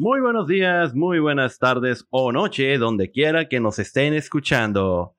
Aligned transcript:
Muy 0.00 0.20
buenos 0.20 0.46
días, 0.46 0.94
muy 0.94 1.18
buenas 1.18 1.58
tardes 1.58 2.06
o 2.10 2.30
noche, 2.30 2.78
donde 2.78 3.10
quiera 3.10 3.48
que 3.48 3.58
nos 3.58 3.80
estén 3.80 4.14
escuchando. 4.14 5.16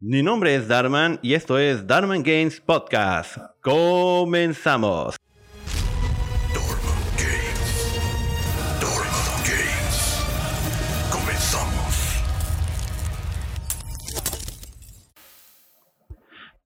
Mi 0.00 0.24
nombre 0.24 0.56
es 0.56 0.66
Darman 0.66 1.20
y 1.22 1.34
esto 1.34 1.56
es 1.56 1.86
Darman 1.86 2.24
Games 2.24 2.60
Podcast. 2.60 3.36
Comenzamos. 3.60 5.14
Dorman 6.52 6.98
Games. 7.16 8.00
Dorman 8.80 9.42
Games. 9.46 10.26
Comenzamos. 11.12 12.24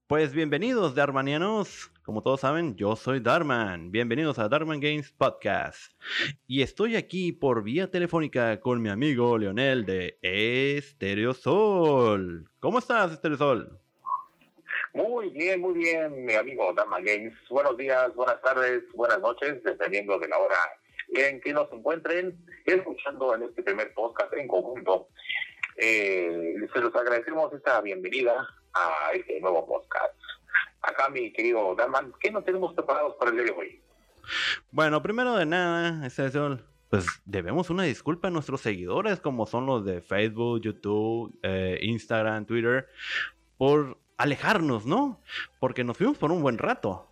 Pues 0.06 0.32
bienvenidos, 0.32 0.94
Darmanianos. 0.94 1.90
Como 2.06 2.22
todos 2.22 2.40
saben, 2.42 2.76
yo 2.76 2.94
soy 2.94 3.18
Darman. 3.18 3.90
Bienvenidos 3.90 4.38
a 4.38 4.48
Darman 4.48 4.78
Games 4.78 5.10
Podcast. 5.10 5.90
Y 6.46 6.62
estoy 6.62 6.94
aquí 6.94 7.32
por 7.32 7.64
vía 7.64 7.90
telefónica 7.90 8.60
con 8.60 8.80
mi 8.80 8.90
amigo 8.90 9.36
Leonel 9.36 9.84
de 9.84 10.16
Estereosol. 10.22 12.48
¿Cómo 12.60 12.78
estás, 12.78 13.10
Estereosol? 13.10 13.80
Muy 14.94 15.30
bien, 15.30 15.60
muy 15.60 15.74
bien, 15.74 16.24
mi 16.24 16.34
amigo 16.34 16.72
Dama 16.74 17.00
Games. 17.00 17.34
Buenos 17.50 17.76
días, 17.76 18.14
buenas 18.14 18.40
tardes, 18.40 18.84
buenas 18.94 19.18
noches, 19.18 19.60
dependiendo 19.64 20.16
de 20.20 20.28
la 20.28 20.38
hora 20.38 20.60
en 21.08 21.40
que 21.40 21.52
nos 21.52 21.72
encuentren 21.72 22.38
escuchando 22.66 23.34
en 23.34 23.42
este 23.42 23.64
primer 23.64 23.92
podcast 23.94 24.32
en 24.34 24.46
conjunto. 24.46 25.08
Eh, 25.76 26.54
se 26.72 26.78
los 26.78 26.94
agradecemos 26.94 27.52
esta 27.52 27.80
bienvenida 27.80 28.48
a 28.74 29.10
este 29.12 29.40
nuevo 29.40 29.66
podcast. 29.66 30.14
Acá, 30.86 31.08
mi 31.08 31.32
querido 31.32 31.74
Daman, 31.74 32.14
¿qué 32.20 32.30
nos 32.30 32.44
tenemos 32.44 32.72
preparados 32.72 33.16
para 33.16 33.32
el 33.32 33.36
día 33.38 33.46
de 33.46 33.50
hoy? 33.50 33.82
Bueno, 34.70 35.02
primero 35.02 35.34
de 35.34 35.44
nada, 35.44 36.06
Estereosol, 36.06 36.64
pues 36.88 37.06
debemos 37.24 37.70
una 37.70 37.82
disculpa 37.82 38.28
a 38.28 38.30
nuestros 38.30 38.60
seguidores, 38.60 39.18
como 39.18 39.46
son 39.46 39.66
los 39.66 39.84
de 39.84 40.00
Facebook, 40.00 40.60
YouTube, 40.60 41.36
eh, 41.42 41.80
Instagram, 41.82 42.46
Twitter, 42.46 42.88
por 43.58 43.98
alejarnos, 44.16 44.86
¿no? 44.86 45.20
Porque 45.58 45.82
nos 45.82 45.98
fuimos 45.98 46.18
por 46.18 46.30
un 46.30 46.40
buen 46.40 46.56
rato. 46.56 47.08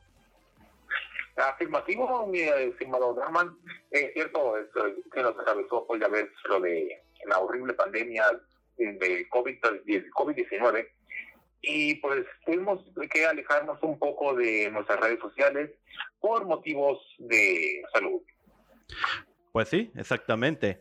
Afirmativo, 1.37 2.29
mi 2.29 2.43
estimado 2.43 3.13
Daman. 3.15 3.59
Es 3.91 4.13
cierto, 4.13 4.57
es, 4.57 4.69
que 5.13 5.21
nos 5.21 5.37
atravesó, 5.37 5.85
pues 5.85 6.01
ya 6.01 6.07
ves, 6.07 6.29
lo 6.49 6.61
de 6.61 7.03
la 7.27 7.41
horrible 7.41 7.75
pandemia 7.75 8.25
de 8.77 9.29
COVID, 9.31 9.61
del 9.85 10.11
COVID-19 10.13 10.89
y 11.67 11.95
pues 11.97 12.25
tuvimos 12.45 12.85
que 13.13 13.27
alejarnos 13.27 13.83
un 13.83 13.99
poco 13.99 14.35
de 14.35 14.71
nuestras 14.71 15.01
redes 15.01 15.21
sociales 15.21 15.71
por 16.21 16.47
motivos 16.47 16.99
de 17.19 17.83
salud. 17.93 18.23
Pues 19.53 19.69
sí, 19.69 19.93
exactamente. 19.95 20.81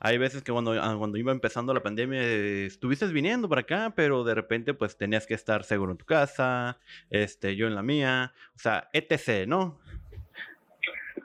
Hay 0.00 0.16
veces 0.16 0.42
que 0.42 0.50
cuando, 0.50 0.72
ah, 0.72 0.94
cuando 0.96 1.18
iba 1.18 1.30
empezando 1.30 1.74
la 1.74 1.82
pandemia 1.82 2.22
estuviste 2.22 3.06
viniendo 3.08 3.50
para 3.50 3.60
acá, 3.60 3.92
pero 3.94 4.24
de 4.24 4.34
repente 4.34 4.72
pues 4.72 4.96
tenías 4.96 5.26
que 5.26 5.34
estar 5.34 5.62
seguro 5.62 5.92
en 5.92 5.98
tu 5.98 6.06
casa, 6.06 6.78
este, 7.10 7.54
yo 7.54 7.66
en 7.66 7.74
la 7.74 7.82
mía, 7.82 8.32
o 8.56 8.58
sea, 8.58 8.88
etc., 8.94 9.46
¿no? 9.46 9.78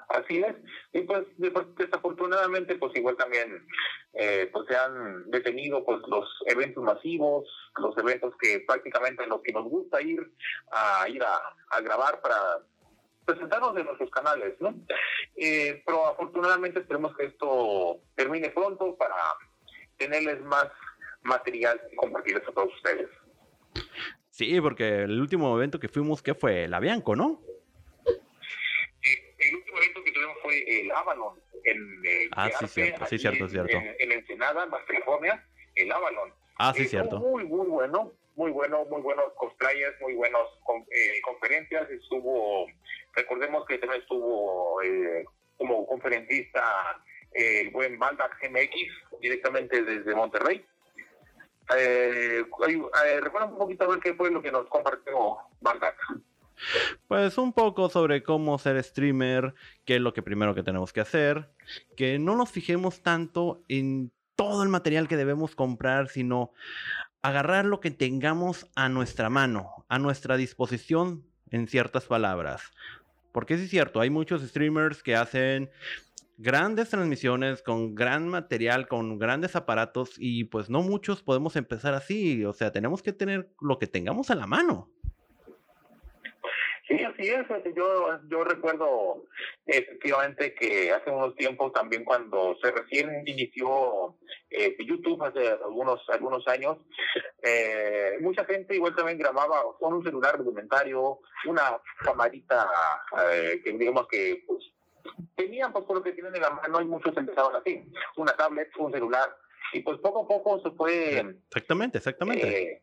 Así 0.09 0.39
es. 0.39 0.55
Y 0.91 1.01
pues 1.01 1.25
de- 1.37 1.53
desafortunadamente 1.77 2.75
pues 2.75 2.95
igual 2.95 3.15
también 3.15 3.65
eh, 4.13 4.49
pues 4.51 4.65
se 4.67 4.75
han 4.75 5.29
detenido 5.29 5.85
pues 5.85 5.99
los 6.07 6.27
eventos 6.47 6.83
masivos, 6.83 7.47
los 7.77 7.95
eventos 7.97 8.33
que 8.41 8.61
prácticamente 8.61 9.27
lo 9.27 9.41
que 9.41 9.53
nos 9.53 9.65
gusta 9.65 10.01
ir 10.01 10.19
a 10.71 11.07
ir 11.07 11.21
a, 11.23 11.81
grabar 11.81 12.19
para 12.21 12.65
presentarnos 13.25 13.77
en 13.77 13.85
nuestros 13.85 14.09
canales, 14.09 14.55
¿no? 14.59 14.73
Eh, 15.35 15.83
pero 15.85 16.07
afortunadamente 16.07 16.79
esperemos 16.79 17.15
que 17.15 17.25
esto 17.25 18.01
termine 18.15 18.49
pronto 18.49 18.97
para 18.97 19.15
tenerles 19.97 20.41
más 20.41 20.67
material 21.21 21.79
y 21.91 21.95
compartirles 21.95 22.47
a 22.47 22.51
todos 22.51 22.73
ustedes. 22.73 23.07
Sí, 24.29 24.59
porque 24.61 25.03
el 25.03 25.19
último 25.19 25.55
evento 25.55 25.79
que 25.79 25.89
fuimos, 25.89 26.23
¿qué 26.23 26.33
fue? 26.33 26.67
La 26.67 26.79
Bianco, 26.79 27.15
¿no? 27.15 27.41
Eh, 28.07 29.35
el 29.37 29.55
último 29.55 29.77
evento 29.77 30.03
que 30.03 30.11
tuvimos 30.11 30.37
fue 30.49 30.81
el 30.81 30.91
Avalon 30.91 31.39
en 31.63 32.01
eh, 32.05 32.29
Ah, 32.35 32.45
sí, 32.45 32.51
Yarte, 32.51 32.67
cierto, 32.67 32.97
sí, 33.05 33.15
aquí 33.15 33.19
cierto, 33.19 33.43
en- 33.43 33.49
cierto. 33.49 33.77
En, 33.77 33.95
en 33.99 34.11
Ensenada, 34.13 34.65
Baja 34.65 34.85
California, 34.85 35.45
el 35.75 35.91
Avalon. 35.91 36.33
Ah, 36.57 36.73
sí, 36.75 36.83
Eh, 36.83 36.87
cierto. 36.87 37.19
Muy, 37.19 37.45
muy 37.45 37.67
bueno, 37.67 38.11
muy 38.35 38.51
bueno, 38.51 38.85
muy 38.85 39.01
buenos 39.01 39.31
cosplayers, 39.35 39.99
muy 40.01 40.15
buenos 40.15 40.47
con- 40.63 40.85
eh, 40.91 41.21
conferencias. 41.23 41.89
Estuvo, 41.89 42.67
recordemos 43.13 43.65
que 43.65 43.77
también 43.77 44.01
estuvo 44.01 44.81
eh, 44.81 45.25
como 45.57 45.85
conferencista 45.85 47.01
eh, 47.33 47.61
el 47.61 47.69
buen 47.71 47.99
Baldax 47.99 48.37
MX, 48.49 49.19
directamente 49.21 49.83
desde 49.83 50.15
Monterrey. 50.15 50.65
Eh, 51.77 52.43
eh, 52.67 53.19
recuerda 53.21 53.45
un 53.47 53.57
poquito 53.57 53.83
a 53.83 53.87
ver 53.89 53.99
qué 53.99 54.13
fue 54.15 54.31
lo 54.31 54.41
que 54.41 54.51
nos 54.51 54.67
compartió 54.69 55.37
Baldax. 55.61 55.95
Pues 57.07 57.37
un 57.37 57.53
poco 57.53 57.89
sobre 57.89 58.23
cómo 58.23 58.57
ser 58.59 58.83
streamer, 58.83 59.53
qué 59.85 59.95
es 59.95 60.01
lo 60.01 60.13
que 60.13 60.21
primero 60.21 60.55
que 60.55 60.63
tenemos 60.63 60.93
que 60.93 61.01
hacer, 61.01 61.49
que 61.95 62.19
no 62.19 62.35
nos 62.35 62.49
fijemos 62.49 63.01
tanto 63.01 63.63
en 63.67 64.11
todo 64.35 64.63
el 64.63 64.69
material 64.69 65.07
que 65.07 65.17
debemos 65.17 65.55
comprar, 65.55 66.07
sino 66.09 66.53
agarrar 67.21 67.65
lo 67.65 67.79
que 67.79 67.91
tengamos 67.91 68.67
a 68.75 68.89
nuestra 68.89 69.29
mano, 69.29 69.85
a 69.89 69.99
nuestra 69.99 70.37
disposición, 70.37 71.25
en 71.51 71.67
ciertas 71.67 72.05
palabras. 72.05 72.71
Porque 73.31 73.57
sí 73.57 73.63
es 73.65 73.69
cierto, 73.69 73.99
hay 73.99 74.09
muchos 74.09 74.41
streamers 74.41 75.03
que 75.03 75.15
hacen 75.15 75.69
grandes 76.37 76.89
transmisiones 76.89 77.61
con 77.61 77.95
gran 77.95 78.27
material, 78.27 78.87
con 78.87 79.19
grandes 79.19 79.55
aparatos 79.55 80.13
y 80.17 80.45
pues 80.45 80.69
no 80.69 80.81
muchos 80.81 81.21
podemos 81.21 81.55
empezar 81.55 81.93
así, 81.93 82.45
o 82.45 82.53
sea, 82.53 82.71
tenemos 82.71 83.03
que 83.03 83.13
tener 83.13 83.51
lo 83.59 83.77
que 83.77 83.87
tengamos 83.87 84.29
a 84.31 84.35
la 84.35 84.47
mano. 84.47 84.89
Sí, 86.89 87.03
así 87.03 87.29
es. 87.29 87.45
Yo, 87.75 88.19
yo 88.29 88.43
recuerdo 88.43 89.23
efectivamente 89.67 90.55
que 90.55 90.91
hace 90.91 91.11
unos 91.11 91.35
tiempos 91.35 91.71
también 91.71 92.03
cuando 92.03 92.57
se 92.63 92.71
recién 92.71 93.27
inició 93.27 94.17
eh, 94.49 94.75
YouTube 94.79 95.23
hace 95.23 95.49
algunos 95.49 96.01
algunos 96.09 96.47
años, 96.47 96.77
eh, 97.43 98.17
mucha 98.21 98.43
gente 98.45 98.75
igual 98.75 98.95
también 98.95 99.19
grababa 99.19 99.61
con 99.79 99.93
un 99.93 100.03
celular 100.03 100.39
rudimentario, 100.39 101.19
una 101.45 101.79
camarita 101.99 102.67
eh, 103.33 103.61
que 103.63 103.71
digamos 103.73 104.07
que 104.07 104.43
pues, 104.47 104.63
tenían 105.35 105.71
pues 105.71 105.85
por 105.85 105.97
lo 105.97 106.03
que 106.03 106.13
tienen 106.13 106.35
en 106.35 106.41
la 106.41 106.49
mano 106.49 106.81
y 106.81 106.85
muchos 106.85 107.15
empezaron 107.15 107.55
así, 107.55 107.83
una 108.17 108.35
tablet, 108.35 108.75
un 108.79 108.91
celular 108.91 109.29
y 109.73 109.81
pues 109.81 109.99
poco 109.99 110.23
a 110.23 110.27
poco 110.27 110.59
se 110.61 110.71
fue 110.71 111.19
Exactamente, 111.49 111.99
exactamente. 111.99 112.81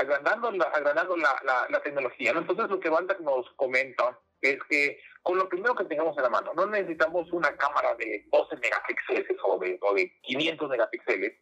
Agrandando, 0.00 0.50
la, 0.50 0.64
agrandando 0.64 1.16
la, 1.16 1.40
la, 1.44 1.66
la 1.68 1.82
tecnología. 1.82 2.32
¿no? 2.32 2.40
Entonces, 2.40 2.68
lo 2.68 2.80
que 2.80 2.88
Baldac 2.88 3.20
nos 3.20 3.48
comenta 3.56 4.18
es 4.40 4.58
que 4.68 4.98
con 5.22 5.36
lo 5.36 5.48
primero 5.48 5.74
que 5.74 5.84
tengamos 5.84 6.16
en 6.16 6.22
la 6.22 6.30
mano, 6.30 6.52
no 6.54 6.66
necesitamos 6.66 7.30
una 7.32 7.54
cámara 7.56 7.94
de 7.96 8.26
12 8.32 8.56
megapíxeles 8.56 9.38
o 9.44 9.58
de, 9.58 9.78
o 9.82 9.94
de 9.94 10.12
500 10.22 10.70
megapíxeles 10.70 11.32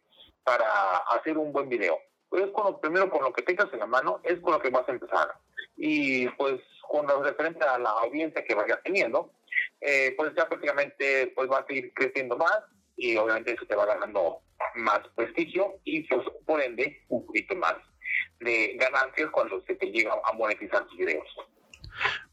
para 0.43 0.97
hacer 0.97 1.37
un 1.37 1.53
buen 1.53 1.69
video. 1.69 1.97
Pues 2.27 2.47
con 2.51 2.65
lo 2.65 2.79
primero, 2.79 3.09
con 3.09 3.23
lo 3.23 3.33
que 3.33 3.41
tengas 3.41 3.71
en 3.73 3.79
la 3.79 3.87
mano, 3.87 4.19
es 4.23 4.39
con 4.39 4.53
lo 4.53 4.59
que 4.59 4.69
vas 4.69 4.87
a 4.87 4.91
empezar. 4.91 5.33
Y 5.77 6.27
pues 6.29 6.59
con 6.87 7.07
lo 7.07 7.23
referente 7.23 7.63
a 7.63 7.79
la 7.79 7.91
audiencia 7.91 8.43
que 8.43 8.55
vayas 8.55 8.79
teniendo, 8.83 9.31
eh, 9.79 10.13
pues 10.17 10.33
ya 10.35 10.47
prácticamente 10.47 11.31
pues 11.35 11.47
vas 11.47 11.65
a 11.67 11.73
ir 11.73 11.93
creciendo 11.93 12.35
más 12.35 12.63
y 12.97 13.15
obviamente 13.15 13.53
eso 13.53 13.65
te 13.65 13.75
va 13.75 13.85
ganando 13.85 14.41
más 14.75 14.99
prestigio 15.15 15.79
y 15.85 16.03
pues, 16.03 16.27
por 16.45 16.61
ende 16.61 17.01
un 17.07 17.25
poquito 17.25 17.55
más 17.55 17.75
de 18.39 18.77
ganancias 18.79 19.29
cuando 19.31 19.61
se 19.65 19.75
te 19.75 19.87
llega 19.87 20.13
a 20.13 20.33
monetizar 20.33 20.85
tus 20.87 20.97
videos. 20.97 21.27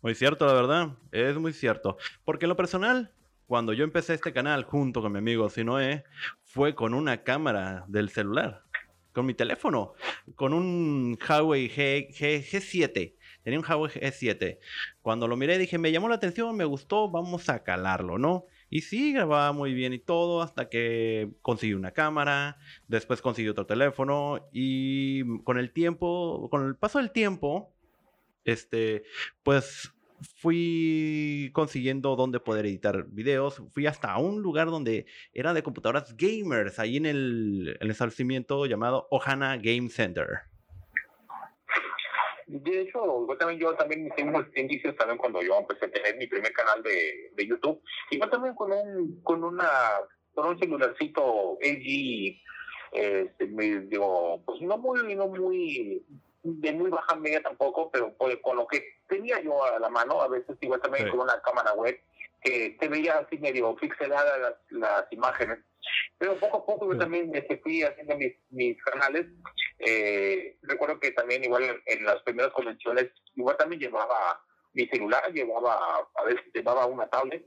Muy 0.03 0.15
cierto, 0.15 0.47
la 0.47 0.53
verdad. 0.55 0.89
Es 1.13 1.37
muy 1.37 1.53
cierto. 1.53 1.99
Porque 2.25 2.45
en 2.45 2.51
lo 2.51 2.57
personal, 2.57 3.13
cuando 3.47 3.73
yo 3.73 3.85
empecé 3.85 4.15
este 4.15 4.33
canal 4.33 4.65
junto 4.65 5.03
con 5.03 5.13
mi 5.13 5.19
amigo 5.19 5.49
Sinoé, 5.49 6.05
fue 6.45 6.75
con 6.75 6.95
una 6.95 7.23
cámara 7.23 7.85
del 7.89 8.11
celular. 8.11 8.63
Con 9.13 9.27
mi 9.27 9.35
teléfono. 9.35 9.95
Con 10.35 10.53
un 10.53 11.19
Huawei 11.29 11.69
G, 11.69 12.09
G, 12.11 12.43
G7. 12.43 13.15
Tenía 13.43 13.59
un 13.59 13.65
Huawei 13.65 13.93
G7. 13.93 14.59
Cuando 15.03 15.27
lo 15.27 15.37
miré 15.37 15.59
dije, 15.59 15.79
me 15.79 15.91
llamó 15.91 16.09
la 16.09 16.17
atención, 16.17 16.57
me 16.57 16.65
gustó, 16.65 17.11
vamos 17.11 17.49
a 17.49 17.63
calarlo, 17.63 18.19
¿no? 18.19 18.47
Y 18.69 18.81
sí, 18.81 19.13
grababa 19.13 19.53
muy 19.53 19.75
bien 19.75 19.93
y 19.93 19.99
todo, 19.99 20.43
hasta 20.43 20.69
que 20.69 21.31
conseguí 21.43 21.75
una 21.75 21.93
cámara, 21.93 22.59
después 22.89 23.23
conseguí 23.23 23.49
otro 23.49 23.67
teléfono 23.67 24.49
y 24.53 25.43
con 25.45 25.59
el 25.59 25.73
tiempo, 25.73 26.49
con 26.51 26.67
el 26.67 26.77
paso 26.77 26.99
del 26.99 27.13
tiempo, 27.13 27.73
este, 28.45 29.05
pues 29.43 29.93
fui 30.21 31.51
consiguiendo 31.53 32.17
dónde 32.17 32.41
poder 32.41 32.67
editar 32.67 33.07
videos. 33.09 33.63
Fui 33.73 33.87
hasta 33.87 34.17
un 34.19 34.43
lugar 34.43 34.69
donde 34.69 35.07
era 35.33 35.55
de 35.55 35.63
computadoras 35.63 36.17
gamers, 36.17 36.79
ahí 36.79 36.97
en 36.97 37.07
el, 37.07 37.77
el 37.81 37.91
establecimiento 37.91 38.67
llamado 38.67 39.07
Ohana 39.11 39.57
Game 39.59 39.89
Center. 39.91 40.41
De 42.47 42.81
hecho, 42.83 43.27
yo 43.29 43.37
también, 43.37 43.61
yo 43.61 43.75
también 43.75 44.07
hice 44.07 44.23
unos 44.23 44.47
indicios 44.57 44.95
también 44.97 45.19
cuando 45.19 45.43
yo 45.43 45.59
empecé 45.59 45.87
a 45.87 45.91
tener 45.91 46.17
mi 46.17 46.29
primer 46.29 46.53
canal 46.53 46.81
de, 46.83 47.33
de 47.35 47.47
YouTube. 47.47 47.83
Igual 48.11 48.31
también 48.31 48.55
con 48.55 48.73
un, 48.73 49.21
con 49.23 49.43
una, 49.43 49.71
con 50.33 50.47
un 50.47 50.59
celularcito 50.59 51.59
LG, 51.61 52.41
este, 52.93 53.47
me, 53.49 53.81
digo, 53.81 54.43
pues 54.47 54.61
no 54.63 54.79
muy, 54.79 55.15
no 55.17 55.27
muy, 55.27 56.05
de 56.45 56.73
muy 56.73 56.91
baja 56.91 57.17
media 57.17 57.43
tampoco, 57.43 57.91
pero 57.91 58.15
pues, 58.17 58.37
con 58.37 58.57
lo 58.57 58.67
que 58.69 58.85
tenía 59.09 59.41
yo 59.43 59.65
a 59.65 59.81
la 59.81 59.89
mano, 59.89 60.21
a 60.21 60.29
veces 60.29 60.57
igual 60.61 60.81
también 60.81 61.07
Sí. 61.07 61.11
con 61.11 61.21
una 61.21 61.41
cámara 61.43 61.75
web, 61.75 61.99
que 62.43 62.77
te 62.79 62.89
veía 62.89 63.19
así 63.19 63.39
medio 63.39 63.75
pixeladas 63.75 64.41
las, 64.41 64.55
las 64.71 65.13
imágenes. 65.13 65.59
Pero 66.19 66.39
poco 66.39 66.59
a 66.59 66.67
poco 66.67 66.93
yo 66.93 66.99
también 66.99 67.35
este, 67.35 67.59
fui 67.59 67.83
haciendo 67.83 68.17
mis, 68.17 68.35
mis 68.51 68.83
canales. 68.85 69.27
Eh, 69.79 70.57
recuerdo 70.63 70.99
que 71.01 71.13
también 71.13 71.45
igual 71.45 71.65
en, 71.65 71.83
en 71.87 72.05
las 72.05 72.23
primeras 72.23 72.53
convenciones, 72.53 73.11
igual 73.35 73.57
también 73.57 73.81
llevaba 73.81 74.41
mi 74.73 74.87
celular, 74.89 75.33
llevaba, 75.33 76.07
a 76.15 76.25
veces 76.25 76.43
llevaba 76.53 76.87
una 76.87 77.09
tablet. 77.09 77.45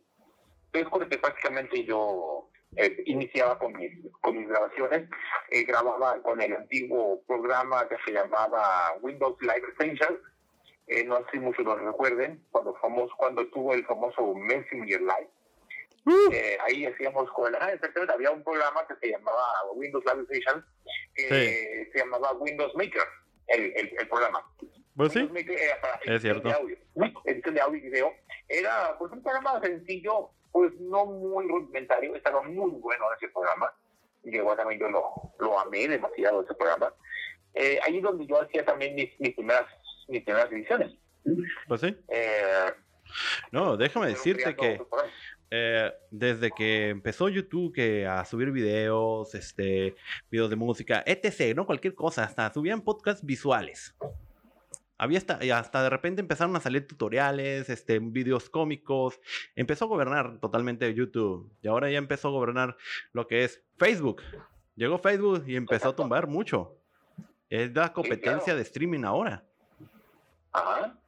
Es 0.73 0.87
con 0.87 1.07
que 1.07 1.17
prácticamente 1.17 1.83
yo 1.83 2.49
eh, 2.75 3.03
iniciaba 3.05 3.57
con 3.57 3.73
mis, 3.73 3.91
con 4.21 4.37
mis 4.37 4.47
grabaciones. 4.47 5.09
Eh, 5.49 5.63
grababa 5.63 6.21
con 6.21 6.41
el 6.41 6.55
antiguo 6.55 7.21
programa 7.27 7.87
que 7.87 7.97
se 8.05 8.11
llamaba 8.13 8.93
Windows 9.01 9.37
Live 9.41 9.63
Essentials. 9.73 10.19
Eh, 10.87 11.03
no 11.03 11.17
sé 11.17 11.25
si 11.33 11.39
muchos 11.39 11.65
lo 11.65 11.75
recuerden, 11.75 12.43
cuando, 12.49 12.73
famoso, 12.75 13.13
cuando 13.17 13.45
tuvo 13.49 13.73
el 13.73 13.85
famoso 13.85 14.33
Messenger 14.33 15.01
Live. 15.01 15.29
Uh, 16.09 16.31
Eh, 16.33 16.57
ahí 16.65 16.85
hacíamos 16.85 17.29
con 17.31 17.53
ah, 17.55 17.71
exactamente, 17.71 18.13
había 18.13 18.31
un 18.31 18.43
programa 18.43 18.85
que 18.87 18.95
se 18.95 19.11
llamaba 19.11 19.45
Windows 19.75 20.03
Live 20.05 20.23
Essentials, 20.23 20.65
que 21.15 21.89
se 21.91 21.99
llamaba 21.99 22.31
Windows 22.33 22.73
Maker, 22.75 23.03
el, 23.47 23.73
el, 23.75 23.93
el 23.99 24.07
programa. 24.07 24.43
pues 24.95 25.13
sí. 25.13 25.23
Maker 25.31 25.57
era 25.57 25.79
para 25.81 25.95
edición 25.97 26.19
cierto. 26.21 26.47
De 26.49 26.53
audio, 26.55 26.77
edición 27.25 27.53
de 27.55 27.61
audio 27.61 27.77
y 27.77 27.81
video. 27.89 28.13
Era 28.47 28.97
pues 28.97 29.11
un 29.11 29.21
programa 29.21 29.61
sencillo, 29.61 30.31
pues 30.51 30.73
no 30.79 31.05
muy 31.05 31.47
rudimentario, 31.47 32.15
estaba 32.15 32.41
muy 32.41 32.71
bueno 32.71 33.05
ese 33.15 33.29
programa. 33.29 33.71
Llegó 34.23 34.55
también 34.55 34.79
yo 34.81 34.89
lo, 34.89 35.03
lo 35.39 35.59
amé 35.59 35.87
demasiado 35.87 36.41
ese 36.43 36.53
programa. 36.55 36.93
Eh, 37.53 37.79
ahí 37.85 37.97
es 37.97 38.03
donde 38.03 38.25
yo 38.25 38.41
hacía 38.41 38.65
también 38.65 38.95
mis, 38.95 39.09
mis 39.19 39.33
primeras 39.35 39.65
mis 40.07 40.23
primeras 40.23 40.51
ediciones. 40.51 40.91
Pues 41.67 41.81
sí. 41.81 41.95
Eh, 42.09 42.71
No, 43.51 43.77
déjame 43.77 44.07
decirte 44.07 44.55
que. 44.55 44.81
Eh, 45.51 45.91
desde 46.11 46.51
que 46.51 46.89
empezó 46.89 47.29
YouTube 47.29 47.73
que 47.73 48.05
a 48.05 48.23
subir 48.25 48.51
videos, 48.51 49.33
este, 49.33 49.95
videos 50.29 50.49
de 50.49 50.55
música, 50.55 51.03
etc., 51.05 51.55
no 51.55 51.65
cualquier 51.65 51.95
cosa, 51.95 52.23
hasta 52.23 52.53
subían 52.53 52.81
podcasts 52.81 53.25
visuales. 53.25 53.95
Había 54.97 55.17
hasta, 55.17 55.43
y 55.43 55.49
hasta 55.49 55.81
de 55.81 55.89
repente 55.89 56.21
empezaron 56.21 56.55
a 56.57 56.59
salir 56.59 56.85
tutoriales, 56.85 57.69
este, 57.69 57.99
videos 57.99 58.49
cómicos. 58.49 59.19
Empezó 59.55 59.85
a 59.85 59.87
gobernar 59.87 60.39
totalmente 60.39 60.93
YouTube. 60.93 61.49
Y 61.61 61.69
ahora 61.69 61.89
ya 61.89 61.97
empezó 61.97 62.27
a 62.27 62.31
gobernar 62.31 62.75
lo 63.13 63.25
que 63.25 63.45
es 63.45 63.63
Facebook. 63.77 64.21
Llegó 64.75 64.97
Facebook 64.97 65.45
y 65.47 65.55
empezó 65.55 65.89
a 65.89 65.95
tumbar 65.95 66.27
mucho. 66.27 66.75
Es 67.49 67.73
la 67.73 67.93
competencia 67.93 68.53
de 68.53 68.61
streaming 68.61 69.05
ahora. 69.05 69.45
Ajá. 70.51 70.99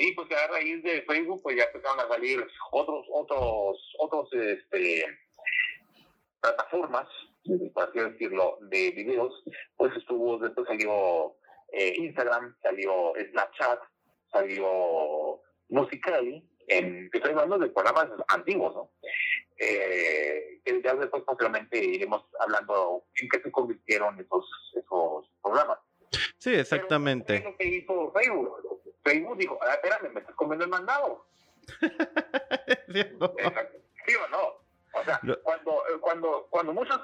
Y 0.00 0.12
pues 0.12 0.28
a 0.32 0.46
raíz 0.46 0.82
de 0.82 1.02
Facebook, 1.02 1.42
pues 1.42 1.56
ya 1.56 1.64
empezaron 1.64 2.00
a 2.00 2.08
salir 2.08 2.42
otros, 2.72 3.06
otros, 3.12 3.94
otros, 3.98 4.32
este, 4.32 5.04
plataformas, 6.40 7.06
por 7.74 7.84
así 7.84 7.98
decirlo, 7.98 8.56
de 8.62 8.92
videos. 8.92 9.44
Pues 9.76 9.94
estuvo, 9.94 10.38
después 10.38 10.66
salió 10.66 11.36
eh, 11.72 11.92
Instagram, 11.98 12.56
salió 12.62 13.12
Snapchat, 13.30 13.80
salió 14.32 15.42
Musicali, 15.68 16.48
en, 16.68 17.10
que 17.10 17.18
estoy 17.18 17.32
hablando 17.32 17.58
de 17.58 17.68
programas 17.68 18.08
antiguos, 18.28 18.74
¿no? 18.74 18.90
Eh, 19.58 20.62
que 20.64 20.80
ya 20.82 20.94
después 20.94 21.24
posteriormente 21.24 21.76
iremos 21.76 22.24
hablando 22.38 23.04
en 23.20 23.28
qué 23.28 23.42
se 23.42 23.52
convirtieron 23.52 24.18
esos, 24.18 24.46
esos 24.74 25.30
programas. 25.42 25.78
Sí, 26.38 26.54
exactamente. 26.54 27.40
Pero, 27.40 27.56
¿qué 27.58 27.64
es 27.64 27.84
lo 27.84 27.90
que 27.90 27.94
hizo 27.94 28.12
Facebook? 28.12 28.79
Facebook 29.04 29.38
dijo, 29.38 29.58
ah, 29.62 29.74
espérame, 29.74 30.12
me 30.12 30.20
estás 30.20 30.34
comiendo 30.36 30.64
el 30.64 30.70
mandado. 30.70 31.26
¿Sí 34.06 34.14
o 34.16 34.28
no? 34.28 34.60
O 34.92 35.04
sea, 35.04 35.20
Lo- 35.22 35.40
cuando, 35.42 35.70
eh, 35.88 35.98
cuando, 36.00 36.46
cuando 36.50 36.72
muchos 36.72 37.00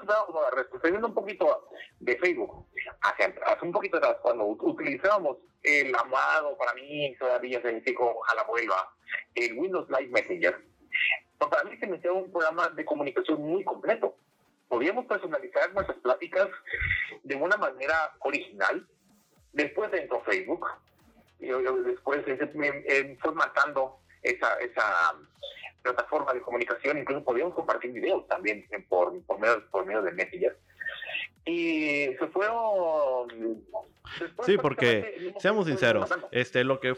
retrocediendo 0.53 1.07
un 1.07 1.13
poquito 1.13 1.69
de 1.99 2.17
Facebook, 2.17 2.65
hacia, 3.01 3.33
hace 3.45 3.65
un 3.65 3.71
poquito 3.71 3.97
atrás, 3.97 4.17
cuando 4.21 4.45
ut- 4.45 4.59
utilizábamos 4.61 5.37
el 5.63 5.95
amado, 5.95 6.57
para 6.57 6.73
mí 6.73 7.15
todavía 7.17 7.61
se 7.61 7.69
dice 7.73 7.93
como 7.93 8.11
ojalá 8.11 8.43
vuelva, 8.43 8.93
el 9.35 9.57
Windows 9.57 9.87
Live 9.89 10.09
Messenger, 10.09 10.65
pues 11.37 11.49
para 11.51 11.63
mí 11.63 11.77
se 11.77 11.87
me 11.87 11.97
hacía 11.97 12.11
un 12.11 12.29
programa 12.31 12.69
de 12.69 12.83
comunicación 12.85 13.41
muy 13.41 13.63
completo. 13.63 14.15
Podíamos 14.67 15.05
personalizar 15.05 15.73
nuestras 15.73 15.97
pláticas 15.99 16.49
de 17.23 17.35
una 17.35 17.55
manera 17.55 18.13
original. 18.19 18.85
Después 19.53 19.93
entró 19.93 20.21
Facebook, 20.23 20.67
y 21.39 21.47
después 21.85 22.23
eh, 22.27 23.17
fue 23.21 23.33
matando 23.33 23.99
esa, 24.23 24.55
esa 24.55 25.15
plataforma 25.81 26.33
de 26.33 26.41
comunicación, 26.41 26.97
incluso 26.97 27.23
podíamos 27.23 27.53
compartir 27.53 27.91
videos 27.91 28.27
también 28.27 28.65
por, 28.89 29.21
por, 29.23 29.39
medio, 29.39 29.69
por 29.69 29.85
medio 29.85 30.01
de 30.01 30.11
Messenger. 30.11 30.57
Y 31.45 32.07
se 32.19 32.27
fueron... 32.27 33.63
después 34.19 34.45
Sí, 34.45 34.57
porque 34.57 35.33
seamos 35.39 35.67
sinceros, 35.67 36.09
este 36.31 36.63
lo 36.63 36.79
que 36.79 36.95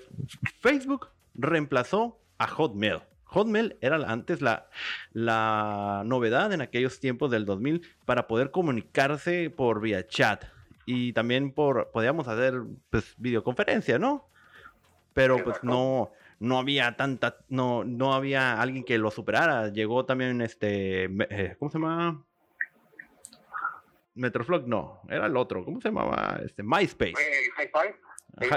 Facebook 0.60 1.10
reemplazó 1.36 2.20
a 2.38 2.48
Hotmail. 2.48 3.02
Hotmail 3.26 3.78
era 3.82 3.98
antes 3.98 4.42
la, 4.42 4.70
la 5.14 6.02
novedad 6.06 6.52
en 6.52 6.62
aquellos 6.62 7.00
tiempos 7.00 7.30
del 7.30 7.46
2000 7.46 7.88
para 8.06 8.28
poder 8.28 8.50
comunicarse 8.50 9.52
por 9.52 9.82
vía 9.82 10.08
chat 10.08 10.46
y 10.88 11.14
también 11.14 11.52
por 11.52 11.92
podíamos 11.92 12.28
hacer 12.28 12.64
pues 12.90 13.14
videoconferencia, 13.18 14.00
¿no? 14.00 14.29
Pero 15.14 15.44
pues 15.44 15.64
no 15.64 16.12
no 16.40 16.58
había 16.60 16.96
tanta 16.96 17.38
no 17.50 17.84
no 17.84 18.14
había 18.14 18.62
alguien 18.62 18.84
que 18.84 18.98
lo 18.98 19.12
superara. 19.12 19.70
Llegó 19.70 20.06
también 20.06 20.42
este 20.42 21.06
eh, 21.06 21.56
¿cómo 21.60 21.72
se 21.72 21.80
llama? 21.80 22.24
Metroflog 24.16 24.68
no, 24.68 25.02
era 25.10 25.28
el 25.28 25.38
otro, 25.38 25.64
¿cómo 25.64 25.80
se 25.80 25.90
llamaba? 25.90 26.42
Este 26.44 26.62
MySpace. 26.62 27.14
el 27.14 28.48
el, 28.48 28.52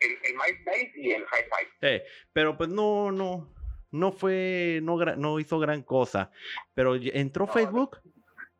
el, 0.00 0.18
el, 0.24 0.34
MySpace 0.34 0.92
y 0.96 1.10
el 1.10 1.22
Hi-Fi. 1.22 2.02
Pero 2.32 2.56
pues 2.56 2.70
no, 2.70 3.12
no, 3.12 3.52
no 3.90 4.12
fue, 4.12 4.80
no, 4.82 4.96
no 4.96 5.40
hizo 5.40 5.58
gran 5.58 5.82
cosa. 5.82 6.30
Pero 6.74 6.94
entró 6.96 7.46
No, 7.46 7.52
Facebook 7.52 7.98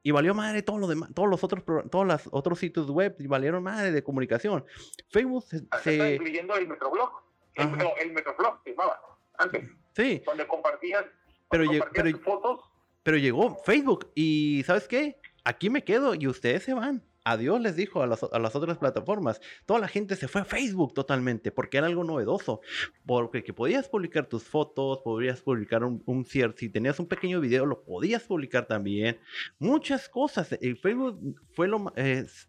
y 0.07 0.13
valió 0.13 0.35
madre 0.35 0.63
todo 0.63 0.79
lo 0.79 0.87
demás, 0.87 1.11
todos 1.13 1.29
los 1.29 1.43
otros, 1.43 1.65
todos 1.91 2.07
los 2.07 2.29
otros 2.31 2.61
sitios 2.61 2.89
web 2.89 3.17
y 3.19 3.27
valieron 3.27 3.61
madre 3.65 3.91
de 3.91 4.05
comunicación. 4.05 4.65
Facebook 5.11 5.43
se, 5.49 5.57
Hasta 5.69 5.79
se- 5.83 6.15
incluyendo 6.15 6.55
el 6.55 6.69
Metroblog. 6.69 7.11
El, 7.55 7.77
no, 7.77 7.91
el 8.01 8.13
Metroblog 8.13 8.63
se 8.63 8.71
llamaba 8.71 9.01
antes, 9.37 9.69
sí, 9.97 10.23
donde 10.25 10.47
compartías, 10.47 11.05
Pero 11.51 11.65
donde 11.65 11.79
lle- 11.79 11.81
compartías 11.81 12.05
pero- 12.05 12.17
tus 12.19 12.25
fotos. 12.25 12.61
pero 13.03 13.17
llegó 13.17 13.57
Facebook 13.65 14.13
y 14.15 14.63
¿sabes 14.65 14.87
qué? 14.87 15.19
Aquí 15.43 15.71
me 15.71 15.83
quedo 15.83 16.15
y 16.15 16.29
ustedes 16.29 16.63
se 16.63 16.73
van. 16.75 17.03
Adiós 17.29 17.61
les 17.61 17.75
dijo 17.75 18.05
a 18.05 18.07
las, 18.07 18.23
a 18.23 18.39
las 18.39 18.55
otras 18.55 18.79
plataformas. 18.79 19.41
Toda 19.65 19.81
la 19.81 19.89
gente 19.89 20.15
se 20.15 20.29
fue 20.29 20.43
a 20.43 20.45
Facebook 20.45 20.95
totalmente 20.95 21.51
porque 21.51 21.79
era 21.79 21.89
algo 21.89 22.05
novedoso. 22.05 22.61
Porque 23.05 23.43
que 23.43 23.53
podías 23.53 23.89
publicar 23.89 24.27
tus 24.27 24.45
fotos, 24.45 25.01
podías 25.01 25.41
publicar 25.41 25.83
un, 25.83 26.01
un 26.07 26.25
cierto, 26.25 26.59
si 26.59 26.69
tenías 26.69 27.01
un 27.01 27.09
pequeño 27.09 27.41
video 27.41 27.67
lo 27.67 27.83
podías 27.83 28.23
publicar 28.23 28.67
también. 28.67 29.19
Muchas 29.59 30.09
cosas. 30.09 30.57
El 30.61 30.77
Facebook 30.77 31.19
fue 31.53 31.67
lo, 31.67 31.93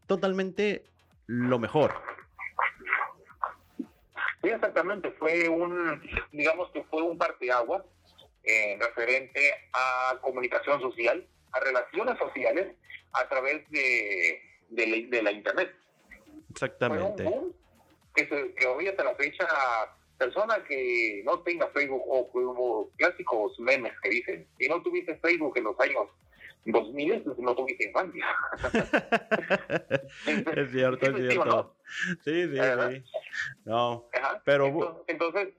totalmente 0.05 0.85
lo 1.25 1.57
mejor. 1.57 1.95
Sí, 4.43 4.49
exactamente, 4.49 5.09
fue 5.13 5.49
un, 5.49 5.99
digamos 6.31 6.69
que 6.69 6.83
fue 6.83 7.01
un 7.01 7.17
parteaguas 7.17 7.83
eh, 8.43 8.77
referente 8.79 9.55
a 9.73 10.19
comunicación 10.21 10.79
social, 10.81 11.27
a 11.51 11.59
relaciones 11.61 12.15
sociales 12.19 12.75
a 13.13 13.27
través 13.27 13.67
de, 13.71 14.39
de, 14.69 14.87
la, 14.87 15.07
de 15.17 15.21
la 15.23 15.31
Internet. 15.31 15.75
Fue 16.07 16.27
un 16.35 16.45
Exactamente. 16.51 17.23
boom 17.23 17.53
que, 18.15 18.27
se, 18.27 18.53
que 18.55 18.65
hoy 18.65 18.87
hasta 18.87 19.03
la 19.03 19.15
fecha, 19.15 19.47
persona 20.17 20.63
que 20.63 21.21
no 21.25 21.39
tenga 21.41 21.67
Facebook 21.69 22.01
o 22.07 22.29
como 22.31 22.89
clásicos 22.97 23.59
memes 23.59 23.93
que 24.01 24.09
dicen, 24.09 24.47
si 24.57 24.67
no 24.67 24.81
tuviste 24.81 25.15
Facebook 25.17 25.55
en 25.57 25.65
los 25.65 25.79
años 25.79 26.07
2000, 26.65 27.21
pues 27.23 27.37
no 27.37 27.55
tuviste 27.55 27.85
infancia. 27.85 28.25
es 30.55 30.71
cierto, 30.71 31.05
es 31.05 31.15
Sí, 31.15 31.21
¿no? 31.21 31.29
cierto. 31.29 31.75
Sí, 32.23 32.47
sí, 32.51 32.59
Ajá. 32.59 32.91
sí. 32.91 33.03
No, 33.65 34.09
Ajá. 34.13 34.41
Pero- 34.45 34.65
entonces, 34.65 35.03
entonces, 35.07 35.53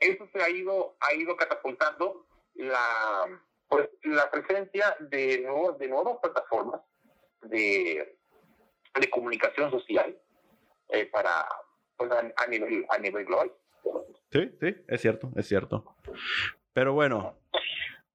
eso 0.00 0.28
se 0.32 0.42
ha 0.42 0.50
ido 0.50 0.96
ha 1.00 1.14
ido 1.14 1.36
catapultando 1.36 2.26
la 2.54 3.40
pues 3.68 3.88
la 4.02 4.30
presencia 4.30 4.94
de 5.00 5.40
nuevos 5.40 5.78
de 5.78 5.88
nuevas 5.88 6.18
plataformas 6.22 6.80
de, 7.42 8.13
de 9.00 9.10
comunicación 9.10 9.70
social 9.70 10.16
eh, 10.88 11.06
para 11.06 11.46
pues, 11.96 12.10
a, 12.10 12.46
nivel 12.46 12.86
a 12.88 12.98
nivel 12.98 13.24
global. 13.24 13.52
Sí, 14.30 14.50
sí, 14.60 14.74
es 14.88 15.00
cierto, 15.00 15.30
es 15.36 15.46
cierto. 15.46 15.96
Pero 16.72 16.92
bueno, 16.92 17.36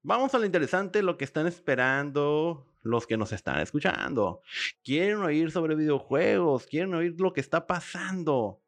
vamos 0.02 0.34
a 0.34 0.38
lo 0.38 0.44
interesante, 0.44 1.02
lo 1.02 1.16
que 1.16 1.24
están 1.24 1.46
esperando 1.46 2.66
los 2.82 3.06
que 3.06 3.16
nos 3.16 3.32
están 3.32 3.60
escuchando. 3.60 4.42
Quieren 4.82 5.18
oír 5.18 5.50
sobre 5.50 5.74
videojuegos, 5.74 6.66
quieren 6.66 6.94
oír 6.94 7.14
lo 7.20 7.32
que 7.32 7.40
está 7.40 7.66
pasando. 7.66 8.60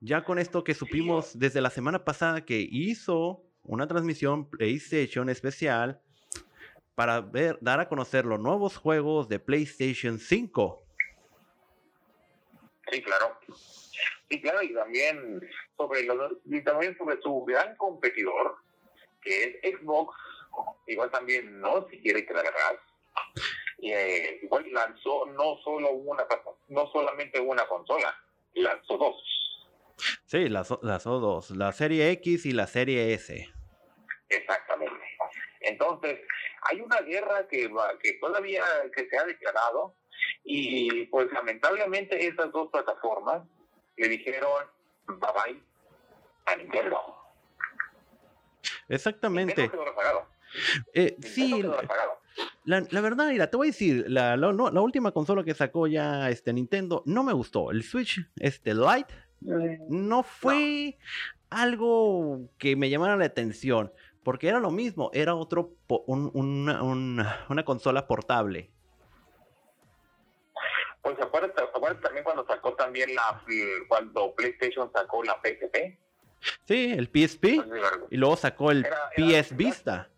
Ya 0.00 0.24
con 0.24 0.38
esto 0.38 0.64
que 0.64 0.74
supimos 0.74 1.38
desde 1.38 1.60
la 1.60 1.70
semana 1.70 2.04
pasada 2.04 2.44
que 2.44 2.66
hizo 2.70 3.42
una 3.62 3.86
transmisión 3.86 4.48
PlayStation 4.48 5.28
especial 5.28 6.00
para 6.94 7.20
ver, 7.20 7.58
dar 7.60 7.80
a 7.80 7.88
conocer 7.88 8.24
los 8.24 8.40
nuevos 8.40 8.76
juegos 8.76 9.28
de 9.28 9.38
PlayStation 9.38 10.18
5. 10.18 10.85
Sí, 12.90 13.02
claro. 13.02 13.38
Sí, 14.28 14.40
claro, 14.40 14.62
y 14.62 14.74
también 14.74 15.40
sobre 15.76 16.02
los, 16.04 16.32
y 16.44 16.62
también 16.62 16.96
sobre 16.98 17.20
su 17.20 17.44
gran 17.44 17.76
competidor, 17.76 18.56
que 19.22 19.60
es 19.62 19.78
Xbox, 19.78 20.16
igual 20.86 21.10
también 21.10 21.60
no 21.60 21.86
si 21.88 22.00
quiere 22.00 22.24
quedar 22.26 22.46
atrás. 22.46 22.76
Eh, 23.82 24.40
igual 24.42 24.64
lanzó 24.72 25.26
no 25.26 25.58
solo 25.62 25.90
una 25.90 26.26
no 26.68 26.90
solamente 26.92 27.40
una 27.40 27.66
consola, 27.66 28.14
lanzó 28.54 28.96
dos. 28.96 29.16
Sí, 30.24 30.48
lanzó, 30.48 30.80
lanzó 30.82 31.18
dos, 31.18 31.50
la 31.50 31.72
serie 31.72 32.10
X 32.12 32.46
y 32.46 32.52
la 32.52 32.66
serie 32.66 33.14
S. 33.14 33.48
Exactamente. 34.28 35.04
Entonces, 35.60 36.20
hay 36.62 36.80
una 36.80 37.00
guerra 37.00 37.46
que 37.48 37.68
va, 37.68 37.98
que 37.98 38.14
todavía 38.14 38.64
que 38.94 39.08
se 39.08 39.18
ha 39.18 39.24
declarado 39.24 39.94
y 40.48 41.06
pues 41.06 41.30
lamentablemente 41.32 42.26
esas 42.26 42.52
dos 42.52 42.70
plataformas 42.70 43.42
le 43.96 44.08
dijeron 44.08 44.48
bye 45.08 45.16
bye 45.18 45.62
a 46.46 46.56
Nintendo. 46.56 46.98
Exactamente. 48.88 49.62
Nintendo. 49.62 49.84
Eh, 50.94 51.16
Nintendo 51.18 51.80
sí, 51.80 51.86
la, 52.64 52.80
la 52.90 53.00
verdad, 53.00 53.28
mira, 53.30 53.48
te 53.50 53.56
voy 53.56 53.68
a 53.68 53.70
decir, 53.70 54.04
la, 54.08 54.36
la- 54.36 54.52
no, 54.52 54.70
la 54.70 54.80
última 54.80 55.10
consola 55.12 55.42
que 55.42 55.54
sacó 55.54 55.86
ya 55.86 56.28
este 56.30 56.52
Nintendo 56.52 57.02
no 57.06 57.24
me 57.24 57.32
gustó. 57.32 57.70
El 57.70 57.82
Switch 57.82 58.20
este 58.36 58.74
Lite 58.74 59.12
no 59.88 60.22
fue 60.22 60.98
algo 61.50 62.48
que 62.58 62.76
me 62.76 62.90
llamara 62.90 63.16
la 63.16 63.24
atención, 63.26 63.92
porque 64.22 64.48
era 64.48 64.58
lo 64.60 64.70
mismo, 64.70 65.10
era 65.14 65.34
otro 65.34 65.74
un- 66.06 66.30
una, 66.34 66.82
una- 66.82 67.46
una 67.48 67.64
consola 67.64 68.06
portable. 68.06 68.70
Pues 71.06 71.20
acuérdate, 71.20 71.62
acuérdate 71.62 72.02
también 72.02 72.24
cuando 72.24 72.44
sacó 72.48 72.74
también 72.74 73.14
la 73.14 73.40
cuando 73.86 74.34
PlayStation 74.34 74.90
sacó 74.92 75.22
la 75.22 75.34
PSP. 75.40 75.96
Sí, 76.66 76.92
el 76.98 77.06
PSP 77.06 77.44
y 78.10 78.16
luego 78.16 78.34
sacó 78.36 78.72
el 78.72 78.84
Era- 78.84 79.10
era- 79.16 79.28
PS 79.40 79.54
Vista. 79.54 80.10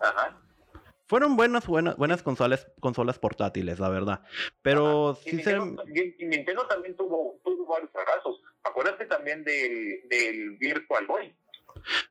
Ajá. 0.00 0.36
Fueron 1.06 1.36
buenas, 1.36 1.64
buenas, 1.68 1.96
buenas 1.96 2.24
consolas, 2.24 2.66
consolas 2.80 3.20
portátiles, 3.20 3.78
la 3.78 3.88
verdad. 3.88 4.22
Pero 4.62 5.10
Ajá. 5.10 5.20
Y 5.26 5.36
Nintendo, 5.36 5.64
sinceramente, 5.84 6.16
y- 6.18 6.24
y 6.24 6.26
Nintendo 6.26 6.66
también 6.66 6.96
tuvo, 6.96 7.38
tuvo 7.44 7.64
varios 7.66 7.92
fracasos. 7.92 8.42
Acuérdate 8.64 9.06
también 9.06 9.44
del, 9.44 10.08
del 10.08 10.56
Virtual 10.58 11.06
Boy. 11.06 11.32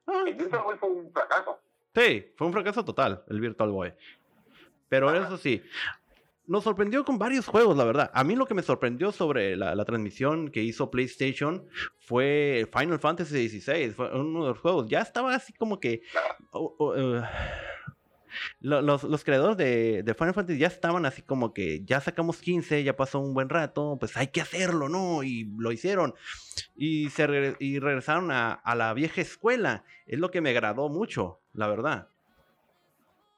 ah, 0.08 0.24
El 0.26 0.36
Virtual 0.36 0.64
Boy 0.64 0.78
fue 0.78 0.90
un 0.90 1.12
fracaso. 1.12 1.60
Sí, 1.96 2.32
fue 2.38 2.48
un 2.48 2.54
fracaso 2.54 2.86
total 2.86 3.26
el 3.30 3.42
Virtual 3.42 3.72
Boy. 3.72 3.94
Pero 4.88 5.10
Ajá. 5.10 5.26
eso 5.26 5.38
sí, 5.38 5.62
nos 6.48 6.64
sorprendió 6.64 7.06
con 7.06 7.18
varios 7.18 7.48
juegos, 7.48 7.78
la 7.78 7.84
verdad. 7.86 8.12
A 8.14 8.24
mí 8.24 8.36
lo 8.36 8.46
que 8.46 8.54
me 8.54 8.62
sorprendió 8.64 9.12
sobre 9.12 9.56
la, 9.56 9.86
transmisión 9.86 10.50
que 10.50 10.62
hizo 10.64 10.92
PlayStation 10.92 11.66
fue 12.00 12.68
Final 12.78 13.00
Fantasy 13.00 13.48
XVI. 13.50 13.92
Fue 13.92 14.12
uno 14.20 14.44
de 14.44 14.50
los 14.50 14.60
juegos. 14.60 14.88
Ya 14.90 15.02
estaba 15.02 15.34
así 15.36 15.54
como 15.54 15.80
que... 15.80 16.02
eh, 16.54 17.22
lo- 18.62 18.82
los, 18.82 19.04
los 19.04 19.24
creadores 19.24 19.58
de, 19.58 20.16
Final 20.18 20.34
Fantasy 20.34 20.58
ya 20.60 20.68
estaban 20.68 21.06
así 21.06 21.22
como 21.22 21.54
que 21.54 21.84
ya 21.84 22.00
sacamos 22.02 22.38
15, 22.38 22.84
ya 22.84 22.96
pasó 22.96 23.20
un 23.20 23.34
buen 23.34 23.50
rato, 23.50 23.98
pues 24.00 24.16
hay 24.18 24.28
que 24.28 24.42
hacerlo, 24.42 24.90
¿no? 24.90 25.24
Y 25.24 25.50
lo 25.58 25.72
hicieron. 25.72 26.14
Y, 26.76 27.10
se 27.10 27.56
y 27.60 27.80
regresaron 27.80 28.32
a, 28.32 28.54
a 28.54 28.76
la 28.76 28.94
vieja 28.94 29.22
escuela. 29.22 29.84
Es 30.08 30.20
lo 30.20 30.32
que 30.32 30.42
me 30.42 30.50
agradó 30.52 30.90
mucho, 30.90 31.40
la 31.54 31.68
verdad. 31.68 32.08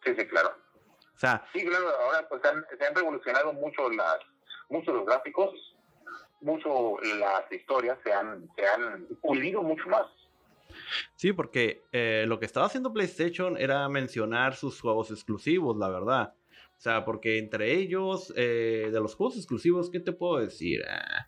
Sí, 0.03 0.13
sí, 0.17 0.25
claro. 0.27 0.62
O 1.15 1.19
sea, 1.19 1.45
Sí, 1.53 1.65
claro, 1.65 1.87
ahora 2.01 2.27
pues 2.27 2.43
han- 2.45 2.65
se 2.77 2.85
han 2.85 2.95
revolucionado 2.95 3.53
mucho 3.53 3.89
las 3.89 4.17
mucho 4.69 4.91
los 4.93 5.05
gráficos, 5.05 5.51
mucho 6.41 6.97
las 7.19 7.51
historias 7.51 7.97
se 8.03 8.11
han 8.11 8.49
se 8.55 8.65
han 8.65 9.05
pulido 9.21 9.61
mucho 9.61 9.87
más. 9.89 10.05
sí, 11.15 11.33
porque 11.33 11.83
eh, 11.91 12.25
lo 12.27 12.39
que 12.39 12.45
estaba 12.45 12.65
haciendo 12.65 12.91
PlayStation 12.93 13.57
era 13.57 13.87
mencionar 13.89 14.55
sus 14.55 14.81
juegos 14.81 15.11
exclusivos, 15.11 15.77
la 15.77 15.89
verdad. 15.89 16.33
O 16.75 16.81
sea, 16.83 17.05
porque 17.05 17.37
entre 17.37 17.73
ellos, 17.75 18.33
eh, 18.35 18.89
de 18.91 18.99
los 18.99 19.15
juegos 19.15 19.37
exclusivos, 19.37 19.89
¿qué 19.91 19.99
te 19.99 20.11
puedo 20.11 20.39
decir? 20.39 20.83
Ah, 20.89 21.27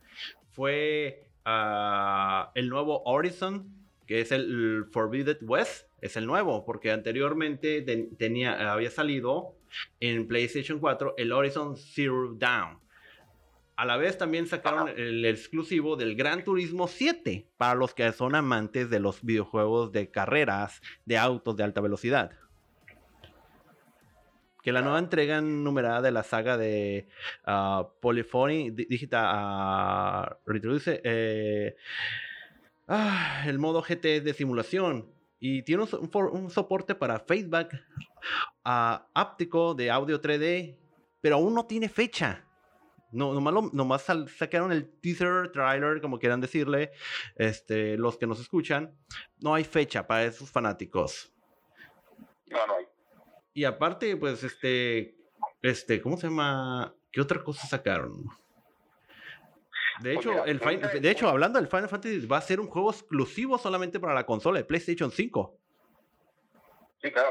fue 0.51 1.29
ah, 1.45 2.51
el 2.55 2.67
nuevo 2.69 3.03
Horizon, 3.05 3.69
que 4.07 4.21
es 4.21 4.31
el 4.31 4.85
Forbidden 4.91 5.37
West, 5.43 5.87
es 6.01 6.17
el 6.17 6.25
nuevo, 6.25 6.65
porque 6.65 6.91
anteriormente 6.91 7.81
ten- 7.83 8.15
tenía, 8.17 8.71
había 8.73 8.89
salido 8.91 9.55
en 9.99 10.27
PlayStation 10.27 10.79
4 10.79 11.15
el 11.17 11.31
Horizon 11.31 11.75
Zero 11.77 12.33
Dawn. 12.35 12.79
A 13.77 13.83
la 13.85 13.97
vez 13.97 14.17
también 14.17 14.47
sacaron 14.47 14.87
el 14.87 15.25
exclusivo 15.25 15.97
del 15.97 16.15
Gran 16.15 16.43
Turismo 16.45 16.87
7 16.87 17.49
para 17.57 17.75
los 17.75 17.93
que 17.93 18.09
son 18.13 18.33
amantes 18.33 18.89
de 18.89 18.99
los 19.01 19.21
videojuegos 19.21 19.91
de 19.91 20.09
carreras 20.09 20.81
de 21.03 21.17
autos 21.17 21.57
de 21.57 21.63
alta 21.63 21.81
velocidad. 21.81 22.31
Que 24.63 24.71
la 24.71 24.81
nueva 24.81 24.97
entrega 24.97 25.41
numerada 25.41 26.01
de 26.01 26.11
la 26.11 26.23
saga 26.23 26.57
de 26.57 27.07
ah, 27.45 27.87
Polyphony 28.01 28.71
Di- 28.71 28.85
Digital 28.85 29.25
ah, 29.27 30.37
Retroduce 30.45 31.01
eh, 31.03 31.75
ah, 32.87 33.43
el 33.45 33.59
modo 33.59 33.81
GT 33.83 34.21
de 34.21 34.33
simulación 34.33 35.13
y 35.47 35.61
tiene 35.61 35.83
un, 35.83 36.49
soporte 36.49 36.95
para 36.95 37.19
feedback 37.19 37.75
ah, 38.63 39.07
áptico 39.13 39.75
de 39.75 39.91
audio 39.91 40.19
3D, 40.19 40.75
pero 41.21 41.35
aún 41.35 41.53
no 41.53 41.65
tiene 41.67 41.87
fecha. 41.87 42.43
No, 43.11 43.31
nomás, 43.31 43.53
lo- 43.53 43.69
nomás 43.71 44.01
sal- 44.01 44.27
sacaron 44.27 44.71
el 44.71 44.89
teaser, 44.99 45.51
trailer, 45.51 46.01
como 46.01 46.17
quieran 46.17 46.41
decirle, 46.41 46.91
este, 47.35 47.95
los 47.95 48.17
que 48.17 48.25
nos 48.25 48.39
escuchan. 48.39 48.97
No 49.39 49.53
hay 49.53 49.63
fecha 49.63 50.07
para 50.07 50.25
esos 50.25 50.49
fanáticos. 50.49 51.31
No, 52.47 52.65
no 52.65 52.77
hay. 52.77 52.85
Y 53.53 53.65
aparte, 53.65 54.17
pues, 54.17 54.43
este, 54.43 55.15
este, 55.61 56.01
¿cómo 56.01 56.17
se 56.17 56.27
llama? 56.27 56.95
¿Qué 57.11 57.21
otra 57.21 57.43
cosa 57.43 57.67
sacaron? 57.67 58.25
De 60.01 60.13
Pues 60.15 60.25
hecho, 60.25 60.31
mira, 60.31 60.43
el 60.45 60.59
Fin- 60.59 60.83
ahorita- 60.83 60.99
de 60.99 61.09
hecho, 61.11 61.29
hablando 61.29 61.59
del 61.59 61.67
Final 61.69 61.89
Fantasy, 61.89 62.25
va 62.27 62.37
a 62.37 62.41
ser 62.41 62.59
un 62.59 62.67
juego 62.67 62.91
exclusivo 62.91 63.57
solamente 63.57 63.99
para 63.99 64.13
la 64.13 64.25
consola 64.25 64.59
de 64.59 64.65
PlayStation 64.65 65.11
5. 65.11 65.57
Sí, 67.01 67.11
claro. 67.11 67.29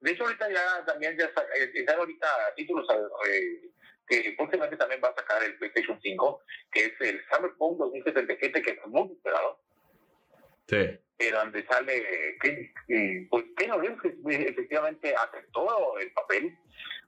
De 0.00 0.12
hecho, 0.12 0.24
ahorita 0.24 0.50
ya 0.50 0.84
también 0.86 1.16
ya 1.18 1.30
sa- 1.34 1.42
eh, 1.58 1.70
están 1.74 1.98
ahorita 1.98 2.26
títulos 2.54 2.86
eh, 3.28 3.68
que 4.08 4.34
próximamente 4.36 4.76
también 4.76 5.00
va 5.04 5.08
a 5.08 5.14
sacar 5.14 5.42
el 5.42 5.58
PlayStation 5.58 5.98
5, 6.00 6.40
que 6.70 6.84
es 6.86 6.92
el 7.00 7.20
Cyberpunk 7.28 7.78
2077, 7.78 8.62
que 8.62 8.70
es 8.70 8.86
muy 8.86 9.12
esperado, 9.12 9.60
Sí. 10.68 10.98
pero 11.18 11.38
donde 11.38 11.66
sale 11.66 12.38
que, 12.40 12.72
que, 12.86 13.26
pues 13.28 13.44
Keanu 13.56 13.78
Reeves 13.80 14.00
que 14.00 14.08
eh, 14.08 14.48
efectivamente 14.48 15.14
aceptó 15.16 15.98
el 15.98 16.12
papel 16.12 16.56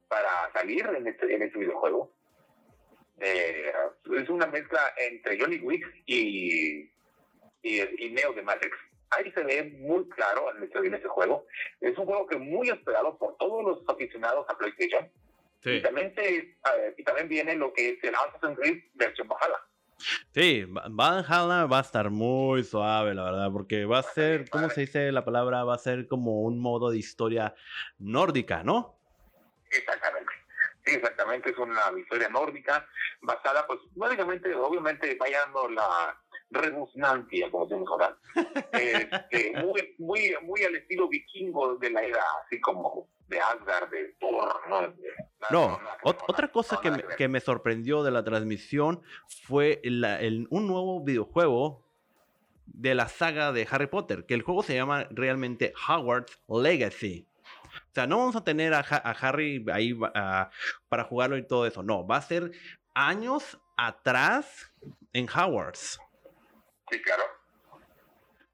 para 0.08 0.50
salir 0.52 0.86
en 0.86 1.06
este, 1.06 1.32
en 1.34 1.42
este 1.42 1.58
videojuego. 1.58 2.12
Eh, 3.20 3.72
es 4.16 4.28
una 4.28 4.46
mezcla 4.46 4.80
entre 4.96 5.38
Johnny 5.40 5.58
Wick 5.58 5.84
y, 6.06 6.90
y, 7.62 7.80
y 8.04 8.10
Neo 8.10 8.32
de 8.32 8.42
Matrix. 8.42 8.76
Ahí 9.10 9.32
se 9.32 9.42
ve 9.42 9.64
muy 9.78 10.08
claro 10.10 10.54
en 10.56 10.62
este, 10.62 10.78
este 10.86 11.08
juego. 11.08 11.46
Es 11.80 11.96
un 11.98 12.06
juego 12.06 12.26
que 12.26 12.36
es 12.36 12.40
muy 12.42 12.68
esperado 12.68 13.16
por 13.18 13.36
todos 13.38 13.64
los 13.64 13.88
aficionados 13.88 14.46
a 14.48 14.56
PlayStation. 14.58 15.04
Y, 15.06 15.10
Sí. 15.60 15.82
también 15.82 16.14
se, 16.14 16.36
eh, 16.38 16.54
y 16.96 17.02
también 17.02 17.28
viene 17.28 17.56
lo 17.56 17.72
que 17.72 17.90
es 17.90 18.04
el 18.04 18.14
Assassin's 18.14 18.56
Creed 18.60 18.78
versión 18.94 19.26
Valhalla. 19.26 19.58
Sí, 20.32 20.64
Va- 20.66 20.86
Valhalla 20.88 21.66
va 21.66 21.78
a 21.78 21.80
estar 21.80 22.10
muy 22.10 22.62
suave, 22.62 23.12
la 23.12 23.24
verdad, 23.24 23.48
porque 23.52 23.84
va 23.84 23.98
a 23.98 24.02
ser, 24.04 24.48
¿cómo 24.48 24.70
se 24.70 24.82
dice 24.82 25.10
la 25.10 25.24
palabra? 25.24 25.64
Va 25.64 25.74
a 25.74 25.78
ser 25.78 26.06
como 26.06 26.42
un 26.42 26.60
modo 26.60 26.90
de 26.92 26.98
historia 26.98 27.56
nórdica, 27.98 28.62
¿no? 28.62 29.00
Exactamente. 29.72 30.27
Sí, 30.88 30.94
exactamente. 30.96 31.50
Es 31.50 31.58
una 31.58 31.80
historia 31.98 32.28
nórdica 32.28 32.86
basada, 33.22 33.66
pues, 33.66 33.80
básicamente, 33.94 34.54
obviamente, 34.54 35.16
vayando 35.20 35.68
la 35.68 36.18
redundancia, 36.50 37.50
como 37.50 37.68
se 37.68 37.76
mejorar. 37.76 38.16
Este, 38.72 39.52
muy, 39.62 39.94
muy, 39.98 40.34
muy 40.42 40.62
al 40.64 40.74
estilo 40.76 41.08
vikingo 41.08 41.76
de 41.76 41.90
la 41.90 42.02
era, 42.02 42.22
así 42.44 42.60
como 42.60 43.08
de 43.28 43.38
Asgard, 43.40 43.90
de 43.90 44.14
Thor, 44.18 44.60
¿no? 44.70 44.94
No, 45.50 45.78
otra 46.26 46.48
cosa 46.48 46.80
que 46.80 46.90
me, 46.90 47.02
que 47.16 47.28
me 47.28 47.40
sorprendió 47.40 48.02
de 48.02 48.10
la 48.10 48.24
transmisión 48.24 49.02
fue 49.46 49.80
el- 49.84 50.46
un 50.50 50.66
nuevo 50.66 51.04
videojuego 51.04 51.84
de 52.66 52.94
la 52.94 53.08
saga 53.08 53.52
de 53.52 53.66
Harry 53.70 53.86
Potter, 53.86 54.24
que 54.26 54.34
el 54.34 54.42
juego 54.42 54.62
se 54.62 54.74
llama 54.74 55.06
realmente 55.10 55.74
Hogwarts 55.88 56.40
Legacy. 56.48 57.26
O 57.90 57.94
sea, 57.94 58.06
no 58.06 58.18
vamos 58.18 58.36
a 58.36 58.44
tener 58.44 58.74
a, 58.74 58.80
Ha- 58.80 59.10
a 59.10 59.10
Harry 59.12 59.64
ahí 59.72 59.98
ah, 60.14 60.50
para 60.88 61.04
jugarlo 61.04 61.36
y 61.36 61.46
todo 61.46 61.66
eso. 61.66 61.82
No, 61.82 62.06
va 62.06 62.16
a 62.16 62.22
ser 62.22 62.52
años 62.94 63.58
atrás 63.76 64.72
en 65.12 65.28
Hogwarts. 65.28 65.98
Sí, 66.90 67.00
claro. 67.02 67.22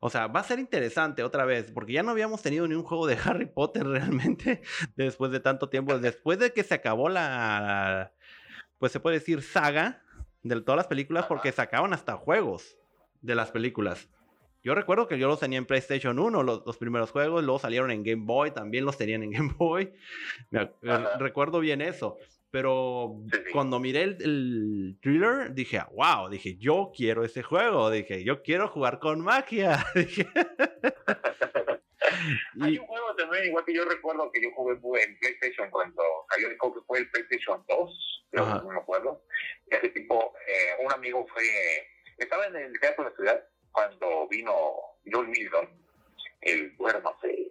O 0.00 0.10
sea, 0.10 0.26
va 0.26 0.40
a 0.40 0.44
ser 0.44 0.58
interesante 0.58 1.22
otra 1.22 1.46
vez, 1.46 1.70
porque 1.72 1.94
ya 1.94 2.02
no 2.02 2.10
habíamos 2.10 2.42
tenido 2.42 2.68
ni 2.68 2.74
un 2.74 2.82
juego 2.82 3.06
de 3.06 3.16
Harry 3.24 3.46
Potter 3.46 3.86
realmente 3.86 4.62
después 4.96 5.30
de 5.32 5.40
tanto 5.40 5.68
tiempo. 5.70 5.98
Después 5.98 6.38
de 6.38 6.52
que 6.52 6.62
se 6.62 6.74
acabó 6.74 7.08
la, 7.08 8.12
pues 8.78 8.92
se 8.92 9.00
puede 9.00 9.18
decir, 9.18 9.42
saga 9.42 10.02
de 10.42 10.60
todas 10.60 10.76
las 10.76 10.88
películas, 10.88 11.24
porque 11.26 11.52
sacaban 11.52 11.94
hasta 11.94 12.16
juegos 12.18 12.76
de 13.22 13.34
las 13.34 13.50
películas. 13.50 14.10
Yo 14.64 14.74
recuerdo 14.74 15.06
que 15.06 15.18
yo 15.18 15.28
los 15.28 15.40
tenía 15.40 15.58
en 15.58 15.66
PlayStation 15.66 16.18
1, 16.18 16.42
los, 16.42 16.62
los 16.64 16.78
primeros 16.78 17.10
juegos, 17.10 17.44
luego 17.44 17.58
salieron 17.58 17.90
en 17.90 18.02
Game 18.02 18.22
Boy, 18.24 18.50
también 18.50 18.86
los 18.86 18.96
tenían 18.96 19.22
en 19.22 19.30
Game 19.30 19.52
Boy. 19.58 19.92
Me 20.50 20.62
eh, 20.62 21.04
recuerdo 21.18 21.60
bien 21.60 21.82
eso. 21.82 22.16
Pero 22.50 23.20
cuando 23.52 23.78
miré 23.78 24.04
el, 24.04 24.16
el 24.22 24.98
thriller, 25.02 25.52
dije, 25.52 25.82
wow, 25.92 26.30
dije, 26.30 26.56
yo 26.56 26.92
quiero 26.96 27.24
ese 27.24 27.42
juego, 27.42 27.90
dije, 27.90 28.24
yo 28.24 28.42
quiero 28.42 28.68
jugar 28.68 29.00
con 29.00 29.20
magia. 29.20 29.84
dije. 29.94 30.26
Hay 32.62 32.78
un 32.78 32.86
juego 32.86 33.14
también, 33.16 33.46
igual 33.46 33.64
que 33.66 33.74
yo 33.74 33.84
recuerdo 33.84 34.30
que 34.32 34.40
yo 34.40 34.50
jugué 34.52 35.02
en 35.02 35.18
PlayStation 35.18 35.68
cuando 35.70 36.02
salió, 36.30 36.48
creo 36.56 36.74
que 36.74 36.80
fue 36.86 37.00
el 37.00 37.10
PlayStation 37.10 37.62
2, 37.68 38.26
creo 38.30 38.46
no 38.46 38.70
me 38.70 38.78
acuerdo. 38.78 39.24
Y 39.70 39.74
ese 39.74 39.90
tipo, 39.90 40.32
eh, 40.46 40.86
un 40.86 40.92
amigo 40.92 41.26
fue, 41.26 41.42
estaba 42.16 42.46
en 42.46 42.56
el 42.56 42.80
teatro 42.80 43.04
de 43.04 43.10
la 43.10 43.16
ciudad 43.16 43.44
cuando 43.84 44.28
vino 44.28 44.52
John 45.12 45.28
Milton, 45.28 45.68
el, 46.42 46.76
sé, 47.20 47.50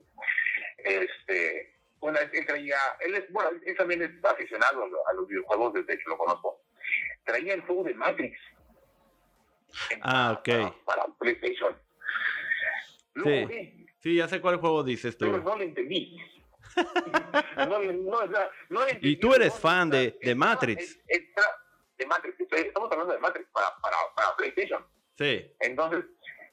este, 0.77 1.75
bueno, 2.00 2.18
él, 2.20 2.30
él 2.34 2.46
traía, 2.46 2.77
él 3.01 3.15
es, 3.15 3.30
bueno, 3.32 3.50
él 3.65 3.75
también 3.75 4.01
es 4.03 4.24
aficionado 4.24 4.86
a, 4.86 4.88
lo- 4.88 5.08
a 5.10 5.13
los 5.13 5.27
videojuegos 5.27 5.74
desde 5.74 5.98
que 5.98 6.03
lo 6.10 6.18
conozco. 6.18 6.62
Traía 7.25 7.53
el 7.56 7.62
juego 7.63 7.84
de 7.84 7.94
Matrix. 7.94 8.39
Ah, 10.01 10.38
ok. 10.39 10.46
Para, 10.48 10.72
para 10.86 11.06
PlayStation. 11.20 11.77
Sí. 13.24 13.86
sí, 14.00 14.15
ya 14.15 14.27
sé 14.30 14.39
cuál 14.42 14.58
juego 14.58 14.82
dices 14.84 15.15
pero 15.18 15.34
tú. 15.38 15.44
no 15.44 15.56
lo 15.58 15.62
entendí. 15.63 16.18
no, 17.58 17.68
no, 18.70 18.88
entendí, 18.88 19.10
Y 19.10 19.18
tú 19.18 19.34
eres 19.34 19.60
fan 19.60 19.89
de- 19.89 20.18
de 20.22 20.36
Matrix. 20.36 20.98
de 21.98 22.06
Matrix. 22.06 22.39
Estamos 22.39 22.89
hablando 22.92 23.13
de 23.13 23.20
Matrix 23.20 23.50
para, 23.51 23.68
para, 23.82 23.98
para 24.15 24.36
PlayStation. 24.38 24.86
Sí. 25.17 25.51
Entonces, 25.60 26.05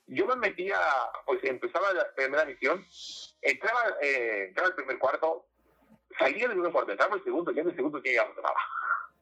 yo 0.06 0.26
me 0.26 0.36
metía, 0.36 0.78
pues 1.24 1.42
empezaba 1.44 1.92
la 1.92 2.12
primera 2.14 2.44
misión, 2.44 2.84
entraba, 3.42 3.96
eh, 4.02 4.46
entraba 4.48 4.70
el 4.70 4.74
primer 4.74 4.98
cuarto, 4.98 5.46
salía 6.18 6.48
del 6.48 6.56
primer 6.56 6.72
cuarto, 6.72 6.92
entraba 6.92 7.16
el 7.16 7.24
segundo, 7.24 7.52
ya 7.52 7.62
en 7.62 7.68
el 7.68 7.76
segundo 7.76 8.02
ya 8.02 8.22
entraba. 8.22 8.60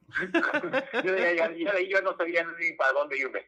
yo, 1.04 1.16
ya, 1.16 1.32
ya, 1.32 1.52
ya 1.52 1.72
de 1.72 1.78
ahí 1.78 1.88
yo 1.88 2.00
no 2.00 2.16
sabía 2.16 2.42
ni 2.58 2.72
para 2.72 2.92
dónde 2.92 3.18
irme. 3.18 3.46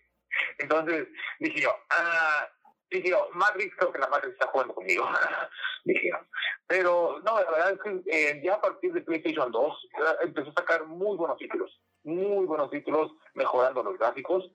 Entonces 0.59 1.09
dije 1.38 1.62
yo, 1.62 1.75
ah, 1.90 2.49
dije 2.90 3.11
yo, 3.11 3.28
Matrix, 3.32 3.75
creo 3.76 3.92
que 3.92 3.99
la 3.99 4.09
Matrix 4.09 4.35
está 4.35 4.49
jugando 4.49 4.75
conmigo. 4.75 5.09
dije 5.85 6.11
yo. 6.11 6.18
Pero 6.66 7.20
no, 7.25 7.40
la 7.40 7.50
verdad 7.50 7.73
es 7.73 7.80
que 7.80 8.02
eh, 8.11 8.40
ya 8.44 8.54
a 8.54 8.61
partir 8.61 8.92
de 8.92 9.02
PlayStation 9.02 9.50
2 9.50 9.88
eh, 9.92 10.02
empezó 10.23 10.50
a 10.50 10.54
sacar 10.54 10.87
muy 10.87 11.16
buenos 11.16 11.38
títulos, 11.38 11.80
muy 12.04 12.47
buenos 12.47 12.70
títulos, 12.70 13.12
mejorando 13.35 13.82
los 13.82 13.99
gráficos. 13.99 14.50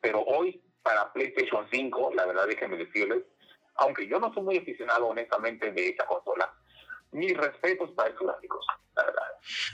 Pero 0.00 0.22
hoy, 0.22 0.60
para 0.82 1.12
PlayStation 1.12 1.66
5, 1.70 2.12
la 2.14 2.26
verdad, 2.26 2.46
déjenme 2.46 2.76
decirles, 2.76 3.24
aunque 3.76 4.06
yo 4.06 4.18
no 4.18 4.32
soy 4.32 4.42
muy 4.42 4.58
aficionado 4.58 5.06
honestamente 5.06 5.72
de 5.72 5.88
esa 5.88 6.06
consola, 6.06 6.52
mis 7.12 7.36
respetos 7.36 7.90
para 7.92 8.10
esos 8.10 8.26
gráficos, 8.26 8.66
la 8.96 9.04
verdad. 9.04 9.22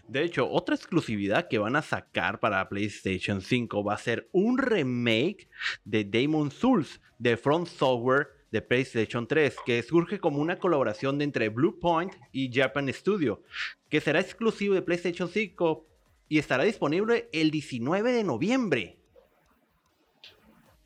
De 0.07 0.23
hecho, 0.23 0.49
otra 0.49 0.75
exclusividad 0.75 1.49
que 1.49 1.59
van 1.59 1.77
a 1.77 1.83
sacar 1.83 2.39
para 2.39 2.69
PlayStation 2.69 3.41
5 3.41 3.83
va 3.83 3.95
a 3.95 3.99
ser 3.99 4.29
un 4.33 4.59
remake 4.59 5.49
de 5.85 6.05
Demon 6.05 6.51
Souls 6.51 7.01
de 7.19 7.37
Front 7.37 7.67
Software 7.67 8.29
de 8.51 8.63
PlayStation 8.63 9.27
3, 9.27 9.57
que 9.67 9.83
surge 9.83 10.21
como 10.21 10.41
una 10.41 10.61
colaboración 10.61 11.21
entre 11.23 11.49
Bluepoint 11.49 12.15
y 12.31 12.53
Japan 12.53 12.93
Studio, 12.93 13.43
que 13.89 14.01
será 14.01 14.21
exclusivo 14.21 14.75
de 14.75 14.83
PlayStation 14.83 15.29
5 15.29 15.87
y 16.29 16.39
estará 16.39 16.63
disponible 16.63 17.29
el 17.33 17.51
19 17.51 18.13
de 18.13 18.23
noviembre. 18.23 18.97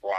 Wow. 0.00 0.12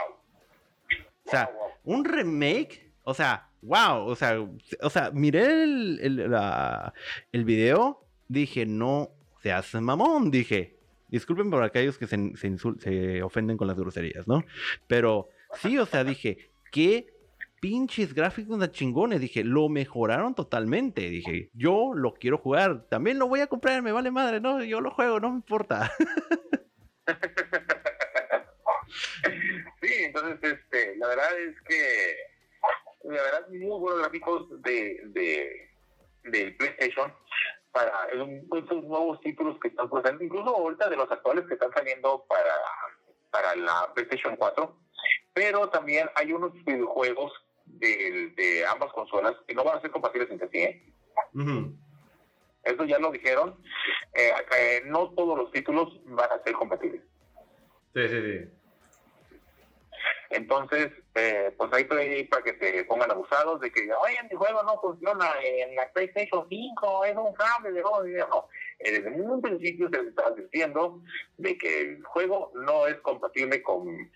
O 1.29 1.31
sea, 1.31 1.51
wow. 1.85 1.95
un 1.95 2.05
remake, 2.05 2.91
o 3.03 3.13
sea, 3.13 3.49
wow, 3.61 4.07
o 4.07 4.15
sea, 4.15 4.39
o 4.81 4.89
sea, 4.89 5.11
miré 5.11 5.63
el, 5.63 5.99
el, 6.01 6.31
la- 6.31 6.93
el 7.31 7.45
video, 7.45 8.03
dije, 8.27 8.65
no 8.65 9.09
seas 9.43 9.73
mamón, 9.75 10.31
dije. 10.31 10.75
Disculpen 11.09 11.49
por 11.51 11.63
aquellos 11.63 11.97
que 11.97 12.07
se, 12.07 12.35
se, 12.35 12.57
se 12.79 13.23
ofenden 13.23 13.57
con 13.57 13.67
las 13.67 13.77
groserías, 13.77 14.27
¿no? 14.27 14.43
Pero 14.87 15.29
sí, 15.53 15.77
o 15.77 15.85
sea, 15.85 16.03
dije, 16.03 16.51
qué 16.71 17.13
pinches 17.59 18.13
gráficos 18.13 18.59
de 18.59 18.71
chingones, 18.71 19.19
dije, 19.19 19.43
lo 19.43 19.69
mejoraron 19.69 20.33
totalmente, 20.35 21.09
dije, 21.09 21.49
yo 21.53 21.93
lo 21.93 22.13
quiero 22.13 22.37
jugar, 22.37 22.85
también 22.89 23.19
lo 23.19 23.27
voy 23.27 23.41
a 23.41 23.47
comprar, 23.47 23.81
me 23.81 23.91
vale 23.91 24.11
madre, 24.11 24.39
no, 24.39 24.63
yo 24.63 24.81
lo 24.81 24.91
juego, 24.91 25.19
no 25.19 25.29
me 25.29 25.35
importa. 25.35 25.91
Sí, 29.89 30.04
entonces, 30.04 30.38
este, 30.43 30.95
la 30.97 31.08
verdad 31.08 31.39
es 31.39 31.56
que, 31.62 32.15
la 33.06 33.23
verdad, 33.23 33.47
muy 33.49 33.80
buenos 33.80 34.02
gráficos 34.02 34.62
de, 34.62 35.02
de, 35.06 35.69
de 36.25 36.52
PlayStation 36.52 37.12
para 37.71 38.08
esos 38.08 38.84
nuevos 38.84 39.19
títulos 39.21 39.60
que 39.60 39.69
están 39.69 39.89
presentes, 39.89 40.28
incluso 40.28 40.56
ahorita 40.56 40.89
de 40.89 40.95
los 40.95 41.12
actuales 41.12 41.45
que 41.47 41.56
están 41.56 41.71
saliendo 41.73 42.23
para, 42.28 42.56
para 43.32 43.56
la 43.56 43.91
PlayStation 43.95 44.36
4, 44.36 44.78
pero 45.34 45.69
también 45.69 46.08
hay 46.13 46.34
unos 46.34 46.54
videojuegos 46.65 47.32
de, 47.65 48.32
de 48.36 48.65
ambas 48.67 48.93
consolas 48.93 49.36
que 49.47 49.56
no 49.56 49.63
van 49.63 49.80
a 49.80 49.82
ser 49.82 49.89
compatibles 49.89 50.30
entre 50.30 50.49
sí, 50.49 50.58
¿eh? 50.60 50.93
Eso 52.63 52.86
ya 52.86 52.99
lo 52.99 53.12
dijeron. 53.12 53.60
Eh, 54.13 54.32
eh, 54.56 54.82
no 54.86 55.12
todos 55.15 55.36
los 55.38 55.52
títulos 55.52 55.99
van 56.06 56.32
a 56.32 56.43
ser 56.43 56.54
compatibles. 56.54 57.02
Sí, 57.95 58.08
sí, 58.08 58.21
sí. 58.21 58.59
Entonces, 60.29 60.91
eh, 61.15 61.51
pues 61.57 61.73
ahí 61.73 61.81
estoy 61.83 62.23
para 62.25 62.43
que 62.43 62.57
se 62.59 62.83
pongan 62.83 63.09
abusados 63.09 63.59
de 63.61 63.71
que, 63.71 63.91
oye, 63.91 64.17
mi 64.29 64.35
juego 64.35 64.61
no 64.63 64.79
funciona 64.79 65.31
en 65.43 65.75
la 65.75 65.91
PlayStation 65.91 66.45
5, 66.47 67.05
es 67.05 67.15
un 67.15 67.33
cable 67.33 67.71
de. 67.71 67.81
No, 67.81 68.47
Eh, 68.79 68.91
desde 68.91 69.21
un 69.21 69.41
principio 69.41 69.89
se 69.89 69.99
está 69.99 70.27
advirtiendo 70.27 71.01
de 71.37 71.57
que 71.57 71.81
el 71.81 72.03
juego 72.03 72.51
no 72.55 72.87
es 72.87 72.95
compatible 73.01 73.61
con 73.63 74.09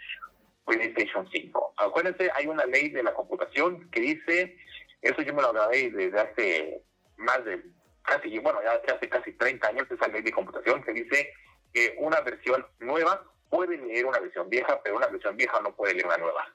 PlayStation 0.65 1.28
5. 1.32 1.73
Acuérdense, 1.78 2.30
hay 2.36 2.47
una 2.47 2.65
ley 2.65 2.89
de 2.89 3.04
la 3.04 3.13
computación 3.13 3.89
que 3.89 3.99
dice, 3.99 4.56
eso 5.02 5.21
yo 5.21 5.34
me 5.34 5.41
lo 5.41 5.52
grabé 5.52 5.89
desde 5.89 6.19
hace 6.19 6.84
más 7.17 7.43
de 7.43 7.62
casi, 8.04 8.38
bueno, 8.39 8.60
ya 8.63 8.93
hace 8.93 9.10
casi 9.10 9.34
30 9.34 9.67
años 9.67 9.88
esa 9.89 10.08
ley 10.08 10.21
de 10.21 10.32
computación 10.32 10.84
que 10.84 10.93
dice 10.93 11.34
que 11.73 11.95
una 11.97 12.21
versión 12.21 12.65
nueva 12.80 13.23
puede 13.56 13.78
leer 13.78 14.06
una 14.06 14.20
versión 14.20 14.50
vieja, 14.50 14.80
pero 14.84 14.96
una 14.98 15.08
versión 15.08 15.38
vieja 15.38 15.60
no 15.62 15.76
puede 15.76 15.94
leer 15.94 16.06
una 16.08 16.18
nueva. 16.18 16.48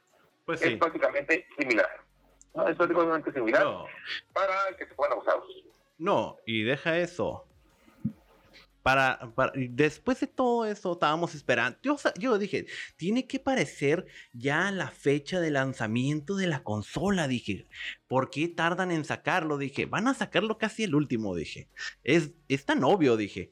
Pues 0.45 0.61
Es 0.63 0.69
sí. 0.71 0.77
prácticamente 0.77 1.47
similar. 1.59 1.89
¿no? 2.55 2.67
Es 2.69 2.77
prácticamente 2.77 3.33
similar 3.33 3.63
No. 3.65 3.87
para 4.33 4.77
que 4.77 4.87
se 4.87 4.95
puedan 4.95 5.19
usar. 5.19 5.37
No, 5.99 6.37
y 6.47 6.63
deja 6.65 6.99
eso. 6.99 7.45
Para, 8.83 9.19
para- 9.35 9.53
después 9.55 10.19
de 10.21 10.27
todo 10.29 10.65
eso, 10.65 10.93
estábamos 10.93 11.35
esperando. 11.35 11.79
Yo, 11.83 11.97
yo 12.19 12.39
dije, 12.39 12.67
tiene 12.97 13.27
que 13.27 13.39
parecer 13.39 14.07
ya 14.33 14.71
la 14.71 14.89
fecha 14.89 15.41
de 15.41 15.51
lanzamiento 15.51 16.37
de 16.37 16.47
la 16.47 16.63
consola. 16.63 17.29
Dije, 17.29 17.67
¿por 18.07 18.31
qué 18.31 18.49
tardan 18.49 18.91
en 18.91 19.05
sacarlo? 19.05 19.59
Dije, 19.59 19.85
van 19.87 20.09
a 20.09 20.15
sacarlo 20.15 20.57
casi 20.57 20.85
el 20.85 20.95
último. 20.95 21.35
Dije, 21.35 21.69
es, 22.03 22.31
es 22.49 22.65
tan 22.65 22.83
obvio. 22.83 23.17
Dije, 23.19 23.51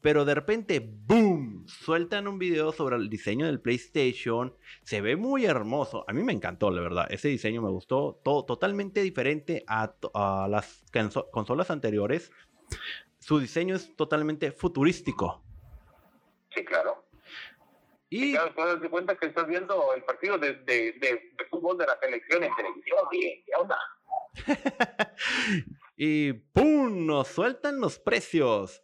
pero 0.00 0.24
de 0.24 0.34
repente, 0.34 0.80
¡boom! 0.80 1.66
Sueltan 1.68 2.26
un 2.26 2.38
video 2.38 2.72
sobre 2.72 2.96
el 2.96 3.10
diseño 3.10 3.46
del 3.46 3.60
PlayStation. 3.60 4.56
Se 4.82 5.00
ve 5.00 5.16
muy 5.16 5.44
hermoso. 5.44 6.04
A 6.08 6.12
mí 6.12 6.22
me 6.22 6.32
encantó, 6.32 6.70
la 6.70 6.80
verdad. 6.80 7.06
Ese 7.10 7.28
diseño 7.28 7.60
me 7.60 7.68
gustó. 7.70 8.20
Todo, 8.24 8.44
totalmente 8.44 9.02
diferente 9.02 9.64
a, 9.66 9.92
las 10.48 10.84
conso- 10.92 11.28
consolas 11.30 11.70
anteriores. 11.70 12.32
Su 13.18 13.38
diseño 13.38 13.76
es 13.76 13.94
totalmente 13.94 14.52
futurístico. 14.52 15.42
Sí, 16.54 16.64
claro. 16.64 17.04
Y 18.08 18.32
Ya 18.32 18.44
después 18.44 18.80
das 18.80 18.90
cuenta 18.90 19.16
que 19.16 19.26
estás 19.26 19.46
viendo 19.46 19.94
el 19.94 20.02
partido 20.02 20.38
de, 20.38 20.54
de, 20.54 20.92
de, 20.92 21.32
de 21.38 21.44
fútbol 21.50 21.76
de 21.78 21.86
la 21.86 21.98
selección 22.00 22.42
en 22.42 22.54
televisión. 22.56 22.98
¿qué 23.10 23.42
onda? 23.60 23.78
y 25.96 26.32
¡pum! 26.32 27.06
Nos 27.06 27.28
sueltan 27.28 27.80
los 27.80 27.98
precios. 27.98 28.82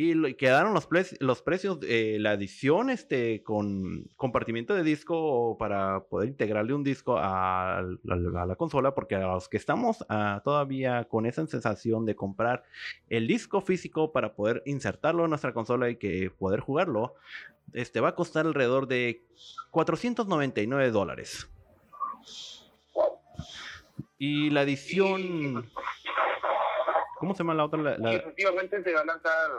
Y 0.00 0.14
lo- 0.14 0.28
quedaron 0.36 0.74
los, 0.74 0.86
pre- 0.86 1.16
los 1.18 1.42
precios, 1.42 1.80
eh, 1.82 2.18
la 2.20 2.34
edición 2.34 2.88
este, 2.88 3.42
con 3.42 4.04
compartimiento 4.14 4.72
de 4.76 4.84
disco 4.84 5.56
para 5.58 6.04
poder 6.04 6.28
integrarle 6.28 6.72
un 6.72 6.84
disco 6.84 7.16
a, 7.18 7.82
la- 8.04 8.42
a 8.42 8.46
la 8.46 8.54
consola, 8.54 8.94
porque 8.94 9.16
a 9.16 9.26
los 9.26 9.48
que 9.48 9.56
estamos 9.56 10.04
ah, 10.08 10.40
todavía 10.44 11.02
con 11.08 11.26
esa 11.26 11.44
sensación 11.48 12.06
de 12.06 12.14
comprar 12.14 12.62
el 13.08 13.26
disco 13.26 13.60
físico 13.60 14.12
para 14.12 14.34
poder 14.34 14.62
insertarlo 14.66 15.24
en 15.24 15.30
nuestra 15.30 15.52
consola 15.52 15.90
y 15.90 15.96
que 15.96 16.30
poder 16.30 16.60
jugarlo, 16.60 17.16
este 17.72 17.98
va 18.00 18.10
a 18.10 18.14
costar 18.14 18.46
alrededor 18.46 18.86
de 18.86 19.24
499 19.72 20.92
dólares. 20.92 21.50
Y 24.16 24.50
la 24.50 24.62
edición... 24.62 25.68
¿Cómo 27.18 27.34
se 27.34 27.38
llama 27.38 27.54
la 27.54 27.64
otra? 27.64 27.98
La- 27.98 28.12
efectivamente 28.14 28.80
se 28.84 28.92
va 28.94 29.00
a 29.00 29.04
lanzar 29.04 29.50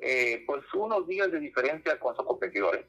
eh, 0.00 0.44
pues 0.46 0.62
unos 0.74 1.06
días 1.06 1.30
de 1.32 1.40
diferencia 1.40 1.98
con 1.98 2.14
sus 2.16 2.24
competidores. 2.24 2.84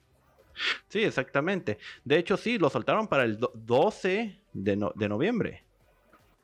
Sí, 0.89 1.03
exactamente. 1.03 1.77
De 2.03 2.17
hecho, 2.17 2.35
sí, 2.37 2.57
lo 2.57 2.69
soltaron 2.69 3.07
para 3.07 3.23
el 3.23 3.37
do- 3.39 3.51
12 3.55 4.41
de, 4.53 4.75
no- 4.75 4.91
de 4.95 5.07
noviembre. 5.07 5.63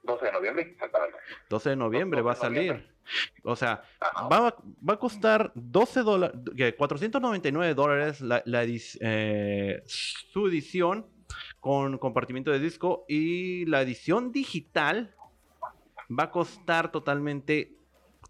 12 0.04 0.26
de 0.26 0.32
noviembre, 0.32 0.64
exactamente. 0.72 1.18
12 1.50 1.70
de 1.72 1.76
noviembre 1.76 2.22
va 2.22 2.32
a 2.32 2.36
12 2.36 2.48
de 2.50 2.56
noviembre. 2.56 2.84
salir. 2.84 2.96
O 3.44 3.56
sea, 3.56 3.84
va, 4.32 4.48
a- 4.48 4.56
va 4.88 4.94
a 4.94 5.00
costar 5.00 5.52
12 5.56 6.02
dólares, 6.02 6.38
499 6.78 7.74
dólares 7.74 8.22
la, 8.22 8.42
la 8.46 8.64
eh, 8.66 9.84
su 9.86 10.48
edición 10.48 11.06
con 11.60 11.98
compartimiento 11.98 12.52
de 12.52 12.60
disco 12.60 13.06
y 13.08 13.66
la 13.66 13.82
edición 13.82 14.32
digital 14.32 15.14
va 16.18 16.26
a 16.26 16.32
costar 16.32 16.92
totalmente 16.92 17.74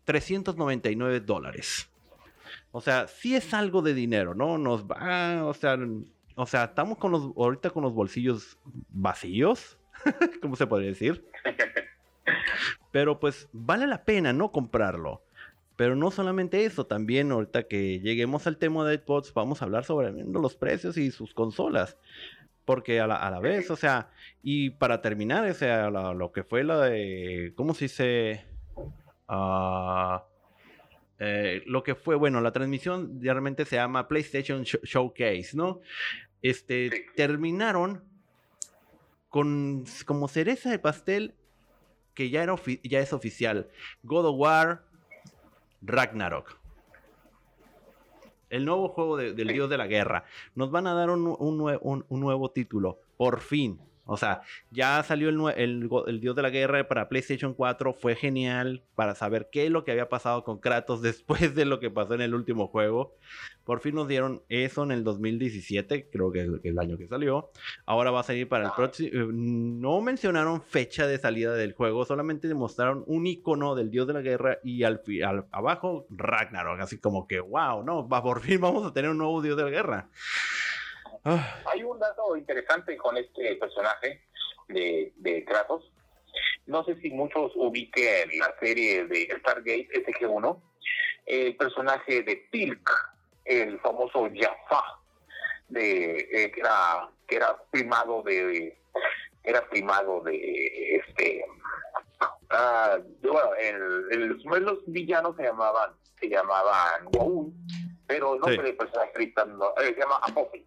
399 0.05 1.19
dólares. 1.19 1.89
O 2.77 2.81
sea, 2.81 3.07
sí 3.07 3.37
es 3.37 3.53
algo 3.53 3.81
de 3.81 3.93
dinero, 3.93 4.35
¿no? 4.35 4.57
Nos 4.57 4.83
va, 4.85 5.45
o 5.45 5.53
sea, 5.53 5.77
o 6.35 6.45
sea, 6.45 6.65
estamos 6.65 6.97
con 6.97 7.09
los, 7.13 7.31
ahorita 7.37 7.69
con 7.69 7.83
los 7.83 7.93
bolsillos 7.93 8.57
vacíos, 8.89 9.77
¿cómo 10.41 10.57
se 10.57 10.67
podría 10.67 10.89
decir? 10.89 11.25
Pero 12.91 13.17
pues 13.17 13.47
vale 13.53 13.87
la 13.87 14.03
pena 14.03 14.33
no 14.33 14.51
comprarlo. 14.51 15.23
Pero 15.77 15.95
no 15.95 16.11
solamente 16.11 16.65
eso, 16.65 16.85
también 16.85 17.31
ahorita 17.31 17.63
que 17.63 18.01
lleguemos 18.01 18.45
al 18.45 18.57
tema 18.57 18.85
de 18.85 18.95
iPods, 18.95 19.33
vamos 19.33 19.61
a 19.61 19.65
hablar 19.65 19.85
sobre 19.85 20.11
los 20.11 20.57
precios 20.57 20.97
y 20.97 21.11
sus 21.11 21.33
consolas. 21.33 21.97
Porque 22.65 22.99
a 22.99 23.07
la, 23.07 23.15
a 23.15 23.31
la 23.31 23.39
vez, 23.39 23.71
o 23.71 23.77
sea, 23.77 24.09
y 24.43 24.71
para 24.71 25.01
terminar, 25.01 25.49
o 25.49 25.53
sea, 25.53 25.89
la- 25.89 26.13
lo 26.13 26.33
que 26.33 26.43
fue 26.43 26.65
la 26.65 26.81
de, 26.81 27.53
¿cómo 27.55 27.73
se 27.73 27.85
dice? 27.85 28.45
Ah, 29.29 30.25
eh, 31.19 31.63
lo 31.65 31.83
que 31.83 31.95
fue, 31.95 32.15
bueno, 32.15 32.41
la 32.41 32.51
transmisión 32.51 33.19
realmente 33.21 33.65
se 33.65 33.75
llama 33.77 34.07
PlayStation 34.07 34.63
Show- 34.65 34.81
Showcase, 34.83 35.49
¿no? 35.53 35.81
Este, 36.41 36.89
Sí. 36.91 37.01
terminaron 37.15 38.03
con 39.29 39.85
como 40.05 40.27
cereza 40.27 40.69
de 40.69 40.79
pastel 40.79 41.33
que 42.13 42.29
ya, 42.29 42.43
era 42.43 42.55
ya 42.83 42.99
es 42.99 43.11
oficial. 43.13 43.67
God 44.03 44.25
of 44.27 44.35
War 44.37 44.83
Ragnarok. 45.81 46.57
El 48.49 48.63
nuevo 48.65 48.87
juego 48.89 49.17
de- 49.17 49.33
del 49.33 49.47
Sí. 49.49 49.53
dios 49.55 49.69
de 49.69 49.77
la 49.77 49.87
guerra. 49.87 50.23
Nos 50.53 50.71
van 50.71 50.87
a 50.87 50.93
dar 50.93 51.09
un, 51.09 51.35
un 51.39 51.57
nue- 51.57 51.79
un- 51.81 52.05
un 52.07 52.19
nuevo 52.19 52.51
título. 52.51 52.99
Por 53.17 53.41
fin. 53.41 53.79
O 54.05 54.17
sea, 54.17 54.41
ya 54.71 55.01
salió 55.03 55.29
el, 55.49 55.89
el 56.07 56.19
dios 56.19 56.35
de 56.35 56.41
la 56.43 56.49
guerra 56.51 56.87
para 56.87 57.09
PlayStation 57.09 57.53
4. 57.53 57.93
Fue 57.93 58.15
genial 58.15 58.83
para 58.95 59.15
saber 59.15 59.49
qué 59.51 59.65
es 59.65 59.71
lo 59.71 59.83
que 59.83 59.91
había 59.91 60.09
pasado 60.09 60.43
con 60.43 60.59
Kratos 60.59 61.01
después 61.01 61.55
de 61.55 61.65
lo 61.65 61.79
que 61.79 61.89
pasó 61.89 62.13
en 62.13 62.21
el 62.21 62.35
último 62.35 62.67
juego. 62.67 63.15
Por 63.63 63.79
fin 63.79 63.95
nos 63.95 64.07
dieron 64.07 64.43
eso 64.47 64.83
en 64.83 64.91
el 64.91 65.03
2017. 65.03 66.09
Creo 66.11 66.31
que 66.31 66.41
es 66.41 66.49
el 66.63 66.77
año 66.77 66.97
que 66.99 67.07
salió. 67.07 67.49
Ahora 67.87 68.11
va 68.11 68.19
a 68.19 68.23
salir 68.23 68.47
para 68.47 68.65
el 68.65 68.69
Ah. 68.71 68.75
próximo. 68.75 69.09
eh, 69.11 69.25
No 69.31 70.01
mencionaron 70.01 70.61
fecha 70.61 71.07
de 71.07 71.17
salida 71.17 71.53
del 71.55 71.73
juego, 71.73 72.05
solamente 72.05 72.47
demostraron 72.47 73.03
un 73.07 73.25
icono 73.25 73.73
del 73.73 73.89
dios 73.89 74.05
de 74.05 74.13
la 74.13 74.21
guerra 74.21 74.59
y 74.63 74.83
al, 74.83 75.01
al- 75.25 75.47
abajo 75.51 76.05
Ragnarok. 76.11 76.79
Así 76.79 76.99
como 76.99 77.27
que, 77.27 77.39
wow, 77.39 77.83
no, 77.83 78.07
va, 78.07 78.21
por 78.21 78.41
fin 78.41 78.61
vamos 78.61 78.85
a 78.85 78.93
tener 78.93 79.09
un 79.09 79.17
nuevo 79.17 79.41
dios 79.41 79.57
de 79.57 79.63
la 79.63 79.69
guerra. 79.71 80.09
Ah, 81.25 81.59
Hay 81.65 81.83
un 81.83 81.99
dato 81.99 82.37
interesante 82.37 82.95
con 82.97 83.17
este 83.17 83.55
personaje 83.55 84.21
de, 84.67 85.11
de 85.17 85.43
Kratos. 85.43 85.91
No 86.67 86.83
sé 86.83 86.95
si 87.01 87.09
muchos 87.11 87.51
ubiquen 87.55 88.29
la 88.39 88.53
serie 88.59 89.05
de 89.05 89.27
Stargate 89.39 89.87
SG-1. 90.05 90.61
El 91.25 91.55
personaje 91.57 92.21
de 92.21 92.35
Tilk, 92.51 92.89
el 93.45 93.79
famoso 93.79 94.29
Jaffa, 94.33 94.83
de, 95.69 96.19
eh, 96.31 96.51
que, 96.51 96.59
era, 96.59 97.09
que 97.27 97.35
era 97.37 97.57
primado 97.71 98.21
de. 98.23 98.77
Era 99.43 99.67
primado 99.69 100.21
de 100.21 100.95
este. 100.97 101.45
ah, 102.51 102.97
bueno, 103.21 103.55
el, 103.59 104.05
el- 104.11 104.63
los 104.63 104.83
villanos 104.87 105.35
se 105.37 105.43
llamaban 105.43 105.91
se 106.19 106.29
llamaban 106.29 107.05
Goa'uld, 107.11 107.53
pero 108.07 108.33
el 108.35 108.39
nombre 108.39 108.57
Sí. 108.57 108.63
del 108.63 108.77
personaje 108.77 109.11
ahorita 109.13 109.45
no- 109.45 109.73
eh, 109.81 109.93
se 109.93 109.99
llama 109.99 110.19
Apophis. 110.23 110.63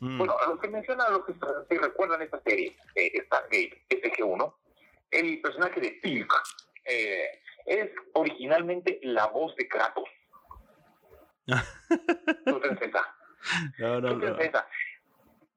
Mm, 0.00 0.18
Bueno, 0.18 0.36
a 0.38 0.48
los 0.48 0.60
que 0.60 0.68
mencionan, 0.68 1.06
a 1.06 1.10
los 1.10 1.24
que 1.26 1.34
se 1.34 1.78
recuerdan 1.80 2.22
esta 2.22 2.40
serie, 2.42 2.76
eh, 2.94 3.22
Stargate 3.26 3.82
SG-1, 3.90 4.54
el 5.10 5.40
personaje 5.40 5.80
de 5.80 5.90
Tilk 6.02 6.32
eh, 6.84 7.40
es 7.66 7.90
originalmente 8.14 8.98
la 9.02 9.26
voz 9.26 9.54
de 9.56 9.68
Kratos. 9.68 10.08
¿Tú 12.44 12.60
te 12.60 12.68
entiendes? 12.68 13.02
no, 13.78 14.00
no, 14.00 14.14
¿Tú 14.14 14.20
te 14.36 14.50
no. 14.50 14.64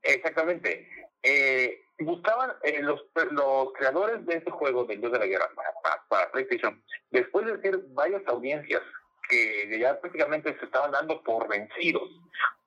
Exactamente. 0.04 0.88
Eh, 1.23 1.82
buscaban 1.99 2.54
eh, 2.63 2.82
los, 2.82 3.04
los 3.32 3.73
creadores 3.73 4.25
de 4.25 4.36
este 4.36 4.52
juego 4.52 4.86
del 4.86 5.02
Dios 5.02 5.12
de 5.12 5.19
la 5.19 5.25
Guerra 5.25 5.49
para, 5.56 5.73
para- 5.84 6.04
para 6.08 6.32
PlayStation, 6.32 6.82
después 7.12 7.45
de 7.45 7.54
hacer 7.54 7.78
varias 7.89 8.25
audiencias 8.28 8.82
que 9.30 9.80
ya 9.80 10.00
prácticamente 10.02 10.58
se 10.60 10.65
estaban 10.65 10.92
dando 10.92 11.22
por 11.24 11.48
vencidos 11.48 12.10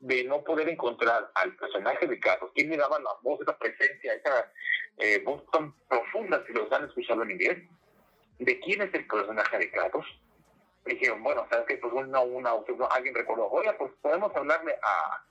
de 0.01 0.25
no 0.25 0.43
poder 0.43 0.69
encontrar 0.69 1.31
al 1.35 1.55
personaje 1.57 2.07
de 2.07 2.19
Kratos, 2.21 2.51
quién 2.55 2.71
le 2.71 2.77
daba 2.77 2.99
la 3.01 3.11
voz, 3.23 3.41
esa 3.43 3.57
presencia, 3.59 4.15
esa 4.15 4.51
eh, 4.99 5.23
voz 5.25 5.45
tan 5.51 5.75
profunda 5.89 6.43
si 6.47 6.53
los 6.53 6.71
han 6.73 6.85
escuchado 6.85 7.23
en 7.25 7.33
inglés, 7.33 7.59
de 8.39 8.61
quién 8.61 8.83
es 8.83 8.95
el 8.95 9.07
personaje 9.07 9.59
de 9.59 9.71
Kratos. 9.71 10.07
Dijeron, 10.85 11.23
bueno, 11.23 11.47
sabes 11.51 11.67
que 11.67 11.77
pues 11.77 11.93
una, 11.93 12.21
una, 12.21 12.51
alguien 12.91 13.15
recordó, 13.15 13.49
oye, 13.51 13.73
pues 13.75 13.93
podemos 14.03 14.35
hablarle 14.35 14.75
a, 14.83 15.25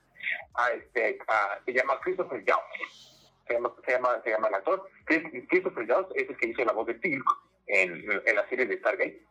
a 0.63 0.71
este, 0.71 1.17
a- 1.27 1.59
se 1.65 1.73
llama 1.73 1.99
Christopher 2.01 2.43
Jones. 2.47 3.33
Se 3.47 3.53
llama, 3.55 3.73
se 3.85 3.91
llama, 3.91 4.21
se 4.23 4.29
llama 4.29 4.47
el 4.47 4.55
actor. 4.55 4.87
Chris- 5.05 5.47
Christopher 5.49 5.85
Jones 5.89 6.07
es 6.15 6.29
el 6.29 6.37
que 6.37 6.47
hizo 6.47 6.63
la 6.63 6.71
voz 6.71 6.87
de 6.87 6.93
Tilk 6.95 7.25
en, 7.67 8.09
en 8.25 8.35
la 8.35 8.47
serie 8.47 8.65
de 8.65 8.77
Stargate. 8.77 9.25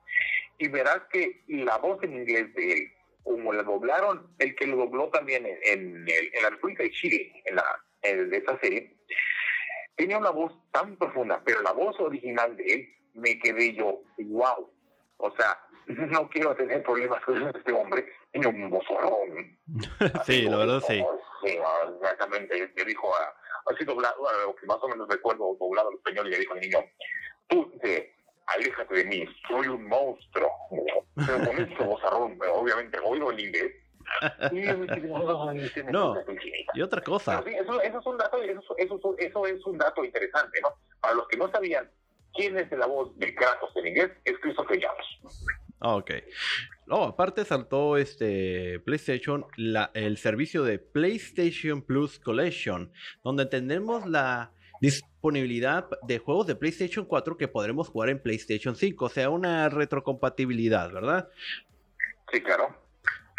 Y 0.61 0.69
verás 0.69 1.01
que 1.11 1.43
la 1.49 1.79
voz 1.79 2.03
en 2.03 2.13
inglés 2.15 2.53
de 2.55 2.73
él, 2.73 2.93
como 3.25 3.53
la 3.53 3.63
doblaron, 3.63 4.35
el 4.39 4.55
que 4.55 4.67
lo 4.67 4.77
dobló 4.77 5.09
también 5.09 5.47
en, 5.47 5.59
en, 5.65 6.09
el- 6.09 6.35
en 6.35 6.43
la 6.43 6.51
República 6.51 6.83
de 6.83 6.91
Chile, 6.91 7.33
en, 7.47 7.57
la, 7.57 7.65
en 8.03 8.33
esta 8.35 8.59
serie, 8.61 8.95
tenía 9.97 10.19
una 10.19 10.31
voz 10.31 10.53
tan 10.71 10.97
profunda, 10.97 11.43
pero 11.45 11.63
la 11.63 11.73
voz 11.73 11.99
original 11.99 12.57
de 12.57 12.65
él, 12.75 12.89
me 13.15 13.39
quedé 13.39 13.73
yo, 13.75 14.03
wow. 14.19 14.71
O 15.17 15.31
sea, 15.37 15.59
no 15.87 16.29
quiero 16.29 16.55
tener 16.55 16.83
problemas 16.83 17.25
con 17.25 17.43
este 17.43 17.73
hombre, 17.73 18.07
tiene 18.33 18.47
un 18.49 18.69
vozorrón. 18.71 19.59
sí, 20.27 20.43
la 20.43 20.57
verdad 20.59 20.83
sí. 20.87 21.03
Sí, 21.43 21.59
exactamente. 22.03 22.71
Le 22.77 22.85
dijo 22.85 23.15
a, 23.17 23.35
así 23.73 23.85
doblado, 23.87 24.15
que 24.61 24.67
más 24.67 24.79
o 24.83 24.89
menos 24.89 25.09
recuerdo, 25.09 25.57
doblado 25.59 25.89
al 25.89 25.95
español, 25.95 26.27
y 26.27 26.31
le 26.33 26.39
dijo 26.39 26.53
al 26.53 26.61
niño, 26.61 26.79
tú, 27.49 27.73
eh, 27.83 28.15
aléjate 28.57 28.95
de 28.95 29.05
mí, 29.05 29.25
soy 29.49 29.69
un 29.69 29.87
monstruo. 29.87 30.51
Pero 31.15 31.45
con 31.45 31.59
este 31.59 31.85
vozarrón, 31.85 32.39
obviamente 32.55 32.99
oigo 33.05 33.33
en 33.33 33.41
inglés. 33.41 33.73
Y 34.53 34.63
yo 34.67 34.79
me 34.79 34.87
quedé, 34.87 35.13
"Ay, 35.49 35.69
se 35.69 35.85
me 35.85 35.93
No. 35.93 36.15
chinita". 36.27 36.73
Y 36.75 36.83
otra 36.83 37.01
cosa. 37.01 37.43
Sí, 37.47 37.53
eso, 37.55 37.81
eso 37.81 37.99
es 38.01 38.07
un 38.07 38.19
dato, 38.19 38.43
eso, 38.43 38.75
eso, 38.79 39.15
eso 39.19 39.47
es 39.47 39.65
un 39.67 39.79
dato 39.79 40.05
interesante, 40.05 40.61
¿no? 40.63 40.69
Para 41.01 41.15
los 41.15 41.29
que 41.29 41.37
no 41.37 41.51
sabían 41.51 41.89
quién 42.35 42.59
es 42.59 42.71
la 42.73 42.87
voz 42.87 43.17
de 43.19 43.35
Kratos 43.35 43.71
en 43.77 43.87
inglés, 43.89 44.11
es 44.25 44.39
Christopher 44.39 44.81
Jones. 44.83 45.45
Ah, 45.81 45.97
Ok. 45.97 46.11
Oh, 46.93 47.05
aparte 47.05 47.45
saltó 47.45 47.97
este 47.97 48.81
PlayStation 48.81 49.47
la- 49.57 49.93
el 49.95 50.17
servicio 50.19 50.65
de 50.65 50.81
PlayStation 50.81 51.83
Plus 51.83 52.19
Collection, 52.19 52.93
donde 53.23 53.47
tenemos 53.47 54.07
la 54.07 54.51
disponibilidad 54.81 55.89
de 56.03 56.19
juegos 56.19 56.47
de 56.47 56.57
PlayStation 56.57 57.05
4 57.05 57.37
que 57.37 57.49
podremos 57.49 57.89
jugar 57.89 58.09
en 58.09 58.21
PlayStation 58.21 58.75
5, 58.75 59.05
o 59.05 59.09
sea, 59.09 59.31
una 59.31 59.69
retrocompatibilidad, 59.69 60.91
¿verdad? 60.91 61.29
Sí, 62.33 62.41
claro. 62.43 62.77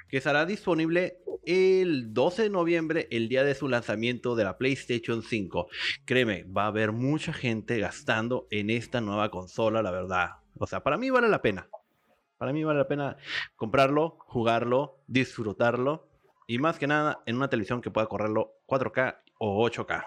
Que 0.07 0.17
estará 0.17 0.45
disponible 0.45 1.17
el 1.45 2.13
12 2.13 2.43
de 2.43 2.49
noviembre, 2.49 3.07
el 3.11 3.27
día 3.27 3.43
de 3.43 3.55
su 3.55 3.67
lanzamiento 3.67 4.35
de 4.35 4.43
la 4.43 4.57
PlayStation 4.57 5.23
5. 5.23 5.67
Créeme, 6.05 6.43
va 6.43 6.65
a 6.65 6.67
haber 6.67 6.91
mucha 6.91 7.33
gente 7.33 7.79
gastando 7.79 8.47
en 8.51 8.69
esta 8.69 9.01
nueva 9.01 9.31
consola, 9.31 9.81
la 9.81 9.91
verdad. 9.91 10.29
O 10.59 10.67
sea, 10.67 10.83
para 10.83 10.97
mí 10.97 11.09
vale 11.09 11.29
la 11.29 11.41
pena. 11.41 11.67
Para 12.37 12.53
mí 12.53 12.63
vale 12.63 12.79
la 12.79 12.87
pena 12.87 13.17
comprarlo, 13.55 14.17
jugarlo, 14.27 14.99
disfrutarlo 15.07 16.07
y 16.47 16.57
más 16.59 16.77
que 16.77 16.87
nada 16.87 17.21
en 17.25 17.37
una 17.37 17.49
televisión 17.49 17.81
que 17.81 17.91
pueda 17.91 18.07
correrlo 18.07 18.55
4K 18.67 19.19
o 19.37 19.69
8K. 19.69 20.05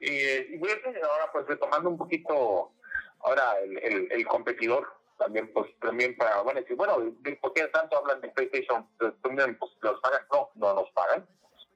Y, 0.00 0.56
voy 0.58 0.70
a 0.70 1.06
ahora, 1.06 1.30
pues, 1.32 1.46
retomando 1.46 1.88
un 1.88 1.98
poquito, 1.98 2.72
ahora 3.20 3.58
el, 3.62 4.10
el, 4.10 4.26
competidor, 4.26 4.86
también, 5.18 5.52
pues, 5.52 5.70
también 5.80 6.16
para, 6.16 6.42
bueno, 6.42 6.60
decir, 6.60 6.76
bueno, 6.76 6.98
¿de 7.00 7.36
¿por 7.36 7.52
qué 7.52 7.68
tanto 7.68 7.96
hablan 7.98 8.20
de 8.20 8.28
PlayStation? 8.28 8.86
Pues, 8.98 9.12
pues, 9.22 9.72
¿los 9.80 10.00
pagan? 10.00 10.22
No, 10.32 10.50
no 10.54 10.74
nos 10.74 10.90
pagan. 10.90 11.26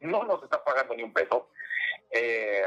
No 0.01 0.25
nos 0.25 0.43
está 0.43 0.63
pagando 0.63 0.95
ni 0.95 1.03
un 1.03 1.13
peso. 1.13 1.49
Eh, 2.11 2.65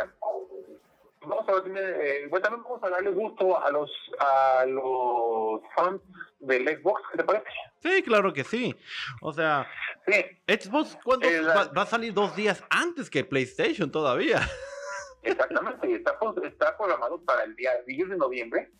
vamos 1.22 1.48
a 1.50 1.52
eh, 1.80 2.28
bueno, 2.30 2.44
también 2.44 2.64
vamos 2.64 2.84
a 2.84 2.90
darle 2.90 3.12
gusto 3.12 3.62
a 3.62 3.70
los, 3.72 3.92
a 4.20 4.66
los 4.66 5.62
fans 5.76 6.02
del 6.40 6.66
Xbox, 6.68 7.02
¿qué 7.12 7.18
te 7.18 7.24
parece? 7.24 7.46
Sí, 7.82 8.04
claro 8.04 8.34
que 8.34 8.44
sí. 8.44 8.76
O 9.22 9.34
sea, 9.34 9.68
Sí, 10.06 10.14
Xbox 10.48 10.98
¿cuándo 11.04 11.28
Eh, 11.28 11.42
la- 11.42 11.54
va, 11.56 11.64
va 11.68 11.82
a 11.84 11.86
salir 11.86 12.14
dos 12.14 12.36
días 12.36 12.64
antes 12.70 13.10
que 13.10 13.24
PlayStation 13.24 13.92
todavía. 13.92 14.40
Exactamente, 15.24 15.94
está, 15.96 16.18
está 16.44 16.78
programado 16.78 17.22
para 17.22 17.44
el 17.44 17.56
día 17.56 17.72
10 17.86 18.10
de 18.10 18.18
noviembre 18.18 18.72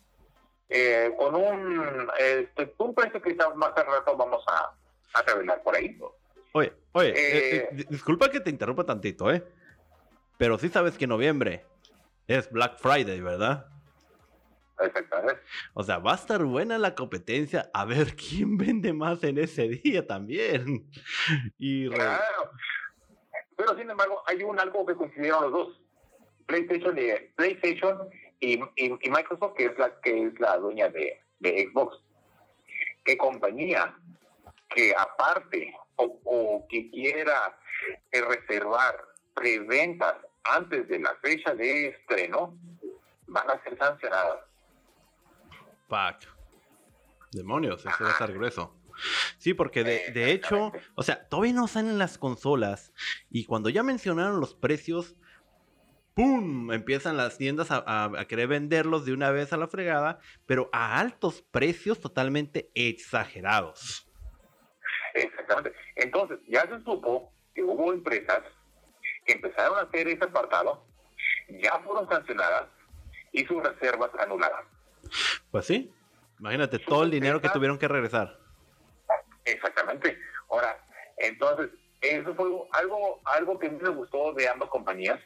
eh, 0.70 1.12
con 1.18 1.34
un, 1.34 2.10
este, 2.18 2.74
un 2.78 2.94
precio 2.94 3.20
que 3.20 3.32
quizás 3.32 3.54
más 3.56 3.72
al 3.76 3.86
rato 3.86 4.16
vamos 4.16 4.42
a, 4.46 4.72
a 5.18 5.22
revelar 5.22 5.62
por 5.62 5.76
ahí. 5.76 5.98
Oye, 6.52 6.72
oye, 6.92 7.08
eh, 7.10 7.68
eh, 7.72 7.86
disculpa 7.90 8.30
que 8.30 8.40
te 8.40 8.50
interrumpa 8.50 8.84
tantito, 8.84 9.30
¿eh? 9.30 9.44
Pero 10.38 10.58
sí 10.58 10.68
sabes 10.70 10.96
que 10.96 11.06
noviembre 11.06 11.64
es 12.38 12.50
Black 12.50 12.78
Friday, 12.78 13.20
¿verdad? 13.20 13.66
Exactamente. 14.80 15.42
O 15.74 15.82
sea, 15.82 15.98
va 15.98 16.12
a 16.12 16.14
estar 16.14 16.42
buena 16.44 16.78
la 16.78 16.94
competencia 16.94 17.70
a 17.74 17.84
ver 17.84 18.14
quién 18.16 18.56
vende 18.56 18.92
más 18.92 19.22
en 19.24 19.38
ese 19.38 19.68
día 19.68 20.06
también. 20.06 20.88
Y 21.58 21.88
Claro. 21.90 22.50
Pero 23.56 23.76
sin 23.76 23.90
embargo, 23.90 24.22
hay 24.26 24.42
un 24.42 24.58
algo 24.58 24.86
que 24.86 24.94
coincidieron 24.94 25.42
los 25.42 25.52
dos. 25.52 25.80
PlayStation 26.46 26.96
y, 26.98 27.12
PlayStation 27.36 28.08
y, 28.40 28.54
y- 28.76 28.98
y 29.02 29.10
Microsoft, 29.10 29.54
que 29.56 29.66
es 29.66 29.78
la 29.78 30.00
que 30.00 30.26
es 30.28 30.40
la 30.40 30.56
dueña 30.56 30.88
de, 30.88 31.20
de 31.40 31.68
Xbox. 31.70 31.98
¿Qué 33.04 33.16
compañía 33.18 33.94
que 34.68 34.94
aparte 34.96 35.74
o, 35.96 36.20
o 36.24 36.66
que 36.68 36.90
quiera 36.90 37.56
reservar 38.12 38.94
preventas 39.34 40.14
antes 40.56 40.88
de 40.88 40.98
la 40.98 41.14
fecha 41.16 41.54
de 41.54 41.88
estreno 41.88 42.56
van 43.26 43.50
a 43.50 43.62
ser 43.62 43.76
sancionadas? 43.78 44.40
Fuck. 45.88 46.28
Demonios, 47.32 47.80
eso 47.84 47.96
va 48.04 48.08
a 48.10 48.12
estar 48.12 48.32
grueso. 48.32 48.76
Sí, 49.38 49.54
porque 49.54 49.82
de, 49.84 50.10
de 50.12 50.32
hecho, 50.32 50.72
o 50.94 51.02
sea, 51.02 51.26
todavía 51.28 51.54
no 51.54 51.68
salen 51.68 51.98
las 51.98 52.18
consolas. 52.18 52.92
Y 53.30 53.44
cuando 53.44 53.68
ya 53.70 53.82
mencionaron 53.82 54.40
los 54.40 54.54
precios, 54.54 55.16
¡pum! 56.14 56.72
Empiezan 56.72 57.16
las 57.16 57.38
tiendas 57.38 57.70
a, 57.70 57.78
a- 57.86 58.20
a 58.20 58.24
querer 58.26 58.48
venderlos 58.48 59.04
de 59.06 59.12
una 59.12 59.30
vez 59.30 59.52
a 59.52 59.56
la 59.56 59.68
fregada, 59.68 60.18
pero 60.46 60.68
a 60.72 60.98
altos 60.98 61.42
precios 61.42 62.00
totalmente 62.00 62.70
exagerados. 62.74 64.10
Exactamente. 65.14 65.72
Entonces, 65.96 66.38
ya 66.46 66.62
se 66.68 66.82
supo 66.84 67.32
que 67.54 67.62
hubo 67.62 67.92
empresas 67.92 68.42
que 69.24 69.32
empezaron 69.32 69.78
a 69.78 69.82
hacer 69.82 70.08
ese 70.08 70.24
apartado, 70.24 70.84
ya 71.48 71.78
fueron 71.80 72.08
sancionadas 72.08 72.66
y 73.32 73.44
sus 73.44 73.62
reservas 73.62 74.10
anuladas. 74.18 74.64
Pues 75.50 75.66
sí, 75.66 75.92
imagínate 76.38 76.78
todo 76.78 77.02
el 77.02 77.10
dinero 77.10 77.40
que 77.40 77.48
tuvieron 77.48 77.78
que 77.78 77.88
regresar. 77.88 78.38
Exactamente. 79.44 80.18
Ahora, 80.50 80.78
entonces, 81.16 81.70
eso 82.00 82.34
fue 82.34 82.46
algo, 82.72 83.20
algo 83.24 83.58
que 83.58 83.66
a 83.66 83.70
mí 83.70 83.78
me 83.80 83.90
gustó 83.90 84.32
de 84.32 84.48
ambas 84.48 84.68
compañías, 84.68 85.20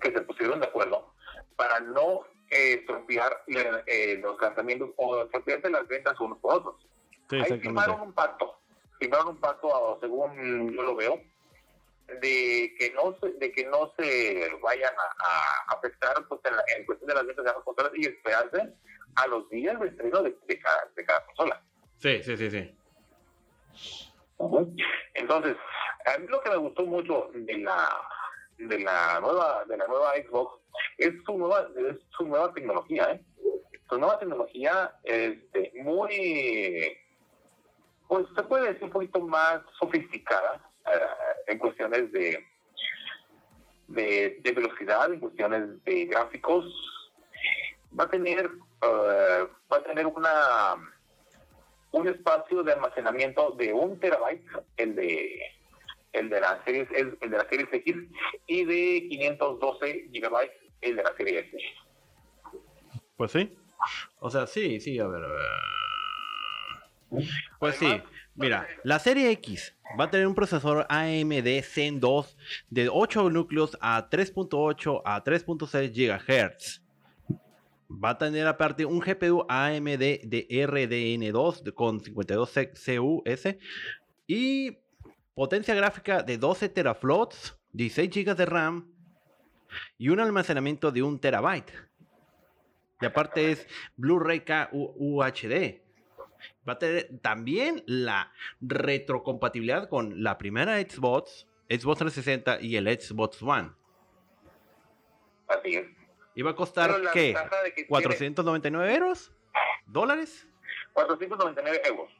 que 0.00 0.12
se 0.12 0.20
pusieron 0.22 0.60
de 0.60 0.66
acuerdo 0.66 1.12
para 1.56 1.80
no 1.80 2.24
eh, 2.50 2.74
estropear 2.80 3.42
eh, 3.48 3.82
eh, 3.86 4.20
los 4.22 4.40
lanzamientos 4.40 4.90
o 4.96 5.22
estropearse 5.22 5.70
las 5.70 5.88
ventas 5.88 6.18
unos 6.20 6.38
por 6.38 6.54
otros. 6.54 6.74
Sí, 7.30 7.36
Ahí 7.36 7.58
firmaron 7.58 8.00
un 8.00 8.12
pacto, 8.12 8.58
firmaron 9.00 9.28
un 9.28 9.36
pacto, 9.38 9.98
según 10.00 10.72
yo 10.74 10.82
lo 10.82 10.94
veo, 10.94 11.20
de 12.06 12.74
que 12.78 12.92
no 12.94 13.16
se, 13.20 13.32
de 13.32 13.52
que 13.52 13.64
no 13.66 13.92
se 13.98 14.48
vayan 14.62 14.92
a, 14.96 15.24
a 15.24 15.76
afectar 15.76 16.14
pues, 16.28 16.40
en, 16.44 16.56
la- 16.56 16.64
en 16.76 16.86
cuestión 16.86 17.08
de 17.08 17.14
las 17.14 17.26
ventas 17.26 17.44
de 17.44 17.52
las 17.52 17.62
consolas 17.64 17.92
y 17.94 18.06
esperarse 18.06 18.72
a 19.16 19.26
los 19.26 19.48
días 19.50 19.78
de 19.80 19.88
estreno 19.88 20.22
de, 20.22 20.36
de 20.46 20.58
cada, 20.60 20.90
de 20.94 21.04
cada 21.04 21.24
consola. 21.26 21.62
Sí, 21.98 22.22
sí, 22.22 22.36
sí, 22.36 22.50
sí. 22.50 22.76
Entonces, 25.14 25.56
a 26.06 26.18
mí 26.18 26.26
lo 26.28 26.40
que 26.42 26.50
me 26.50 26.56
gustó 26.56 26.84
mucho 26.84 27.30
de 27.34 27.58
la 27.58 27.88
de 28.58 28.78
la 28.80 29.20
nueva 29.20 29.64
de 29.66 29.76
la 29.76 29.86
nueva 29.86 30.12
Xbox 30.14 30.60
es 30.98 31.12
su 31.26 31.36
nueva 31.36 31.68
es 31.76 31.96
su 32.16 32.24
nueva 32.26 32.52
tecnología, 32.54 33.10
¿eh? 33.12 33.20
Su 33.88 33.98
nueva 33.98 34.18
tecnología 34.18 34.94
este 35.04 35.72
muy 35.82 36.96
pues 38.08 38.26
se 38.36 38.42
puede 38.44 38.68
decir 38.68 38.84
un 38.84 38.90
poquito 38.90 39.20
más 39.20 39.60
sofisticada 39.78 40.62
eh, 40.92 41.52
en 41.52 41.58
cuestiones 41.58 42.12
de, 42.12 42.44
de 43.88 44.40
de 44.42 44.52
velocidad, 44.52 45.12
en 45.12 45.20
cuestiones 45.20 45.82
de 45.84 46.06
gráficos. 46.06 46.64
Va 47.98 48.04
a 48.04 48.10
tener 48.10 48.50
eh, 48.82 49.46
va 49.72 49.76
a 49.76 49.82
tener 49.82 50.06
una 50.06 50.74
un 51.92 52.08
espacio 52.08 52.62
de 52.62 52.72
almacenamiento 52.72 53.52
de 53.52 53.72
un 53.72 53.98
terabyte, 53.98 54.44
el 54.76 54.94
de 54.94 55.40
el 56.12 56.28
de 56.28 56.40
la 56.40 56.62
serie 56.64 56.88
el, 56.94 57.16
el 57.20 57.30
de 57.30 57.36
la 57.36 57.48
serie 57.48 57.68
X 57.70 57.96
y 58.46 58.64
de 58.64 59.08
512 59.08 60.08
gigabytes 60.12 60.56
el 60.82 60.96
de 60.96 61.02
la 61.02 61.16
serie 61.16 61.40
S. 61.40 61.58
Pues 63.16 63.32
sí. 63.32 63.56
O 64.20 64.30
sea, 64.30 64.46
sí, 64.46 64.80
sí, 64.80 64.98
a 64.98 65.06
ver. 65.06 65.24
a 65.24 65.28
ver. 65.28 65.42
Pues 67.58 67.76
sí, 67.76 68.02
mira, 68.36 68.66
la 68.84 68.98
serie 68.98 69.30
X 69.32 69.74
va 69.98 70.04
a 70.04 70.10
tener 70.10 70.26
un 70.26 70.34
procesador 70.34 70.86
AMD 70.88 71.62
Zen 71.62 72.00
2 72.00 72.36
de 72.70 72.88
8 72.88 73.30
núcleos 73.30 73.76
a 73.80 74.08
3.8 74.10 75.02
a 75.04 75.22
3.6 75.24 75.92
GHz. 75.92 76.82
Va 77.88 78.10
a 78.10 78.18
tener 78.18 78.46
aparte 78.46 78.84
un 78.84 78.98
GPU 79.00 79.46
AMD 79.48 79.98
de 80.24 80.46
RDN2 80.50 81.62
de- 81.62 81.72
con 81.72 82.00
52 82.00 82.50
C- 82.50 82.72
CUS 82.98 83.56
y 84.26 84.76
potencia 85.34 85.74
gráfica 85.74 86.22
de 86.22 86.36
12 86.36 86.68
teraflops, 86.68 87.56
16 87.72 88.10
GB 88.10 88.34
de 88.34 88.46
RAM 88.46 88.90
y 89.98 90.08
un 90.08 90.18
almacenamiento 90.20 90.90
de 90.90 91.02
1 91.02 91.18
terabyte. 91.20 91.70
Y 93.00 93.04
aparte 93.06 93.52
es 93.52 93.66
Blu-ray 93.96 94.40
KUHD. 94.40 95.82
Va 96.68 96.74
a 96.74 96.78
tener 96.78 97.08
también 97.22 97.82
la 97.86 98.32
retrocompatibilidad 98.60 99.88
con 99.88 100.22
la 100.22 100.36
primera 100.38 100.80
Xbox, 100.80 101.46
Xbox 101.68 101.98
360 101.98 102.60
y 102.60 102.76
el 102.76 102.86
Xbox 103.00 103.42
One. 103.42 103.70
Así 105.48 105.76
es. 105.76 105.86
¿Y 106.34 106.42
va 106.42 106.50
a 106.50 106.54
costar 106.56 106.90
qué? 107.12 107.32
ventaja 107.34 107.62
de 107.62 107.72
que 107.72 107.84
tiene 107.84 108.08
¿499 108.08 108.94
euros? 108.96 109.32
¿Dólares? 109.86 110.46
499 110.92 111.82
euros. 111.86 112.10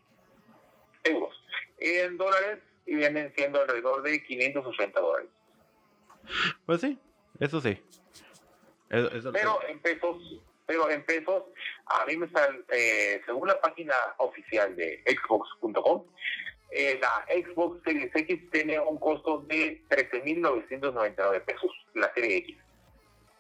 Euros. 1.05 1.35
En 1.79 2.17
dólares 2.17 2.61
y 2.87 2.95
vienen 2.95 3.33
siendo 3.37 3.61
alrededor 3.61 4.03
de 4.03 4.23
580 4.23 5.01
dólares. 5.01 5.29
Pues 6.65 6.81
sí, 6.81 6.99
eso 7.41 7.61
sí. 7.61 7.83
Eso- 8.89 9.11
eso- 9.11 9.33
Pero 9.33 9.59
en 9.69 9.81
pesos, 9.81 10.17
pero 10.67 10.89
en 10.91 11.05
pesos, 11.05 11.45
a 11.87 12.05
mí 12.07 12.17
me 12.17 12.29
sale, 12.31 12.65
eh, 12.73 13.21
según 13.27 13.49
la 13.49 13.61
página 13.61 13.95
oficial 14.19 14.75
de 14.77 15.03
Xbox.com, 15.07 16.05
eh, 16.71 16.99
la 17.01 17.25
Xbox 17.33 17.83
Series 17.85 18.11
X 18.15 18.51
tiene 18.51 18.79
un 18.81 18.99
costo 18.99 19.45
de 19.49 19.83
13.999 19.89 21.45
pesos, 21.45 21.71
la 21.95 22.13
serie 22.13 22.39
X. 22.39 22.57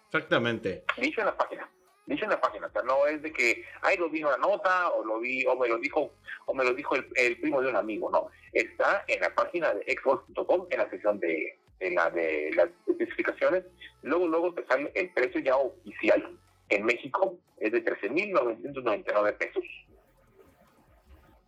Exactamente. 0.06 0.84
Dicho 0.96 1.20
en 1.20 1.26
la 1.26 1.36
página. 1.36 1.68
Dicho 2.06 2.24
en 2.24 2.30
la 2.30 2.40
página. 2.40 2.68
O 2.68 2.70
sea, 2.70 2.82
no 2.82 3.06
es 3.06 3.20
de 3.20 3.32
que, 3.32 3.64
ay, 3.82 3.96
lo 3.96 4.06
en 4.06 4.24
una 4.24 4.36
nota, 4.36 4.90
o 4.90 5.04
lo 5.04 5.18
vi, 5.18 5.44
o 5.44 5.56
me 5.56 5.68
lo 5.68 5.78
dijo, 5.78 6.12
o 6.46 6.54
me 6.54 6.64
lo 6.64 6.72
dijo 6.72 6.94
el, 6.94 7.06
el 7.16 7.40
primo 7.40 7.60
de 7.60 7.70
un 7.70 7.76
amigo. 7.76 8.10
No. 8.10 8.30
Está 8.52 9.04
en 9.08 9.20
la 9.20 9.34
página 9.34 9.74
de 9.74 9.92
Xbox.com, 9.92 10.68
en 10.70 10.78
la 10.78 10.88
sección 10.88 11.18
de, 11.18 11.58
la 11.80 12.10
de 12.10 12.52
las 12.54 12.68
especificaciones. 12.86 13.64
Luego, 14.02 14.28
luego 14.28 14.54
te 14.54 14.64
sale 14.66 14.92
el 14.94 15.10
precio 15.10 15.40
ya 15.40 15.56
oficial 15.56 16.38
en 16.68 16.84
México, 16.84 17.38
es 17.58 17.72
de 17.72 17.84
13.999 17.84 19.36
pesos. 19.38 19.64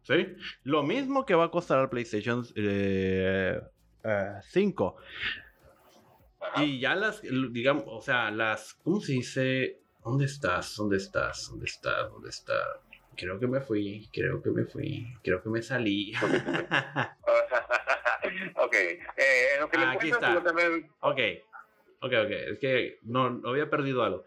¿Sí? 0.02 0.26
Lo 0.64 0.83
mismo 0.83 1.26
que 1.26 1.35
va 1.35 1.44
a 1.44 1.50
costar 1.50 1.81
el 1.83 1.88
PlayStation 1.90 2.44
eh, 2.57 3.61
eh, 4.04 4.33
5. 4.42 4.96
Ajá. 6.40 6.64
Y 6.64 6.81
ya 6.81 6.94
las, 6.94 7.20
digamos, 7.22 7.85
o 7.87 8.00
sea, 8.00 8.31
las, 8.31 8.74
¿cómo 8.85 9.00
se 9.00 9.12
dice? 9.12 9.81
¿Dónde 10.04 10.24
estás? 10.24 10.76
¿Dónde 10.76 10.96
estás? 10.96 11.48
¿Dónde 11.50 11.66
estás? 11.66 12.11
¿Dónde 12.11 12.31
estás? 12.31 12.64
Creo 13.16 13.38
que 13.38 13.46
me 13.48 13.61
fui, 13.61 14.09
creo 14.12 14.40
que 14.40 14.50
me 14.50 14.64
fui, 14.64 15.07
creo 15.22 15.42
que 15.42 15.48
me 15.50 15.61
salí. 15.61 16.12
ok, 18.57 18.74
eh, 18.74 18.98
en 19.54 19.61
lo 19.61 19.68
que 19.68 19.76
Ah, 19.76 19.90
aquí 19.92 20.11
está. 20.11 20.42
también- 20.42 20.88
Ok, 21.00 21.18
ok, 22.00 22.12
ok. 22.24 22.31
Es 22.31 22.59
que 22.61 22.98
no, 23.02 23.31
no 23.31 23.48
había 23.50 23.68
perdido 23.68 24.02
algo. 24.04 24.24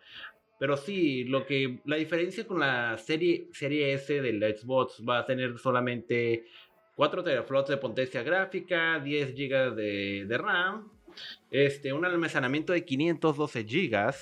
Pero 0.61 0.77
sí, 0.77 1.23
lo 1.23 1.43
que 1.43 1.79
la 1.85 1.95
diferencia 1.95 2.45
con 2.45 2.59
la 2.59 2.95
serie, 2.99 3.47
serie 3.51 3.93
S 3.93 4.21
del 4.21 4.39
Xbox 4.55 5.01
va 5.03 5.17
a 5.17 5.25
tener 5.25 5.57
solamente 5.57 6.45
4 6.95 7.23
teraflops 7.23 7.69
de 7.69 7.77
potencia 7.77 8.21
gráfica, 8.21 8.99
10 8.99 9.33
GB 9.33 9.73
de, 9.73 10.25
de 10.27 10.37
RAM, 10.37 10.87
este, 11.49 11.91
un 11.91 12.05
almacenamiento 12.05 12.73
de 12.73 12.85
512 12.85 13.63
GB. 13.63 14.13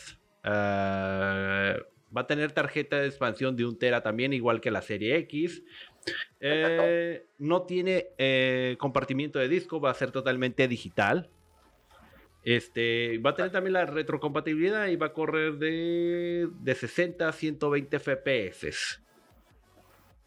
ah, 0.46 1.76
va 2.16 2.22
a 2.22 2.28
tener 2.28 2.54
tarjeta 2.54 3.02
de 3.02 3.08
expansión 3.08 3.58
de 3.58 3.66
1 3.66 3.78
tera 3.78 4.02
también, 4.02 4.32
igual 4.32 4.62
que 4.62 4.72
la 4.72 4.82
serie 4.82 5.18
X. 5.18 5.62
Eh, 6.40 7.26
no 7.38 7.64
tiene 7.64 8.12
eh, 8.18 8.78
compartimiento 8.80 9.40
de 9.40 9.50
disco, 9.50 9.82
va 9.82 9.92
a 9.92 9.94
ser 9.94 10.12
totalmente 10.12 10.70
digital. 10.70 11.30
Este, 12.44 13.18
va 13.20 13.32
a 13.32 13.36
tener 13.36 13.52
también 13.52 13.74
la 13.74 13.86
retrocompatibilidad 13.86 14.88
y 14.88 14.96
va 14.96 15.08
a 15.08 15.14
correr 15.14 15.54
de, 15.56 16.48
de 16.52 16.76
60 16.76 17.28
a 17.28 17.32
120 17.34 18.00
FPS. 18.00 19.02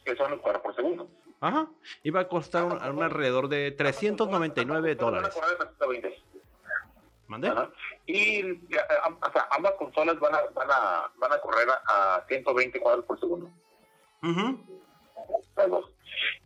que 0.04 0.16
son 0.16 0.30
los 0.32 0.40
cuadros 0.40 0.62
por 0.62 0.74
segundo. 0.76 1.08
Ajá. 1.40 1.68
Y 2.02 2.10
va 2.10 2.20
a 2.20 2.28
costar 2.28 2.64
un, 2.64 2.72
un 2.72 3.02
alrededor 3.02 3.48
de 3.48 3.70
399 3.72 4.92
Ambas 4.92 4.96
consolas 4.96 5.34
dólares. 5.34 5.34
van 5.58 5.68
a 5.68 5.70
correr 5.80 6.06
a 6.06 6.08
120. 6.10 6.22
¿Mande? 7.28 7.48
Ajá. 7.48 7.70
Y 8.06 8.40
eh, 8.40 8.58
am- 9.04 9.18
o 9.26 9.32
sea, 9.32 9.48
ambas 9.50 9.72
consolas 9.72 10.20
van 10.20 10.34
a, 10.34 10.40
van 10.54 10.68
a, 10.70 11.10
van 11.16 11.32
a 11.32 11.38
correr 11.40 11.66
a, 11.70 12.16
a 12.16 12.26
120 12.28 12.78
cuadros 12.78 13.04
por 13.06 13.18
segundo. 13.18 13.50
Las 15.56 15.68
dos. 15.70 15.90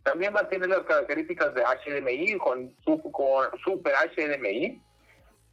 También 0.03 0.33
va 0.35 0.41
a 0.41 0.49
tener 0.49 0.69
las 0.69 0.81
características 0.85 1.53
de 1.53 1.61
HDMI 1.63 2.37
con, 2.37 2.69
con 3.11 3.49
Super 3.63 3.93
HDMI. 4.15 4.81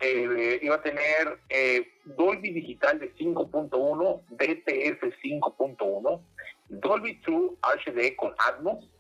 Eh, 0.01 0.61
iba 0.63 0.75
a 0.75 0.83
tener 0.83 1.39
eh, 1.49 1.87
Dolby 2.05 2.53
Digital 2.53 2.99
de 2.99 3.15
5.1, 3.15 4.23
DTS 4.31 5.01
5.1, 5.23 6.21
Dolby 6.69 7.21
True 7.21 7.57
HD 7.63 8.17
con 8.17 8.35
Atmos 8.39 8.91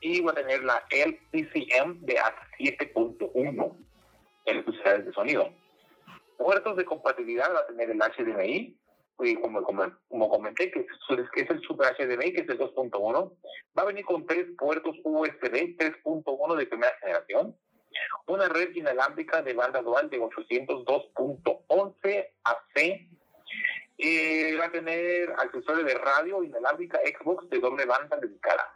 y 0.00 0.20
va 0.20 0.32
a 0.32 0.34
tener 0.34 0.64
la 0.64 0.82
LPCM 0.90 2.00
de 2.00 2.18
hasta 2.18 2.48
7.1 2.58 3.76
en 4.46 4.64
posibilidades 4.64 5.06
de 5.06 5.12
sonido. 5.12 5.50
Puertos 6.36 6.76
de 6.76 6.84
compatibilidad 6.84 7.54
va 7.54 7.60
a 7.60 7.66
tener 7.66 7.90
el 7.90 7.98
HDMI, 7.98 8.80
y 9.22 9.36
como, 9.36 9.62
como, 9.62 9.82
como 10.08 10.28
comenté, 10.28 10.70
que 10.70 10.80
es 10.80 11.50
el 11.50 11.60
Super 11.62 11.94
HDMI, 11.94 12.32
que 12.32 12.40
es 12.40 12.48
el 12.48 12.58
2.1. 12.58 13.32
Va 13.78 13.82
a 13.82 13.86
venir 13.86 14.04
con 14.04 14.26
tres 14.26 14.46
puertos 14.58 14.96
USB 15.04 15.76
3.1 15.76 16.56
de 16.56 16.66
primera 16.66 16.92
generación. 17.00 17.56
Una 18.26 18.48
red 18.48 18.74
inalámbrica 18.74 19.42
de 19.42 19.54
banda 19.54 19.82
dual 19.82 20.10
de 20.10 20.20
802.11 20.20 22.28
AC. 22.44 23.08
Eh, 23.98 24.56
va 24.58 24.66
a 24.66 24.70
tener 24.70 25.30
accesorio 25.32 25.84
de 25.84 25.94
radio 25.94 26.42
inalámbrica 26.42 26.98
Xbox 26.98 27.48
de 27.50 27.58
doble 27.58 27.84
banda 27.84 28.16
dedicada. 28.16 28.74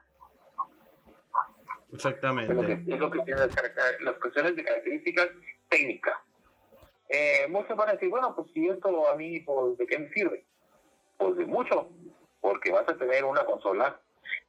Es 1.92 2.04
lo 2.04 2.10
que, 2.10 2.74
Exactamente. 2.74 2.92
es 2.92 2.98
lo 2.98 3.10
que 3.10 3.20
tiene 3.20 3.40
las, 3.40 3.50
las 4.00 4.14
cuestiones 4.16 4.56
de 4.56 4.64
características 4.64 5.28
técnicas. 5.68 6.16
Eh, 7.08 7.46
muchos 7.48 7.76
van 7.76 7.90
a 7.90 7.92
decir, 7.92 8.08
bueno, 8.08 8.34
pues 8.34 8.48
si 8.52 8.68
esto 8.68 9.08
a 9.08 9.16
mí, 9.16 9.40
pues, 9.40 9.78
¿de 9.78 9.87
qué 9.87 9.98
me 9.98 10.08
sirve? 10.10 10.44
Pues 11.16 11.37
de 11.37 11.46
mucho, 11.46 11.88
porque 12.40 12.72
vas 12.72 12.88
a 12.88 12.96
tener 12.96 13.24
una 13.24 13.44
consola 13.44 14.00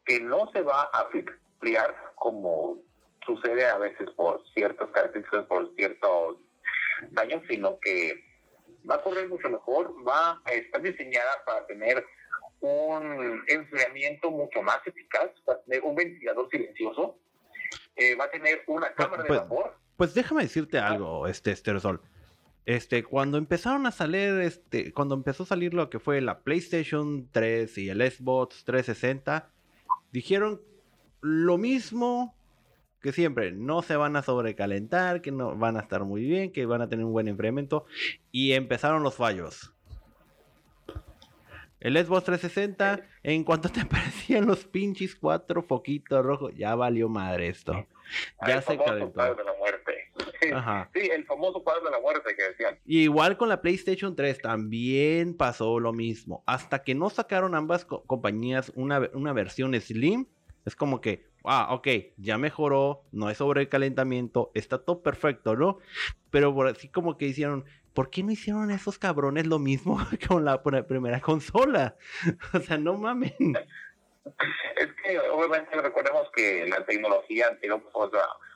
que 0.04 0.20
no 0.20 0.52
se 0.52 0.62
va 0.62 0.90
a 0.92 1.08
enfriar 1.14 2.14
como 2.16 2.80
sucede 3.26 3.66
a 3.66 3.78
veces 3.78 4.10
por 4.12 4.44
ciertas 4.54 4.90
características, 4.92 5.46
por 5.46 5.74
ciertos 5.76 6.38
daños, 7.12 7.42
sino 7.50 7.80
que 7.80 8.24
va 8.90 8.96
a 8.96 9.02
correr 9.02 9.28
mucho 9.28 9.50
mejor, 9.50 9.96
va 10.08 10.42
a 10.46 10.54
estar 10.54 10.82
diseñada 10.82 11.32
para 11.46 11.66
tener 11.66 12.06
un 12.62 13.44
enfriamiento 13.48 14.32
mucho 14.32 14.62
más 14.62 14.80
eficaz, 14.86 15.30
va 15.48 15.54
a 15.54 15.62
tener 15.62 15.84
un 15.84 15.96
ventilador 15.96 16.50
silencioso, 16.50 17.18
eh, 17.96 18.16
va 18.16 18.26
a 18.26 18.32
tener 18.32 18.64
una 18.68 18.94
cámara 18.94 19.24
de 19.24 19.28
pues, 19.28 19.40
vapor. 19.42 19.76
Pues 19.98 20.14
déjame 20.14 20.44
decirte 20.44 20.78
algo, 20.78 21.28
este 21.28 21.52
Estersol. 21.52 22.02
Este, 22.66 23.04
cuando 23.04 23.38
empezaron 23.38 23.86
a 23.86 23.92
salir, 23.92 24.42
este, 24.42 24.92
cuando 24.92 25.14
empezó 25.14 25.44
a 25.44 25.46
salir 25.46 25.74
lo 25.74 25.90
que 25.90 26.00
fue 26.00 26.20
la 26.22 26.40
PlayStation 26.40 27.30
3 27.32 27.78
y 27.78 27.90
el 27.90 28.12
Xbox 28.12 28.64
360, 28.66 29.52
dijeron 30.12 30.62
lo 31.22 31.58
mismo 31.58 32.36
que 33.06 33.12
siempre, 33.14 33.52
no 33.52 33.82
se 33.84 33.96
van 33.96 34.16
a 34.16 34.24
sobrecalentar, 34.24 35.22
que 35.22 35.32
no 35.32 35.56
van 35.56 35.78
a 35.78 35.82
estar 35.82 36.04
muy 36.04 36.24
bien, 36.24 36.52
que 36.52 36.66
van 36.66 36.82
a 36.82 36.90
tener 36.90 37.06
un 37.06 37.14
buen 37.14 37.28
enfriamiento, 37.28 37.86
y 38.32 38.54
empezaron 38.54 39.04
los 39.04 39.16
fallos. 39.16 39.72
El 41.80 41.96
Xbox 42.04 42.24
360, 42.24 43.02
en 43.24 43.44
cuanto 43.44 43.70
te 43.70 43.82
aparecían 43.82 44.48
los 44.48 44.66
pinches 44.66 45.16
cuatro 45.16 45.62
foquitos 45.64 46.26
rojos, 46.26 46.54
ya 46.56 46.74
valió 46.76 47.10
madre 47.10 47.48
esto. 47.50 47.86
Ya 48.48 48.56
el 48.56 48.60
se 48.62 48.66
famoso 48.66 48.86
calentó. 48.86 49.14
cuadro 49.14 49.36
de 49.36 49.44
la 49.44 49.54
muerte. 49.58 49.94
Ajá. 50.54 50.90
Sí, 50.94 51.02
el 51.14 51.26
famoso 51.26 51.64
cuadro 51.64 51.86
de 51.86 51.92
la 51.92 52.00
muerte 52.00 52.36
que 52.36 52.44
decían. 52.44 52.80
Y 52.86 53.02
igual 53.02 53.38
con 53.38 53.50
la 53.50 53.62
PlayStation 53.62 54.16
3 54.16 54.42
también 54.42 55.36
pasó 55.38 55.80
lo 55.80 55.94
mismo. 55.94 56.44
Hasta 56.48 56.82
que 56.84 56.96
no 56.96 57.10
sacaron 57.10 57.54
ambas 57.56 57.86
co- 57.86 58.04
compañías 58.04 58.72
una, 58.76 59.10
una 59.14 59.34
versión 59.34 59.80
Slim, 59.80 60.26
es 60.66 60.76
como 60.76 61.02
que, 61.02 61.28
ah, 61.48 61.74
ok, 61.74 61.88
ya 62.18 62.38
mejoró, 62.38 63.04
no 63.12 63.28
hay 63.28 63.36
sobrecalentamiento, 63.36 64.52
está 64.54 64.84
todo 64.84 65.02
perfecto, 65.02 65.56
¿no? 65.56 65.80
Pero 66.32 66.54
por 66.54 66.68
así 66.68 66.90
como 66.90 67.18
que 67.18 67.26
hicieron, 67.26 67.66
¿por 67.94 68.10
qué 68.10 68.24
no 68.24 68.32
hicieron 68.32 68.72
esos 68.72 68.98
cabrones 69.00 69.48
lo 69.48 69.60
mismo 69.60 69.98
con 70.28 70.46
la 70.46 70.62
pr- 70.62 70.86
primera 70.86 71.22
consola? 71.22 71.96
o 72.54 72.60
sea, 72.60 72.78
no 72.78 72.96
mamen. 72.96 73.34
Es 74.76 74.88
que 75.04 75.20
obviamente 75.20 75.80
recordemos 75.80 76.30
que 76.36 76.66
la 76.68 76.84
tecnología 76.86 77.48
anterior 77.48 77.82
pues, 77.94 78.12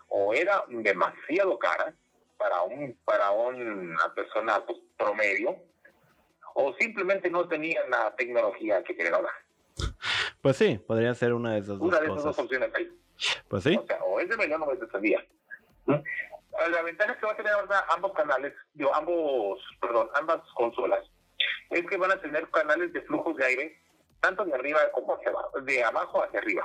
o 0.08 0.34
era 0.34 0.64
demasiado 0.68 1.60
cara 1.60 1.94
para 2.38 2.64
un 2.64 2.98
para 3.06 3.32
una 3.32 4.14
persona 4.16 4.66
pues, 4.66 4.80
promedio 4.98 5.56
o 6.56 6.74
simplemente 6.80 7.30
no 7.30 7.48
tenían 7.48 7.90
la 7.90 8.16
tecnología 8.16 8.84
que 8.84 8.94
tienen 8.96 9.14
ahora. 9.14 9.30
Pues 10.42 10.56
sí, 10.58 10.78
podría 10.88 11.14
ser 11.16 11.34
una 11.34 11.54
de 11.54 11.60
esas 11.60 11.80
dos 11.80 11.88
Una 11.88 12.00
de 12.00 12.08
esas 12.08 12.24
dos 12.24 12.40
opciones 12.40 12.72
hay. 12.74 12.90
Pues 13.48 13.64
sí. 13.64 13.78
O 13.78 13.86
sea, 13.86 14.04
o 14.04 14.20
es 14.20 14.30
de 14.30 14.38
mañana 14.38 14.66
o 14.66 14.72
es 14.72 14.80
de 14.80 15.00
día. 15.02 15.26
¿Mm? 15.86 15.96
La 16.72 16.82
ventaja 16.82 17.18
que 17.18 17.26
va 17.26 17.34
a 17.34 17.38
tener 17.38 17.52
ahora 17.54 17.86
ambos 17.94 18.14
canales, 18.14 18.54
digo, 18.74 18.94
ambos, 18.94 19.60
perdón, 19.82 20.10
ambas 20.14 20.42
consolas, 20.56 21.06
es 21.70 21.86
que 21.86 21.98
van 21.98 22.12
a 22.12 22.22
tener 22.22 22.50
canales 22.50 22.92
de 22.94 23.02
flujos 23.02 23.36
de 23.38 23.46
aire, 23.46 23.82
tanto 24.20 24.46
de 24.46 24.54
arriba 24.54 24.80
como 24.94 25.16
hacia 25.16 25.30
abajo, 25.30 25.62
de 25.62 25.84
abajo 25.84 26.24
hacia 26.24 26.40
arriba. 26.40 26.64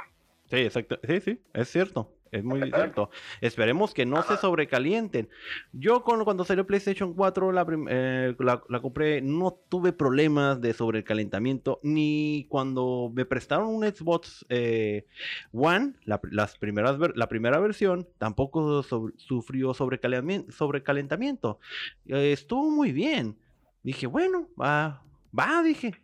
Sí, 0.50 0.56
exacto. 0.56 0.98
Sí, 1.04 1.20
sí, 1.20 1.42
es 1.52 1.68
cierto. 1.68 2.12
Es 2.34 2.42
muy 2.42 2.60
cierto. 2.62 3.10
Esperemos 3.40 3.94
que 3.94 4.04
no 4.04 4.20
se 4.24 4.36
sobrecalienten. 4.36 5.28
Yo 5.72 6.02
con, 6.02 6.24
cuando 6.24 6.44
salió 6.44 6.66
PlayStation 6.66 7.14
4, 7.14 7.52
la, 7.52 7.64
prim- 7.64 7.86
eh, 7.88 8.34
la, 8.40 8.60
la 8.68 8.80
compré, 8.80 9.22
no 9.22 9.56
tuve 9.68 9.92
problemas 9.92 10.60
de 10.60 10.72
sobrecalentamiento, 10.72 11.78
ni 11.84 12.46
cuando 12.48 13.12
me 13.14 13.24
prestaron 13.24 13.68
un 13.68 13.84
Xbox 13.84 14.44
eh, 14.48 15.06
One, 15.52 15.92
la, 16.04 16.20
las 16.32 16.58
primeras 16.58 16.98
la 17.14 17.28
primera 17.28 17.60
versión, 17.60 18.08
tampoco 18.18 18.82
sobre- 18.82 19.14
sufrió 19.16 19.72
sobrecalentamiento. 19.72 20.50
sobrecalentamiento. 20.50 21.60
Eh, 22.08 22.32
estuvo 22.32 22.68
muy 22.68 22.90
bien. 22.90 23.36
Dije, 23.84 24.08
bueno, 24.08 24.48
va, 24.60 25.04
va, 25.38 25.62
dije. 25.62 25.94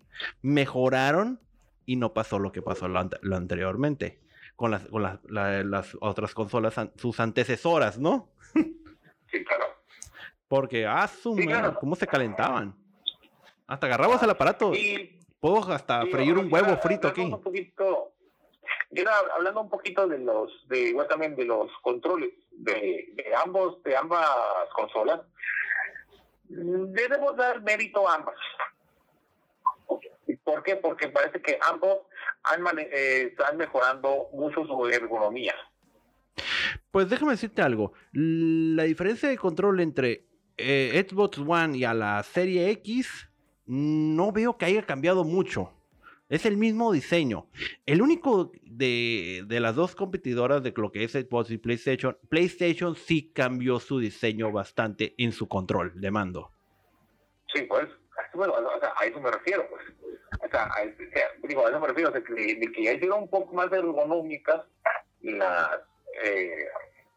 Mejoraron 0.42 1.40
y 1.86 1.96
no 1.96 2.12
pasó 2.12 2.38
lo 2.38 2.52
que 2.52 2.62
pasó 2.62 2.86
lo 2.86 3.36
anteriormente 3.36 4.20
con 4.60 4.70
las, 4.72 4.86
con 4.88 5.02
las, 5.02 5.18
la- 5.24 5.64
las 5.64 5.96
otras 6.02 6.34
consolas, 6.34 6.74
sus 6.96 7.18
antecesoras, 7.18 7.98
¿no? 7.98 8.28
Sí, 8.52 9.42
claro. 9.42 9.64
Porque, 10.48 10.84
ah, 10.86 11.08
su 11.08 11.34
Sí, 11.34 11.46
claro. 11.46 11.78
¿cómo 11.80 11.96
se 11.96 12.06
calentaban? 12.06 12.74
Hasta 13.66 13.86
agarrabas 13.86 14.22
el 14.22 14.28
aparato. 14.28 14.74
Y 14.74 15.18
Puedo 15.40 15.72
hasta 15.72 16.02
Sí, 16.02 16.10
freír 16.10 16.36
un 16.36 16.52
huevo 16.52 16.76
frito 16.76 17.08
aquí. 17.08 17.22
hablando 17.22 17.38
Un 17.38 17.42
poquito, 17.42 18.12
yo 18.90 19.02
era 19.02 19.12
hablando 19.34 19.62
un 19.62 19.70
poquito 19.70 20.06
de 20.06 20.18
los, 20.18 20.52
de 20.68 20.90
igual 20.90 21.08
también 21.08 21.34
de 21.36 21.46
los 21.46 21.70
controles 21.80 22.34
de, 22.50 23.08
de 23.14 23.34
ambos, 23.42 23.82
de 23.82 23.96
ambas 23.96 24.28
consolas. 24.74 25.22
Debemos 26.48 27.34
dar 27.36 27.62
mérito 27.62 28.06
a 28.06 28.16
ambas. 28.16 28.36
¿Por 30.44 30.62
qué? 30.62 30.76
Porque 30.76 31.08
parece 31.08 31.40
que 31.40 31.58
ambos 31.62 32.00
han 32.44 32.78
eh, 32.78 33.22
están 33.30 33.56
mejorando 33.56 34.28
mucho 34.32 34.64
su 34.66 34.86
ergonomía. 34.86 35.54
Pues 36.90 37.08
déjame 37.08 37.32
decirte 37.32 37.62
algo. 37.62 37.92
La 38.12 38.84
diferencia 38.84 39.28
de 39.28 39.36
control 39.36 39.80
entre 39.80 40.26
eh, 40.56 41.06
Xbox 41.08 41.38
One 41.38 41.78
y 41.78 41.84
a 41.84 41.94
la 41.94 42.22
serie 42.22 42.70
X, 42.70 43.30
no 43.66 44.32
veo 44.32 44.56
que 44.56 44.64
haya 44.66 44.82
cambiado 44.82 45.24
mucho. 45.24 45.72
Es 46.28 46.46
el 46.46 46.56
mismo 46.56 46.92
diseño. 46.92 47.48
El 47.86 48.02
único 48.02 48.52
de, 48.62 49.42
de 49.46 49.60
las 49.60 49.74
dos 49.74 49.96
competidoras 49.96 50.62
de 50.62 50.72
lo 50.76 50.92
que 50.92 51.02
es 51.02 51.12
Xbox 51.12 51.50
y 51.50 51.58
PlayStation, 51.58 52.16
PlayStation 52.28 52.94
sí 52.94 53.32
cambió 53.32 53.80
su 53.80 53.98
diseño 53.98 54.52
bastante 54.52 55.14
en 55.18 55.32
su 55.32 55.48
control 55.48 55.92
de 56.00 56.10
mando. 56.10 56.52
Sí, 57.52 57.62
pues, 57.62 57.88
bueno, 58.34 58.54
a 58.96 59.04
eso 59.04 59.20
me 59.20 59.30
refiero, 59.30 59.66
pues. 59.70 59.82
O 60.42 60.48
sea, 60.48 60.70
a, 60.74 60.82
eso- 60.82 61.02
o 61.02 61.12
sea, 61.12 61.28
digo, 61.42 61.66
a 61.66 61.70
eso 61.70 61.80
me 61.80 61.88
refiero, 61.88 62.10
de 62.10 62.22
que, 62.22 62.32
de 62.34 62.72
que 62.72 62.82
ya 62.84 62.92
hicieron 62.92 63.22
un 63.22 63.30
poco 63.30 63.52
más 63.54 63.70
ergonómicas 63.72 64.62
las, 65.22 65.80
eh, 66.24 66.66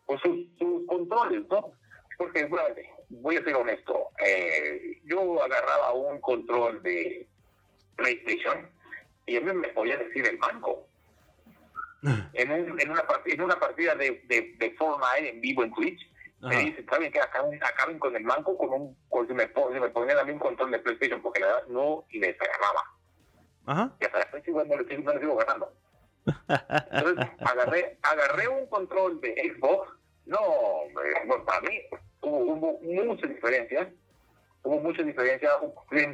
pues 0.06 0.20
sus, 0.22 0.48
sus 0.58 0.86
controles, 0.88 1.44
¿no? 1.50 1.72
Porque, 2.18 2.46
bueno, 2.46 2.68
voy 3.10 3.38
a 3.38 3.44
ser 3.44 3.56
honesto, 3.56 4.10
eh, 4.26 5.00
yo 5.06 5.42
agarraba 5.44 5.94
un 5.94 6.20
control 6.22 6.82
de 6.84 7.28
PlayStation 7.96 8.70
y 9.26 9.38
a 9.38 9.42
mí 9.42 9.54
me 9.54 9.70
podía 9.70 9.98
decir 9.98 10.28
el 10.28 10.38
mango. 10.38 10.88
En, 12.34 12.52
un- 12.52 12.80
en, 12.82 12.90
una, 12.92 13.08
part- 13.08 13.32
en 13.32 13.42
una 13.42 13.58
partida 13.60 13.96
de, 13.96 14.22
de, 14.26 14.56
de 14.58 14.72
Fortnite 14.72 15.30
en 15.30 15.40
vivo 15.42 15.64
en 15.64 15.74
Twitch, 15.74 16.02
me 16.42 16.58
dicen, 16.66 16.86
¿saben 16.90 17.10
qué? 17.14 17.22
Acaben, 17.22 17.64
acaben 17.64 17.98
con 18.00 18.14
el 18.18 18.24
manco 18.26 18.58
con 18.58 18.70
un, 18.74 18.98
con, 19.08 19.26
si 19.26 19.34
me, 19.34 19.46
si 19.48 19.80
me 19.80 19.90
ponían 19.90 20.18
a 20.18 20.26
mí 20.26 20.34
un 20.34 20.40
control 20.40 20.72
de 20.72 20.80
PlayStation, 20.80 21.22
porque 21.22 21.40
la 21.40 21.48
verdad 21.48 21.68
no 21.70 22.04
les 22.12 22.36
agarraba. 22.42 22.84
Ajá. 23.66 23.96
Y 24.00 24.06
hasta 24.06 24.20
la 24.20 24.26
fecha 24.28 24.50
igual 24.50 24.68
no 24.70 24.78
le 24.78 24.88
sigo, 24.88 25.04
no 25.04 25.14
le 25.14 25.20
sigo 25.20 25.36
ganando. 25.38 25.74
Entonces, 26.26 27.28
agarré, 27.40 27.98
agarré 28.02 28.48
un 28.48 28.66
control 28.68 29.20
de 29.22 29.54
Xbox. 29.56 29.90
No, 30.26 30.40
bueno, 30.94 31.44
para 31.46 31.62
mí 31.62 31.82
hubo, 32.22 32.78
hubo 32.82 33.04
mucha 33.06 33.28
diferencia. 33.28 33.92
Hubo 34.64 34.80
mucha 34.80 35.04
diferencia. 35.04 35.50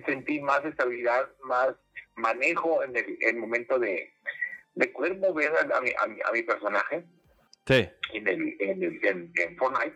Sentí 0.06 0.40
más 0.42 0.64
estabilidad, 0.66 1.30
más 1.44 1.76
manejo 2.16 2.84
en 2.84 2.96
el, 2.96 3.18
el 3.22 3.38
momento 3.38 3.78
de, 3.80 4.12
de 4.76 4.88
poder 4.88 5.18
mover 5.18 5.52
a, 5.72 5.82
mi, 5.82 5.92
a, 5.98 6.08
mi, 6.08 6.20
a 6.26 6.32
mi 6.32 6.44
personaje 6.44 7.04
Sí. 7.68 7.88
en, 8.14 8.28
el, 8.28 8.56
en, 8.60 8.84
el, 8.84 9.06
en, 9.06 9.32
en 9.36 9.58
Fortnite. 9.58 9.96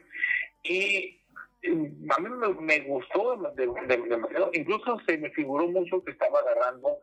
Y 0.63 1.19
mm, 1.67 2.11
a 2.11 2.19
mí 2.19 2.29
me, 2.29 2.47
me 2.49 2.79
gustó 2.81 3.35
de- 3.55 3.65
de- 3.65 3.97
demasiado. 4.07 4.51
Incluso 4.53 4.99
se 5.07 5.17
me 5.17 5.31
figuró 5.31 5.67
mucho 5.67 6.03
que 6.03 6.11
estaba 6.11 6.39
agarrando 6.39 6.99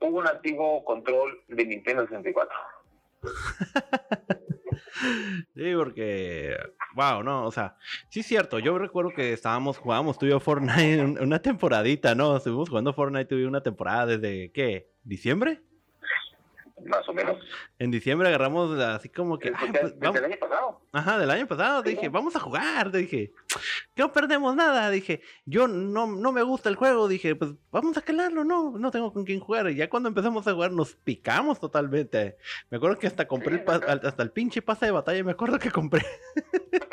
un 0.00 0.26
antiguo 0.26 0.84
control 0.84 1.40
de 1.48 1.64
Nintendo 1.66 2.06
64. 2.06 2.54
Sí, 5.54 5.72
porque, 5.76 6.56
wow, 6.94 7.22
no, 7.22 7.46
o 7.46 7.50
sea, 7.52 7.76
sí 8.08 8.20
es 8.20 8.26
cierto, 8.26 8.58
yo 8.58 8.76
recuerdo 8.78 9.12
que 9.14 9.32
estábamos, 9.32 9.78
jugábamos 9.78 10.18
tú 10.18 10.26
y 10.26 10.30
yo 10.30 10.40
Fortnite 10.40 11.02
un- 11.04 11.18
una 11.22 11.40
temporadita, 11.40 12.14
¿no? 12.14 12.36
Estuvimos 12.36 12.68
jugando 12.68 12.92
Fortnite 12.92 13.40
yo 13.40 13.48
una 13.48 13.62
temporada 13.62 14.06
desde, 14.06 14.50
¿qué? 14.52 14.90
¿Diciembre? 15.02 15.60
Más 16.84 17.08
o 17.08 17.12
menos. 17.12 17.36
En 17.78 17.90
diciembre 17.90 18.28
agarramos 18.28 18.78
así 18.80 19.08
como 19.08 19.38
que, 19.38 19.50
Desde, 19.50 19.64
"Ay, 19.64 19.70
pues, 19.72 19.82
desde 19.82 19.98
vamos- 19.98 20.16
el 20.18 20.24
año 20.24 20.36
pasado. 20.38 20.80
Ajá, 20.92 21.18
del 21.18 21.30
año 21.30 21.46
pasado, 21.46 21.82
Sí, 21.82 21.90
dije, 21.90 22.06
¿no? 22.06 22.12
vamos 22.12 22.36
a 22.36 22.40
jugar, 22.40 22.90
dije, 22.90 23.32
que 23.94 24.02
no 24.02 24.12
perdemos 24.12 24.54
nada, 24.56 24.90
dije, 24.90 25.22
yo 25.44 25.68
no, 25.68 26.06
no 26.06 26.32
me 26.32 26.42
gusta 26.42 26.68
el 26.68 26.76
juego, 26.76 27.06
dije, 27.08 27.34
pues 27.36 27.52
vamos 27.70 27.96
a 27.96 28.02
calarlo, 28.02 28.44
no, 28.44 28.76
no 28.78 28.90
tengo 28.90 29.12
con 29.12 29.24
quién 29.24 29.40
jugar, 29.40 29.70
y 29.70 29.76
ya 29.76 29.88
cuando 29.88 30.08
empezamos 30.08 30.46
a 30.48 30.52
jugar 30.52 30.72
nos 30.72 30.94
picamos 30.96 31.60
totalmente, 31.60 32.36
me 32.70 32.78
acuerdo 32.78 32.98
que 32.98 33.06
hasta 33.06 33.28
compré 33.28 33.64
el, 33.66 34.06
hasta 34.06 34.22
el 34.22 34.30
pinche 34.32 34.62
pase 34.62 34.86
de 34.86 34.92
batalla, 34.92 35.22
me 35.22 35.32
acuerdo 35.32 35.58
que 35.58 35.70
compré, 35.70 36.04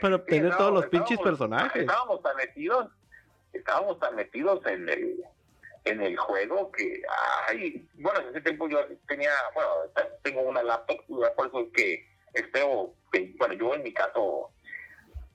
para 0.00 0.16
obtener 0.16 0.52
Sí, 0.52 0.58
todos 0.58 0.72
los 0.72 0.86
pinches 0.86 1.18
personajes. 1.20 1.82
Estábamos 1.82 2.22
tan 2.22 2.36
metidos, 2.36 2.88
estábamos 3.52 3.98
tan 3.98 4.14
metidos 4.16 4.64
en 4.66 4.88
el 4.88 5.16
en 5.86 6.02
el 6.02 6.16
juego 6.16 6.70
que 6.72 7.02
ay, 7.48 7.88
bueno 7.94 8.20
en 8.20 8.28
ese 8.28 8.40
tiempo 8.42 8.68
yo 8.68 8.78
tenía 9.08 9.30
bueno 9.54 9.68
tengo 10.22 10.42
una 10.42 10.62
laptop 10.62 10.98
por 11.36 11.46
eso 11.46 11.60
es 11.60 11.72
que 11.72 12.06
espero 12.34 12.92
que 13.12 13.34
bueno 13.38 13.54
yo 13.54 13.74
en 13.74 13.82
mi 13.82 13.92
caso 13.92 14.50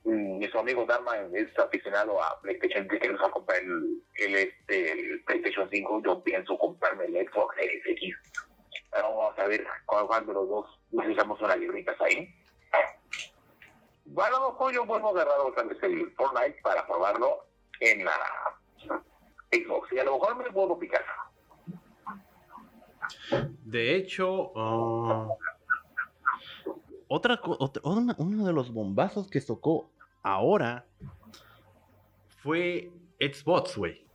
mm, 0.04 0.38
mi 0.38 0.48
su 0.48 0.58
amigo 0.58 0.86
Dharma 0.86 1.16
es 1.34 1.58
aficionado 1.58 2.22
a 2.22 2.40
PlayStation 2.40 2.86
que 2.88 3.08
nos 3.08 3.30
comprar 3.30 3.58
el, 3.60 4.02
el, 4.16 4.34
este, 4.36 4.92
el 4.92 5.24
PlayStation 5.24 5.68
5 5.70 6.02
yo 6.04 6.22
pienso 6.22 6.56
comprarme 6.58 7.06
el 7.06 7.28
Xbox 7.28 7.56
Series 7.56 8.16
vamos 9.00 9.38
a 9.38 9.46
ver 9.46 9.66
cuál, 9.86 10.26
de 10.26 10.32
los 10.32 10.48
dos 10.48 10.66
nos 10.90 11.06
echamos 11.06 11.40
unas 11.40 11.58
libritas 11.58 11.98
ahí. 12.00 12.28
Bueno, 14.04 14.50
mejor 14.50 14.72
yo 14.72 14.84
vuelvo 14.84 15.08
a 15.08 15.10
agarrar 15.12 15.40
otra 15.40 15.62
vez 15.64 15.78
el 15.82 16.12
Fortnite 16.14 16.60
para 16.62 16.86
probarlo 16.86 17.46
en 17.80 18.04
la 18.04 18.12
Xbox. 19.52 19.92
Y 19.92 19.98
a 19.98 20.04
lo 20.04 20.14
mejor 20.14 20.36
me 20.36 20.44
a 20.74 20.78
picar. 20.78 21.04
De 23.64 23.96
hecho, 23.96 24.52
ah, 24.56 25.28
otra, 27.08 27.40
una- 27.82 28.16
uno 28.18 28.46
de 28.46 28.52
los 28.52 28.72
bombazos 28.72 29.28
que 29.30 29.40
tocó 29.40 29.90
ahora 30.22 30.86
fue 32.42 32.90
Xbox, 33.20 33.76
güey. 33.76 34.06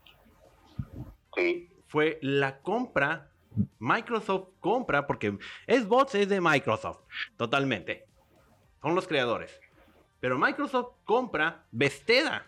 Sí. 1.35 1.69
Fue 1.88 2.17
la 2.21 2.59
compra. 2.61 3.31
Microsoft 3.79 4.49
compra, 4.59 5.07
porque 5.07 5.38
Xbox 5.67 6.13
es 6.15 6.29
de 6.29 6.39
Microsoft, 6.41 6.99
totalmente. 7.38 8.05
Son 8.81 8.93
los 8.93 9.07
creadores. 9.07 9.59
Pero 10.19 10.38
Microsoft 10.38 10.93
compra 11.05 11.65
Bethesda. 11.71 12.45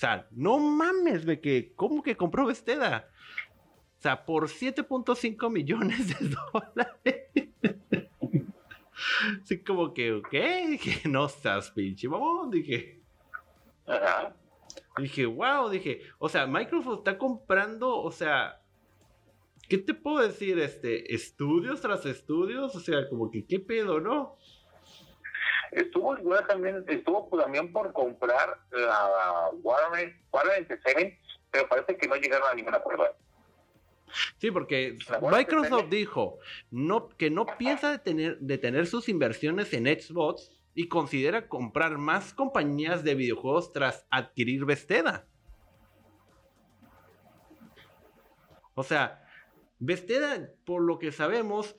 O 0.00 0.06
sea, 0.06 0.26
no 0.30 0.58
mames, 0.58 1.26
de 1.26 1.42
que, 1.42 1.74
¿cómo 1.76 2.02
que 2.02 2.16
compró 2.16 2.46
Bethesda? 2.46 3.10
O 3.98 4.00
sea, 4.00 4.24
por 4.24 4.48
7.5 4.48 5.50
millones 5.50 6.08
de 6.08 6.34
dólares. 6.54 7.28
Así 9.42 9.62
como 9.62 9.92
que, 9.92 10.14
ok, 10.14 10.32
dije, 10.70 11.06
no 11.06 11.26
estás 11.26 11.70
pinche 11.72 12.08
mamón, 12.08 12.50
dije. 12.50 13.02
Ajá. 13.86 14.34
Dije, 14.96 15.26
wow, 15.26 15.68
dije, 15.68 16.00
o 16.18 16.30
sea, 16.30 16.46
Microsoft 16.46 17.00
está 17.00 17.18
comprando, 17.18 17.94
o 17.98 18.10
sea, 18.10 18.62
¿qué 19.68 19.76
te 19.76 19.92
puedo 19.92 20.26
decir? 20.26 20.58
Este, 20.60 21.14
estudios 21.14 21.82
tras 21.82 22.06
estudios, 22.06 22.74
o 22.74 22.80
sea, 22.80 23.06
como 23.06 23.30
que, 23.30 23.44
¿qué 23.44 23.60
pedo, 23.60 24.00
no? 24.00 24.38
Estuvo 25.72 26.18
igual 26.18 26.46
también, 26.46 26.84
estuvo 26.88 27.28
también 27.38 27.72
por 27.72 27.92
comprar 27.92 28.58
la 28.70 29.50
Warner, 29.62 30.16
Warner 30.32 30.66
7, 30.66 31.20
pero 31.50 31.68
parece 31.68 31.96
que 31.96 32.08
no 32.08 32.16
llegaron 32.16 32.48
a 32.48 32.54
ningún 32.54 32.74
acuerdo. 32.74 33.04
Sí, 34.38 34.50
porque 34.50 34.98
Microsoft 35.22 35.88
dijo 35.88 36.38
no, 36.70 37.08
que 37.10 37.30
no 37.30 37.46
piensa 37.58 37.92
detener, 37.92 38.38
detener 38.40 38.86
sus 38.86 39.08
inversiones 39.08 39.72
en 39.72 39.86
Xbox 39.86 40.50
y 40.74 40.88
considera 40.88 41.48
comprar 41.48 41.98
más 41.98 42.32
compañías 42.32 43.04
de 43.04 43.14
videojuegos 43.14 43.72
tras 43.72 44.06
adquirir 44.10 44.64
Bethesda. 44.64 45.26
O 48.74 48.82
sea, 48.82 49.24
Bethesda, 49.78 50.50
por 50.64 50.82
lo 50.82 50.98
que 50.98 51.12
sabemos, 51.12 51.76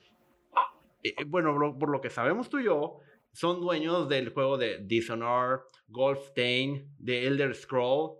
eh, 1.02 1.14
eh, 1.18 1.24
bueno, 1.26 1.76
por 1.78 1.90
lo 1.90 2.00
que 2.00 2.10
sabemos 2.10 2.48
tú 2.48 2.60
y 2.60 2.64
yo, 2.64 3.00
son 3.32 3.60
dueños 3.60 4.08
del 4.08 4.30
juego 4.32 4.58
de 4.58 4.78
Dishonored, 4.78 5.60
Golfstein, 5.88 6.88
The 7.04 7.26
Elder 7.26 7.54
Scroll, 7.54 8.12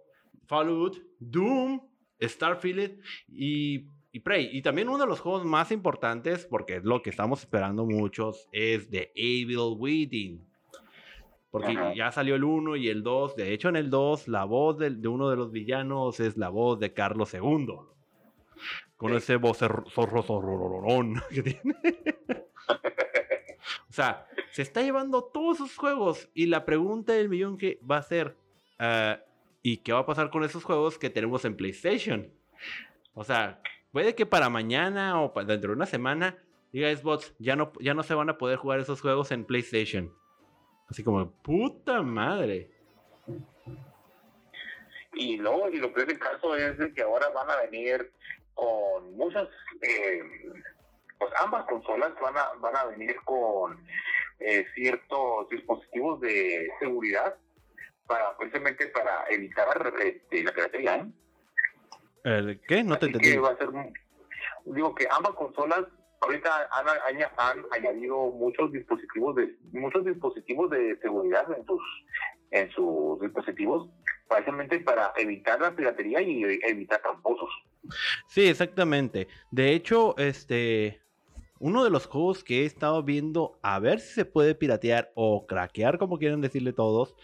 Fallout, 0.46 0.98
Doom, 1.18 1.80
Starfield 2.20 3.00
y, 3.28 3.86
y 4.12 4.20
Prey. 4.20 4.48
Y 4.52 4.62
también 4.62 4.88
uno 4.88 4.98
de 4.98 5.06
los 5.06 5.20
juegos 5.20 5.44
más 5.44 5.70
importantes, 5.72 6.46
porque 6.46 6.76
es 6.76 6.84
lo 6.84 7.02
que 7.02 7.10
estamos 7.10 7.40
esperando 7.40 7.84
muchos, 7.84 8.48
es 8.52 8.88
The 8.90 9.12
Evil 9.14 9.76
Within. 9.78 10.46
Porque 11.50 11.72
Ajá. 11.72 11.92
ya 11.94 12.10
salió 12.10 12.34
el 12.34 12.44
1 12.44 12.76
y 12.76 12.88
el 12.88 13.02
2. 13.02 13.36
De 13.36 13.52
hecho, 13.52 13.68
en 13.68 13.76
el 13.76 13.90
2, 13.90 14.28
la 14.28 14.44
voz 14.44 14.78
de, 14.78 14.88
uno 15.06 15.28
de 15.28 15.36
los 15.36 15.52
villanos 15.52 16.18
es 16.18 16.38
la 16.38 16.48
voz 16.48 16.78
de 16.80 16.94
Carlos 16.94 17.34
II. 17.34 17.66
Con 18.96 19.10
Sí. 19.10 19.16
ese 19.16 19.36
voz 19.36 19.58
zorro 19.58 20.22
zorrororón 20.22 21.20
que 21.30 21.42
tiene. 21.42 21.76
o 22.68 23.92
sea, 23.92 24.26
se 24.52 24.62
está 24.62 24.82
llevando 24.82 25.24
todos 25.24 25.58
sus 25.58 25.76
juegos. 25.76 26.30
Y 26.34 26.46
la 26.46 26.64
pregunta 26.64 27.12
del 27.12 27.28
millón 27.28 27.58
que 27.58 27.80
va 27.88 27.96
a 27.96 28.02
ser: 28.02 28.36
ah, 28.78 29.18
¿y 29.62 29.78
qué 29.78 29.92
va 29.92 30.00
a 30.00 30.06
pasar 30.06 30.30
con 30.30 30.44
esos 30.44 30.62
juegos 30.62 30.98
que 30.98 31.10
tenemos 31.10 31.44
en 31.44 31.56
PlayStation? 31.56 32.32
O 33.14 33.24
sea, 33.24 33.60
puede 33.90 34.14
que 34.14 34.26
para 34.26 34.48
mañana 34.48 35.20
o 35.20 35.32
pa- 35.32 35.44
dentro 35.44 35.70
de 35.70 35.76
una 35.76 35.86
semana 35.86 36.38
diga 36.72 36.94
Xbox, 36.94 37.34
ya 37.38 37.56
no, 37.56 37.72
ya 37.80 37.92
no 37.92 38.02
se 38.02 38.14
van 38.14 38.30
a 38.30 38.38
poder 38.38 38.56
jugar 38.56 38.80
esos 38.80 39.00
juegos 39.00 39.30
en 39.32 39.44
PlayStation. 39.44 40.14
Así 40.88 41.02
como, 41.04 41.30
puta 41.42 42.02
madre. 42.02 42.70
Y 45.14 45.36
no, 45.36 45.68
y 45.68 45.78
lo 45.78 45.92
peor 45.92 46.06
del 46.06 46.18
caso 46.18 46.56
es 46.56 46.76
que 46.94 47.02
ahora 47.02 47.28
van 47.30 47.50
a 47.50 47.56
venir 47.62 48.12
con 48.54 49.14
muchas, 49.14 49.48
eh, 49.82 50.22
pues 51.18 51.30
ambas 51.40 51.64
consolas 51.66 52.12
van 52.20 52.36
a, 52.36 52.52
van 52.60 52.76
a 52.76 52.84
venir 52.86 53.16
con 53.24 53.78
eh, 54.44 54.66
ciertos 54.74 55.48
dispositivos 55.50 56.20
de 56.20 56.68
seguridad 56.80 57.36
para 58.06 58.36
precisamente 58.36 58.86
para 58.88 59.24
evitar 59.30 59.92
este, 60.02 60.42
la 60.44 60.52
piratería. 60.52 60.96
¿eh? 60.96 61.06
¿El 62.24 62.60
¿Qué? 62.68 62.82
No 62.84 62.98
te 62.98 63.06
Así 63.06 63.14
entendí. 63.14 63.32
que 63.32 63.38
va 63.40 63.50
a 63.50 63.56
ser 63.56 63.68
un- 63.68 63.92
digo 64.66 64.94
que 64.94 65.06
ambas 65.10 65.32
consolas 65.34 65.84
ahorita 66.20 66.68
han, 66.70 66.86
aña- 67.16 67.32
han 67.36 67.64
añadido 67.72 68.16
muchos 68.30 68.70
dispositivos 68.72 69.34
de 69.36 69.56
muchos 69.72 70.04
dispositivos 70.04 70.70
de 70.70 70.96
seguridad 71.00 71.46
en 71.56 71.64
sus 71.66 71.80
en 72.52 72.70
sus 72.72 73.20
dispositivos 73.20 73.88
precisamente 74.28 74.78
para 74.80 75.12
evitar 75.16 75.60
la 75.60 75.74
piratería 75.74 76.20
y 76.20 76.44
evitar 76.64 77.00
tramposos. 77.02 77.48
Sí, 78.28 78.46
exactamente. 78.48 79.26
De 79.50 79.72
hecho, 79.72 80.14
este. 80.18 81.00
Uno 81.62 81.84
de 81.84 81.90
los 81.90 82.06
juegos 82.06 82.42
que 82.42 82.62
he 82.62 82.66
estado 82.66 83.04
viendo 83.04 83.56
a 83.62 83.78
ver 83.78 84.00
si 84.00 84.12
se 84.14 84.24
puede 84.24 84.56
piratear 84.56 85.12
o 85.14 85.46
craquear, 85.46 85.96
como 85.96 86.18
quieran 86.18 86.40
decirle 86.40 86.72
todos, 86.72 87.14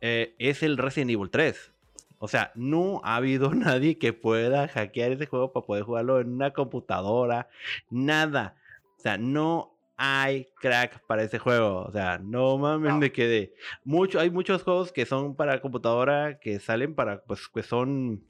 eh, 0.00 0.34
es 0.40 0.64
el 0.64 0.78
Resident 0.78 1.12
Evil 1.12 1.30
3. 1.30 1.72
O 2.18 2.26
sea, 2.26 2.50
no 2.56 3.00
ha 3.04 3.14
habido 3.14 3.50
nadie 3.54 3.96
que 3.96 4.12
pueda 4.12 4.66
hackear 4.66 5.12
ese 5.12 5.26
juego 5.26 5.52
para 5.52 5.64
poder 5.64 5.84
jugarlo 5.84 6.18
en 6.20 6.32
una 6.32 6.52
computadora. 6.52 7.48
Nada. 7.88 8.56
O 8.98 9.00
sea, 9.00 9.16
no 9.16 9.76
hay 9.96 10.48
crack 10.60 11.04
para 11.06 11.22
ese 11.22 11.38
juego. 11.38 11.84
O 11.84 11.92
sea, 11.92 12.18
no 12.18 12.58
mames, 12.58 12.94
No. 12.94 12.98
me 12.98 13.12
quedé. 13.12 13.54
Mucho, 13.84 14.18
hay 14.18 14.28
muchos 14.28 14.64
juegos 14.64 14.90
que 14.90 15.06
son 15.06 15.36
para 15.36 15.60
computadora 15.60 16.40
que 16.40 16.58
salen 16.58 16.96
para, 16.96 17.22
pues, 17.22 17.46
que 17.46 17.62
son 17.62 18.24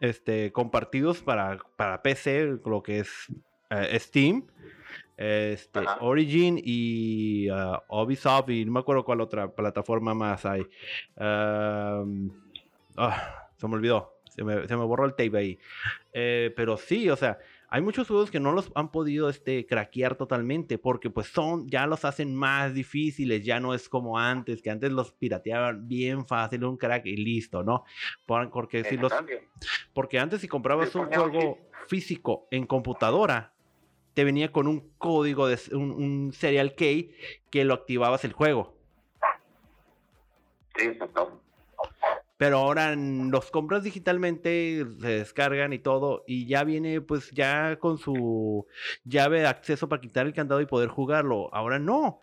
este, 0.00 0.50
compartidos 0.50 1.22
para, 1.22 1.58
para 1.76 2.02
PC, 2.02 2.58
lo 2.66 2.82
que 2.82 2.98
es 2.98 3.08
eh, 3.70 3.96
Steam, 4.00 4.46
este, 5.16 5.78
Ajá. 5.80 5.98
Origin 6.00 6.60
y 6.62 7.48
ah, 7.50 7.82
Ubisoft 7.88 8.50
y 8.50 8.64
no 8.64 8.72
me 8.72 8.80
acuerdo 8.80 9.04
cuál 9.04 9.20
otra 9.20 9.50
plataforma 9.54 10.14
más 10.14 10.44
hay. 10.44 10.66
Am, 11.16 12.30
ah, 12.96 13.48
se 13.56 13.68
me 13.68 13.74
olvidó, 13.74 14.14
se 14.28 14.44
me, 14.44 14.66
se 14.66 14.76
me 14.76 14.84
borró 14.84 15.04
el 15.04 15.12
tape 15.12 15.36
ahí. 15.38 15.58
Eh, 16.12 16.52
pero 16.56 16.76
sí, 16.76 17.08
o 17.10 17.16
sea, 17.16 17.38
hay 17.68 17.80
muchos 17.82 18.06
juegos 18.06 18.30
que 18.30 18.38
no 18.38 18.52
los 18.52 18.70
han 18.76 18.92
podido 18.92 19.28
este, 19.28 19.66
craquear 19.66 20.14
totalmente 20.14 20.78
porque 20.78 21.10
pues 21.10 21.26
son, 21.28 21.68
ya 21.68 21.86
los 21.88 22.04
hacen 22.04 22.32
más 22.34 22.72
difíciles, 22.72 23.44
ya 23.44 23.58
no 23.58 23.74
es 23.74 23.88
como 23.88 24.16
antes, 24.18 24.62
que 24.62 24.70
antes 24.70 24.92
los 24.92 25.12
pirateaban 25.12 25.88
bien 25.88 26.24
fácil, 26.26 26.64
un 26.64 26.76
crack 26.76 27.06
y 27.06 27.16
listo, 27.16 27.64
¿no? 27.64 27.84
Por- 28.26 28.50
Porque 28.50 28.84
si 28.84 28.96
los, 28.96 29.12
porque 29.92 30.20
antes 30.20 30.40
si 30.40 30.46
comprabas 30.48 30.94
un 30.94 31.06
juego 31.06 31.58
físico 31.88 32.46
en 32.52 32.66
computadora, 32.66 33.53
te 34.14 34.24
venía 34.24 34.52
con 34.52 34.66
un 34.66 34.90
código 34.98 35.46
de 35.48 35.58
un, 35.72 35.90
un 35.90 36.32
serial 36.32 36.74
key 36.74 37.14
que 37.50 37.64
lo 37.64 37.74
activabas 37.74 38.24
el 38.24 38.32
juego. 38.32 38.74
Sí, 40.76 40.86
exacto. 40.86 41.40
Pero 42.36 42.58
ahora 42.58 42.94
los 42.96 43.50
compras 43.50 43.84
digitalmente, 43.84 44.84
se 45.00 45.06
descargan 45.06 45.72
y 45.72 45.78
todo, 45.78 46.24
y 46.26 46.46
ya 46.46 46.64
viene 46.64 47.00
pues 47.00 47.30
ya 47.30 47.78
con 47.78 47.96
su 47.96 48.66
llave 49.04 49.40
de 49.40 49.46
acceso 49.46 49.88
para 49.88 50.00
quitar 50.00 50.26
el 50.26 50.34
candado 50.34 50.60
y 50.60 50.66
poder 50.66 50.88
jugarlo. 50.88 51.48
Ahora 51.54 51.78
no. 51.78 52.20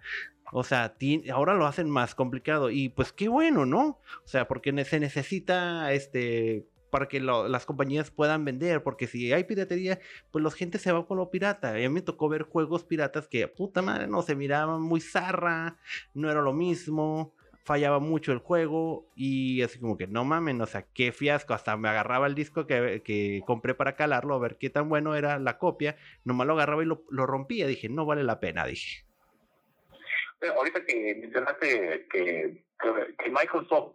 O 0.52 0.66
sea, 0.66 0.96
ahora 1.34 1.54
lo 1.54 1.66
hacen 1.66 1.90
más 1.90 2.14
complicado. 2.14 2.70
Y 2.70 2.90
pues 2.90 3.14
qué 3.14 3.30
bueno, 3.30 3.66
¿no? 3.66 4.00
O 4.24 4.28
sea, 4.28 4.48
porque 4.50 4.84
se 4.84 5.00
necesita 5.00 5.94
este 5.94 6.68
para 6.92 7.08
que 7.08 7.20
las 7.22 7.66
compañías 7.66 8.12
puedan 8.12 8.46
vender, 8.46 8.84
porque 8.84 9.08
si 9.08 9.34
hay 9.34 9.46
piratería, 9.46 10.00
pues 10.30 10.44
la 10.44 10.52
gente 10.52 10.78
se 10.78 10.92
va 10.92 11.08
con 11.08 11.18
lo 11.18 11.32
pirata. 11.32 11.70
A 11.72 11.74
mí 11.74 11.90
me 11.90 12.02
tocó 12.02 12.30
ver 12.30 12.44
juegos 12.44 12.84
piratas 12.84 13.28
que, 13.28 13.48
puta 13.48 13.82
madre, 13.82 14.08
no, 14.08 14.22
se 14.22 14.36
miraban 14.36 14.82
muy 14.82 15.00
zarra, 15.00 15.78
no 16.14 16.30
era 16.30 16.42
lo 16.42 16.54
mismo, 16.54 17.34
fallaba 17.64 18.00
mucho 18.00 18.34
el 18.34 18.40
juego 18.40 19.06
y 19.16 19.62
así 19.62 19.80
como 19.80 19.98
que 19.98 20.06
no 20.06 20.26
mamen, 20.26 20.60
o 20.62 20.66
sea, 20.66 20.86
qué 20.94 21.12
fiasco, 21.14 21.54
hasta 21.54 21.78
me 21.78 21.88
agarraba 21.90 22.28
el 22.28 22.36
disco 22.36 22.68
que, 22.68 23.02
que 23.04 23.42
compré 23.46 23.74
para 23.74 23.96
calarlo, 23.96 24.36
a 24.36 24.40
ver 24.40 24.58
qué 24.58 24.70
tan 24.70 24.90
bueno 24.90 25.16
era 25.16 25.40
la 25.40 25.58
copia, 25.58 25.96
nomás 26.26 26.48
lo 26.48 26.54
agarraba 26.54 26.84
y 26.84 26.88
lo, 26.88 27.26
rompía, 27.26 27.68
dije, 27.68 27.88
no 27.88 28.06
vale 28.06 28.24
la 28.24 28.40
pena, 28.40 28.66
dije. 28.66 29.06
Pero 30.40 30.56
ahorita 30.56 30.84
que 30.86 31.16
mencionaste 31.22 32.08
que, 32.12 32.64
que, 32.82 33.16
que 33.18 33.30
Microsoft 33.30 33.94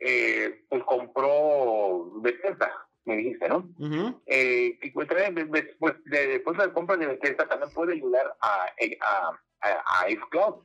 eh, 0.00 0.64
pues 0.68 0.82
compró 0.84 2.10
Bethesda, 2.20 2.70
me 3.04 3.16
dijiste, 3.16 3.48
¿no? 3.48 3.68
Ujú. 3.78 4.20
eh, 4.26 4.78
que 4.80 4.90
pues, 4.92 5.08
también 5.08 5.34
de- 5.34 5.44
después 5.44 5.94
de, 6.04 6.26
después 6.28 6.56
de 6.58 6.66
la 6.66 6.72
compra 6.72 6.96
de 6.96 7.06
Bethesda 7.06 7.46
también 7.48 7.72
puede 7.72 7.94
ayudar 7.94 8.34
a, 8.40 8.66
a, 9.00 9.38
a, 9.60 10.00
a 10.02 10.06
Xcloud. 10.10 10.62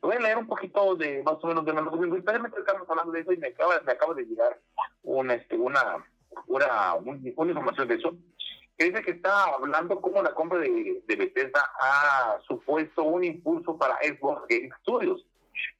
Voy 0.00 0.16
a 0.16 0.20
leer 0.20 0.38
un 0.38 0.46
poquito 0.46 0.96
de 0.96 1.22
más 1.22 1.36
o 1.42 1.46
menos 1.46 1.64
de 1.64 1.72
los 1.72 1.88
Precisamente 1.98 2.58
estamos 2.58 2.88
hablando 2.88 3.12
de 3.12 3.20
eso 3.20 3.32
y 3.32 3.36
me 3.36 3.48
acaba, 3.48 3.80
me 3.84 3.92
acaba 3.92 4.14
de 4.14 4.24
llegar 4.24 4.58
una, 5.02 5.34
este, 5.34 5.56
una, 5.56 6.04
una, 6.46 6.94
un- 6.94 7.32
una 7.36 7.50
información 7.50 7.88
de 7.88 7.94
eso. 7.96 8.16
Que 8.78 8.86
dice 8.86 9.02
que 9.02 9.10
está 9.10 9.44
hablando 9.44 10.00
cómo 10.00 10.22
la 10.22 10.32
compra 10.32 10.58
de, 10.58 11.02
de 11.06 11.16
Bethesda 11.16 11.70
ha 11.80 12.38
supuesto 12.48 13.02
un 13.02 13.24
impulso 13.24 13.76
para 13.76 13.98
Xbox 13.98 14.46
Game 14.48 14.70
Studios. 14.80 15.26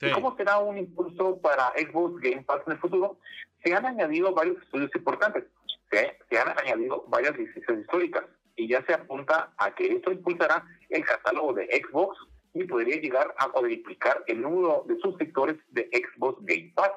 ¿Y 0.01 0.11
cómo 0.12 0.37
será 0.37 0.59
un 0.59 0.78
impulso 0.78 1.41
para 1.41 1.72
Xbox 1.76 2.20
Game 2.20 2.43
Pass 2.43 2.62
en 2.66 2.72
el 2.72 2.78
futuro? 2.78 3.18
Se 3.64 3.74
han 3.74 3.85
añadido 3.87 4.35
varios 4.35 4.62
estudios 4.62 4.91
importantes, 4.95 5.45
se, 5.91 6.18
se 6.28 6.39
han 6.39 6.49
añadido 6.59 7.05
varias 7.09 7.37
licencias 7.37 7.78
históricas 7.81 8.24
y 8.57 8.68
ya 8.68 8.85
se 8.87 8.95
apunta 8.95 9.53
a 9.59 9.74
que 9.74 9.93
esto 9.93 10.12
impulsará 10.12 10.64
el 10.89 11.05
catálogo 11.05 11.55
de 11.55 11.66
Xbox 11.66 12.16
y 12.55 12.64
podría 12.64 12.97
llegar 12.97 13.35
a 13.39 13.49
cuadriplicar 13.49 14.24
el 14.26 14.43
número 14.43 14.85
de 14.87 14.99
suscriptores 15.01 15.57
de 15.68 15.89
Xbox 15.93 16.39
Game 16.45 16.72
Pass. 16.74 16.91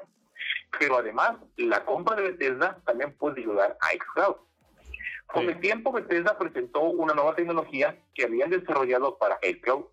Pero 0.79 0.97
además, 0.97 1.37
la 1.57 1.85
compra 1.85 2.15
de 2.15 2.31
Bethesda 2.31 2.81
también 2.85 3.13
puede 3.17 3.41
ayudar 3.41 3.77
a 3.79 3.89
Xcloud. 3.91 4.35
Con 5.27 5.43
Sí. 5.43 5.49
el 5.49 5.59
tiempo, 5.59 5.91
Bethesda 5.91 6.37
presentó 6.37 6.81
una 6.81 7.13
nueva 7.13 7.35
tecnología 7.35 7.97
que 8.13 8.25
habían 8.25 8.49
desarrollado 8.49 9.17
para 9.17 9.37
el 9.41 9.59
cloud, 9.61 9.85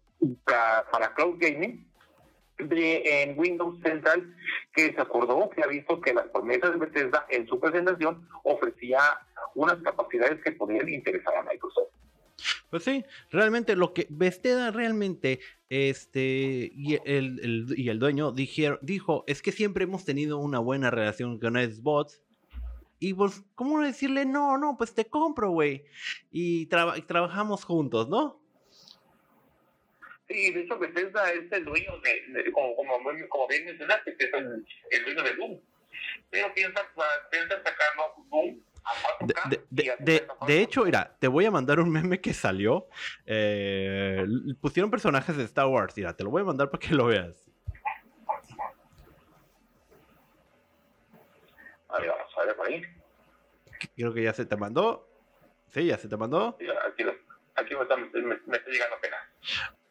para, 0.44 0.86
para 0.90 1.14
cloud 1.14 1.36
gaming 1.38 1.89
de, 2.68 3.22
en 3.22 3.38
Windows 3.38 3.80
Central, 3.82 4.34
que 4.74 4.92
se 4.92 5.00
acordó 5.00 5.48
que 5.50 5.62
ha 5.62 5.66
visto 5.66 6.00
que 6.00 6.14
las 6.14 6.28
promesas 6.28 6.72
de 6.72 6.78
Bethesda 6.78 7.26
en 7.30 7.46
su 7.46 7.58
presentación 7.58 8.28
ofrecía 8.44 9.00
unas 9.54 9.78
capacidades 9.82 10.42
que 10.42 10.52
podrían 10.52 10.88
interesar 10.88 11.34
a 11.36 11.42
Microsoft. 11.42 11.88
Pues 12.70 12.84
sí, 12.84 13.04
realmente 13.30 13.76
lo 13.76 13.92
que 13.92 14.06
Bethesda 14.08 14.70
realmente, 14.70 15.40
este, 15.68 16.70
y 16.72 16.98
el, 17.04 17.66
y 17.76 17.88
el 17.88 17.98
dueño 17.98 18.32
dijeron, 18.32 18.78
dijo, 18.80 19.24
es 19.26 19.42
que 19.42 19.52
siempre 19.52 19.84
hemos 19.84 20.04
tenido 20.04 20.38
una 20.38 20.58
buena 20.58 20.90
relación 20.90 21.38
con 21.38 21.54
Xbox. 21.54 22.22
Y 23.02 23.14
pues, 23.14 23.42
¿cómo 23.54 23.80
decirle, 23.80 24.24
no, 24.26 24.58
no, 24.58 24.76
pues 24.76 24.94
te 24.94 25.06
compro, 25.06 25.50
güey? 25.50 25.84
Y, 26.30 26.66
traba- 26.66 26.98
y 26.98 27.02
trabajamos 27.02 27.64
juntos, 27.64 28.08
¿no? 28.08 28.40
Sí, 30.30 30.52
de 30.52 30.60
hecho 30.60 30.78
Bethesda 30.78 31.32
es 31.32 31.50
el 31.50 31.64
dueño 31.64 31.98
de, 32.00 32.22
de- 32.42 32.52
como, 32.52 32.76
como, 32.76 32.98
como 33.28 33.48
bien 33.48 33.64
mencionaste, 33.64 34.16
que 34.16 34.24
es 34.26 34.32
el, 34.34 34.64
el 34.90 35.04
dueño 35.04 35.22
de 35.24 35.34
Doom. 35.34 35.60
Pero 36.30 36.54
piensa, 36.54 36.82
piensa 37.30 37.56
sacarlo 37.56 38.14
Doom 38.30 38.60
a 38.84 39.24
De, 39.26 39.34
4K. 39.34 39.48
de- 39.48 39.96
de- 39.98 40.28
de- 40.46 40.62
hecho, 40.62 40.84
mira, 40.84 41.16
te 41.18 41.26
voy 41.26 41.46
a 41.46 41.50
mandar 41.50 41.80
un 41.80 41.90
meme 41.90 42.20
que 42.20 42.32
salió. 42.32 42.86
eh, 43.26 44.24
pusieron 44.60 44.88
personajes 44.90 45.36
de 45.36 45.42
Star 45.44 45.66
Wars, 45.66 45.94
mira, 45.96 46.14
te 46.16 46.22
lo 46.22 46.30
voy 46.30 46.42
a 46.42 46.44
mandar 46.44 46.70
para 46.70 46.78
que 46.80 46.94
lo 46.94 47.06
veas. 47.06 47.50
A 51.88 51.98
ver, 52.00 52.08
vamos 52.10 52.32
a 52.38 52.44
ver 52.44 52.56
por 52.56 52.66
ahí. 52.68 52.82
Creo 53.96 54.14
que 54.14 54.22
ya 54.22 54.32
se 54.32 54.46
te 54.46 54.56
mandó. 54.56 55.08
Sí, 55.70 55.86
ya 55.86 55.98
se 55.98 56.08
te 56.08 56.16
mandó. 56.16 56.56
Sí, 56.60 56.66
Aquí, 57.56 57.74
me, 57.74 57.82
está, 57.82 57.96
me, 57.96 58.08
me 58.46 58.56
está 58.56 58.70
llegando 58.70 58.96
apenas. 58.96 59.20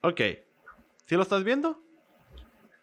Ok. 0.02 0.22
¿Sí 1.06 1.16
lo 1.16 1.24
estás 1.24 1.44
viendo? 1.44 1.82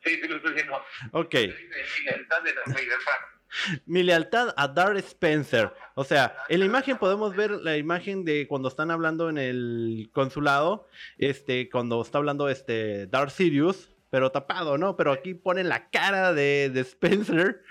Sí, 0.04 0.18
sí 0.20 0.28
lo 0.28 0.36
estoy 0.36 0.54
viendo. 0.54 0.74
Ok. 1.12 1.34
Mi 3.86 4.02
lealtad 4.02 4.52
a 4.56 4.68
Darth 4.68 4.98
Spencer. 4.98 5.72
O 5.94 6.04
sea, 6.04 6.36
en 6.48 6.60
la 6.60 6.66
imagen 6.66 6.98
podemos 6.98 7.34
ver 7.34 7.52
la 7.52 7.76
imagen 7.76 8.24
de 8.24 8.46
cuando 8.48 8.68
están 8.68 8.90
hablando 8.90 9.30
en 9.30 9.38
el 9.38 10.10
consulado. 10.12 10.88
Este, 11.16 11.70
cuando 11.70 12.02
está 12.02 12.18
hablando 12.18 12.48
este 12.48 13.06
Darth 13.06 13.30
Sirius. 13.30 13.90
Pero 14.08 14.30
tapado, 14.30 14.78
¿no? 14.78 14.96
Pero 14.96 15.10
aquí 15.10 15.34
ponen 15.34 15.68
la 15.68 15.90
cara 15.90 16.32
de, 16.32 16.70
de 16.72 16.80
Spencer. 16.80 17.62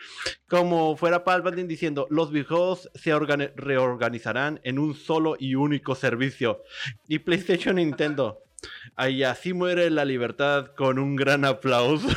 Como 0.50 0.98
fuera 0.98 1.24
Palpatine 1.24 1.68
diciendo: 1.68 2.08
Los 2.10 2.30
viejos 2.32 2.90
se 2.94 3.16
organi- 3.16 3.54
reorganizarán 3.56 4.60
en 4.64 4.78
un 4.78 4.96
solo 4.96 5.38
y 5.40 5.56
único 5.56 5.96
servicio. 5.96 6.62
Y 7.08 7.20
PlayStation 7.20 7.78
Nintendo. 7.78 8.44
Ahí 8.96 9.24
así 9.24 9.54
muere 9.54 9.90
la 9.90 10.06
libertad 10.06 10.68
con 10.76 11.00
un 11.00 11.16
gran 11.16 11.46
aplauso. 11.46 12.08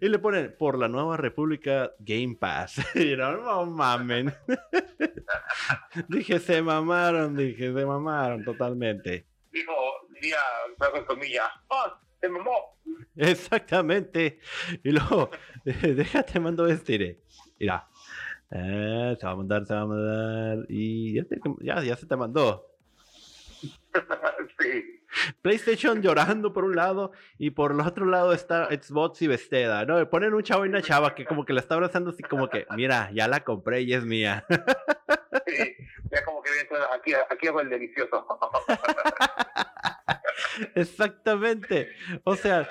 Y 0.00 0.08
le 0.08 0.18
ponen 0.18 0.54
por 0.58 0.78
la 0.78 0.88
nueva 0.88 1.16
República 1.16 1.92
Game 1.98 2.36
Pass. 2.38 2.80
Y 2.94 3.16
no, 3.16 3.36
no 3.36 3.66
mamen. 3.66 4.34
dije, 6.08 6.38
se 6.38 6.62
mamaron, 6.62 7.36
dije, 7.36 7.72
se 7.72 7.86
mamaron 7.86 8.44
totalmente. 8.44 9.26
Dijo, 9.52 9.72
diría, 10.14 10.38
comillas, 11.06 11.48
¡ah! 11.70 11.98
¡Se 12.20 12.28
mamó! 12.28 12.78
Exactamente. 13.16 14.38
Y 14.82 14.90
luego, 14.90 15.30
déjate 15.64 16.40
mando 16.40 16.66
este. 16.66 16.94
iré. 16.94 17.20
Mira, 17.58 17.88
Eh, 18.54 19.16
se 19.18 19.26
va 19.26 19.32
a 19.32 19.36
mandar, 19.36 19.66
se 19.66 19.74
va 19.74 19.80
a 19.80 19.86
mandar. 19.86 20.66
Y 20.68 21.14
ya, 21.14 21.24
te- 21.24 21.40
ya, 21.60 21.82
ya 21.82 21.96
se 21.96 22.06
te 22.06 22.16
mandó. 22.16 22.66
sí. 24.60 25.00
PlayStation 25.42 26.00
llorando 26.02 26.52
por 26.52 26.64
un 26.64 26.74
lado 26.74 27.12
y 27.38 27.50
por 27.50 27.72
el 27.72 27.80
otro 27.80 28.06
lado 28.06 28.32
está 28.32 28.66
Xbox 28.66 29.20
y 29.22 29.26
Bethesda, 29.26 29.84
¿no? 29.84 30.08
Ponen 30.08 30.32
un 30.34 30.42
chavo 30.42 30.64
y 30.64 30.68
una 30.68 30.80
chava 30.82 31.14
que 31.14 31.24
como 31.26 31.44
que 31.44 31.52
la 31.52 31.60
está 31.60 31.74
abrazando 31.74 32.10
así 32.10 32.22
como 32.22 32.48
que, 32.48 32.66
mira, 32.76 33.10
ya 33.12 33.28
la 33.28 33.40
compré 33.44 33.82
y 33.82 33.92
es 33.92 34.04
mía. 34.04 34.44
sí. 35.46 35.74
Ya 36.10 36.24
como 36.24 36.42
que 36.42 36.50
aquí, 36.94 37.12
aquí 37.30 37.46
hago 37.48 37.60
el 37.60 37.68
delicioso. 37.70 38.26
Exactamente. 40.74 41.88
O 42.24 42.36
sea, 42.36 42.68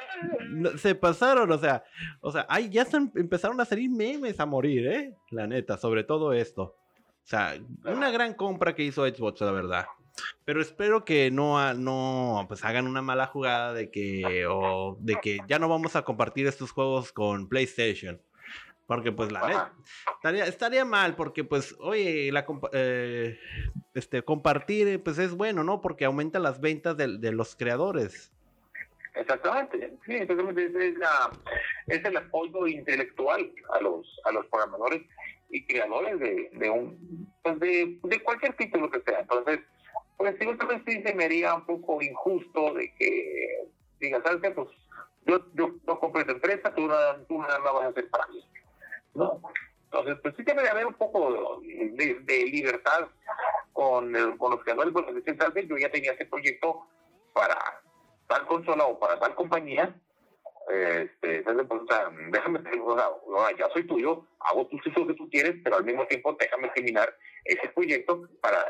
se 0.77 0.95
pasaron, 0.95 1.51
o 1.51 1.57
sea, 1.57 1.83
o 2.21 2.31
sea, 2.31 2.45
ay, 2.49 2.69
ya 2.69 2.85
empezaron 3.15 3.59
a 3.61 3.65
salir 3.65 3.89
memes 3.89 4.39
a 4.39 4.45
morir, 4.45 4.87
¿eh? 4.87 5.15
La 5.31 5.47
neta, 5.47 5.77
sobre 5.77 6.03
todo 6.03 6.33
esto. 6.33 6.75
O 7.23 7.27
sea, 7.31 7.55
una 7.85 8.11
gran 8.11 8.33
compra 8.33 8.75
que 8.75 8.83
hizo 8.83 9.07
Xbox, 9.07 9.41
la 9.41 9.51
verdad. 9.51 9.85
Pero 10.43 10.61
espero 10.61 11.05
que 11.05 11.31
no, 11.31 11.73
no 11.73 12.45
pues 12.47 12.65
hagan 12.65 12.87
una 12.87 13.01
mala 13.01 13.27
jugada 13.27 13.73
de 13.73 13.89
que 13.89 14.45
o 14.47 14.97
de 14.99 15.15
que 15.21 15.39
ya 15.47 15.59
no 15.59 15.69
vamos 15.69 15.95
a 15.95 16.03
compartir 16.03 16.47
estos 16.47 16.71
juegos 16.71 17.11
con 17.11 17.47
PlayStation. 17.47 18.21
Porque 18.91 19.13
pues 19.13 19.31
la 19.31 19.47
neta, 19.47 19.73
estaría, 20.15 20.45
estaría 20.47 20.83
mal 20.83 21.15
porque 21.15 21.45
pues, 21.45 21.77
oye, 21.79 22.29
la 22.29 22.45
eh, 22.73 23.39
este, 23.93 24.21
compartir 24.21 25.01
pues 25.01 25.17
es 25.17 25.31
bueno, 25.31 25.63
¿no? 25.63 25.79
Porque 25.79 26.03
aumenta 26.03 26.39
las 26.39 26.59
ventas 26.59 26.97
de, 26.97 27.17
de 27.17 27.31
los 27.31 27.55
creadores. 27.55 28.33
Exactamente, 29.15 29.93
sí, 30.05 30.15
exactamente. 30.15 30.65
Es, 30.65 30.75
es 30.75 30.97
la, 30.97 31.31
es 31.87 32.03
el 32.03 32.17
apoyo 32.17 32.67
intelectual 32.67 33.49
a 33.71 33.79
los, 33.79 34.19
a 34.25 34.33
los 34.33 34.45
programadores 34.47 35.03
y 35.51 35.65
creadores 35.65 36.19
de, 36.19 36.49
de 36.51 36.69
un 36.69 37.33
pues 37.43 37.61
de, 37.61 37.97
de 38.03 38.23
cualquier 38.23 38.57
título 38.57 38.91
que 38.91 38.99
sea. 39.03 39.21
Entonces, 39.21 39.61
pues 40.17 40.35
sí, 40.37 40.45
también 40.57 40.83
sí 40.85 41.01
se 41.01 41.13
me 41.13 41.23
haría 41.23 41.55
un 41.55 41.65
poco 41.65 42.01
injusto 42.01 42.73
de 42.73 42.93
que 42.95 43.69
digas, 44.01 44.21
¿sabes 44.25 44.41
qué? 44.41 44.51
Pues 44.51 44.67
yo, 45.25 45.39
yo, 45.53 45.75
yo 45.87 45.97
compré 45.97 46.23
esta 46.23 46.33
empresa, 46.33 46.75
tú 46.75 46.89
tú 47.29 47.37
no 47.37 47.47
la 47.47 47.71
vas 47.71 47.83
a 47.85 47.87
hacer 47.87 48.09
para 48.09 48.27
mí. 48.27 48.43
¿No? 49.13 49.41
Entonces, 49.85 50.17
pues 50.21 50.33
sí 50.37 50.43
debe 50.43 50.63
de 50.63 50.69
haber 50.69 50.85
un 50.85 50.93
poco 50.93 51.59
de, 51.61 52.45
libertad 52.45 53.07
con, 53.73 54.15
el- 54.15 54.37
con 54.37 54.51
los 54.51 54.63
creadores, 54.63 54.93
porque 54.93 55.35
¿sabes 55.37 55.53
qué? 55.53 55.67
yo 55.67 55.77
ya 55.77 55.91
tenía 55.91 56.13
ese 56.13 56.25
proyecto 56.25 56.87
para 57.33 57.57
tal 58.27 58.45
consola 58.47 58.85
o 58.85 58.97
para 58.97 59.19
tal 59.19 59.35
compañía, 59.35 59.93
este, 60.69 61.43
pues, 61.43 61.81
o 61.81 61.85
sea, 61.87 62.09
déjame, 62.29 62.59
o 62.81 62.95
sea, 62.95 63.57
ya 63.57 63.69
soy 63.73 63.85
tuyo, 63.85 64.25
hago 64.39 64.67
tú 64.67 64.77
lo 64.95 65.07
que 65.07 65.13
tú 65.15 65.29
quieres, 65.29 65.55
pero 65.63 65.77
al 65.77 65.83
mismo 65.83 66.05
tiempo 66.07 66.37
déjame 66.39 66.69
terminar 66.69 67.13
ese 67.43 67.67
proyecto 67.69 68.29
para 68.39 68.65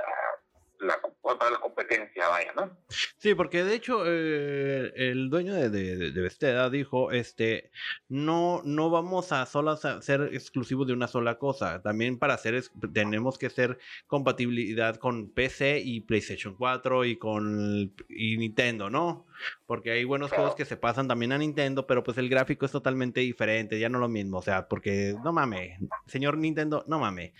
la, 0.82 1.00
para 1.22 1.52
la 1.52 1.60
competencia, 1.60 2.28
vaya, 2.28 2.52
¿no? 2.56 2.78
Sí, 3.18 3.36
porque 3.36 3.64
de 3.64 3.76
hecho 3.76 4.04
eh, 4.06 4.92
el 4.96 5.30
dueño 5.30 5.54
de, 5.54 5.70
de, 5.70 6.12
de 6.12 6.22
Bethesda 6.22 6.70
dijo, 6.70 7.12
este, 7.12 7.72
no, 8.10 8.62
no 8.66 8.90
vamos 8.90 9.32
a 9.32 9.46
solo 9.46 9.76
sa- 9.78 10.02
ser 10.02 10.30
exclusivos 10.34 10.88
de 10.88 10.94
una 10.94 11.08
sola 11.08 11.36
cosa. 11.38 11.82
También 11.82 12.18
para 12.20 12.34
hacer 12.34 12.56
es- 12.56 12.72
tenemos 12.94 13.38
que 13.38 13.50
ser 13.50 13.78
compatibilidad 14.08 14.96
con 14.98 15.30
PC 15.30 15.80
y 15.84 16.02
PlayStation 16.02 16.56
4 16.56 17.06
y 17.06 17.18
con 17.18 17.94
y 18.10 18.38
Nintendo, 18.38 18.90
¿no? 18.90 19.26
Porque 19.66 19.92
hay 19.92 20.04
buenos 20.04 20.32
juegos 20.32 20.56
que 20.56 20.66
se 20.66 20.78
pasan 20.78 21.08
también 21.08 21.32
a 21.32 21.38
Nintendo, 21.38 21.88
pero 21.88 22.04
pues 22.04 22.18
el 22.18 22.30
gráfico 22.30 22.66
es 22.66 22.72
totalmente 22.72 23.22
diferente, 23.22 23.80
ya 23.80 23.90
no 23.90 24.00
lo 24.00 24.10
mismo. 24.10 24.38
O 24.38 24.42
sea, 24.42 24.68
porque 24.68 25.16
no 25.24 25.32
mames, 25.34 25.80
señor 26.08 26.38
Nintendo, 26.38 26.84
no 26.88 27.00
mames. 27.00 27.32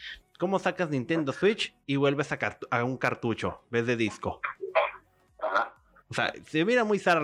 ¿Cómo 0.42 0.58
sacas 0.58 0.90
Nintendo 0.90 1.34
Switch 1.34 1.72
y 1.86 1.98
vuelves 1.98 2.32
a, 2.32 2.84
un 2.84 2.98
cartucho, 2.98 3.62
en 3.66 3.70
vez 3.70 3.86
de 3.86 3.96
disco? 3.96 4.42
Ajá. 5.40 5.76
O 6.10 6.16
sea, 6.16 6.34
se 6.48 6.66
mira 6.66 6.84
muy 6.84 6.98
Sara 6.98 7.22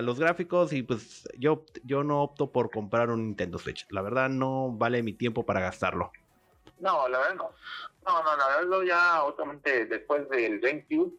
los 0.00 0.20
gráficos 0.20 0.72
y 0.72 0.84
pues 0.84 1.28
yo, 1.36 1.64
yo 1.82 2.04
no 2.04 2.22
opto 2.22 2.52
por 2.52 2.70
comprar 2.70 3.10
un 3.10 3.24
Nintendo 3.24 3.58
Switch. 3.58 3.84
La 3.90 4.00
verdad 4.00 4.28
no 4.28 4.70
vale 4.70 5.02
mi 5.02 5.12
tiempo 5.12 5.44
para 5.44 5.58
gastarlo. 5.58 6.12
No, 6.78 7.08
la 7.08 7.18
verdad 7.18 7.34
no. 7.34 7.50
No, 8.06 8.22
no, 8.22 8.36
la 8.36 8.46
verdad 8.58 8.82
ya 8.82 9.24
obviamente 9.24 9.86
después 9.86 10.28
del 10.28 10.60
GameCube, 10.60 11.12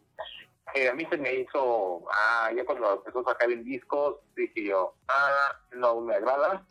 eh, 0.72 0.88
a 0.88 0.94
mí 0.94 1.04
se 1.10 1.18
me 1.18 1.34
hizo, 1.34 2.04
ah, 2.10 2.50
ya 2.56 2.64
cuando 2.64 2.94
empezó 2.94 3.20
a 3.20 3.32
sacar 3.32 3.52
en 3.52 3.64
discos, 3.64 4.16
dije 4.34 4.64
yo, 4.64 4.94
ah, 5.08 5.60
no 5.72 6.00
me 6.00 6.14
agrada. 6.14 6.64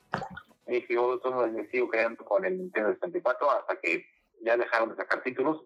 Dije 0.65 0.95
yo, 0.95 1.13
esto 1.13 1.29
no 1.29 1.45
me 1.45 1.67
sigo 1.67 1.91
quedando 1.91 2.25
con 2.25 2.43
el 2.43 2.57
Nintendo 2.57 2.91
64 2.93 3.51
hasta 3.51 3.79
que 3.79 4.16
ya 4.43 4.57
dejaron 4.57 4.89
de 4.89 4.95
sacar 4.95 5.23
títulos 5.23 5.63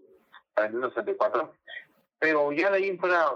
para 0.53 0.67
el 0.67 0.73
Nintendo 0.73 0.93
64. 0.95 1.53
Pero 2.19 2.51
ya 2.51 2.69
de 2.71 2.77
ahí 2.77 2.97
fuera, 2.97 3.31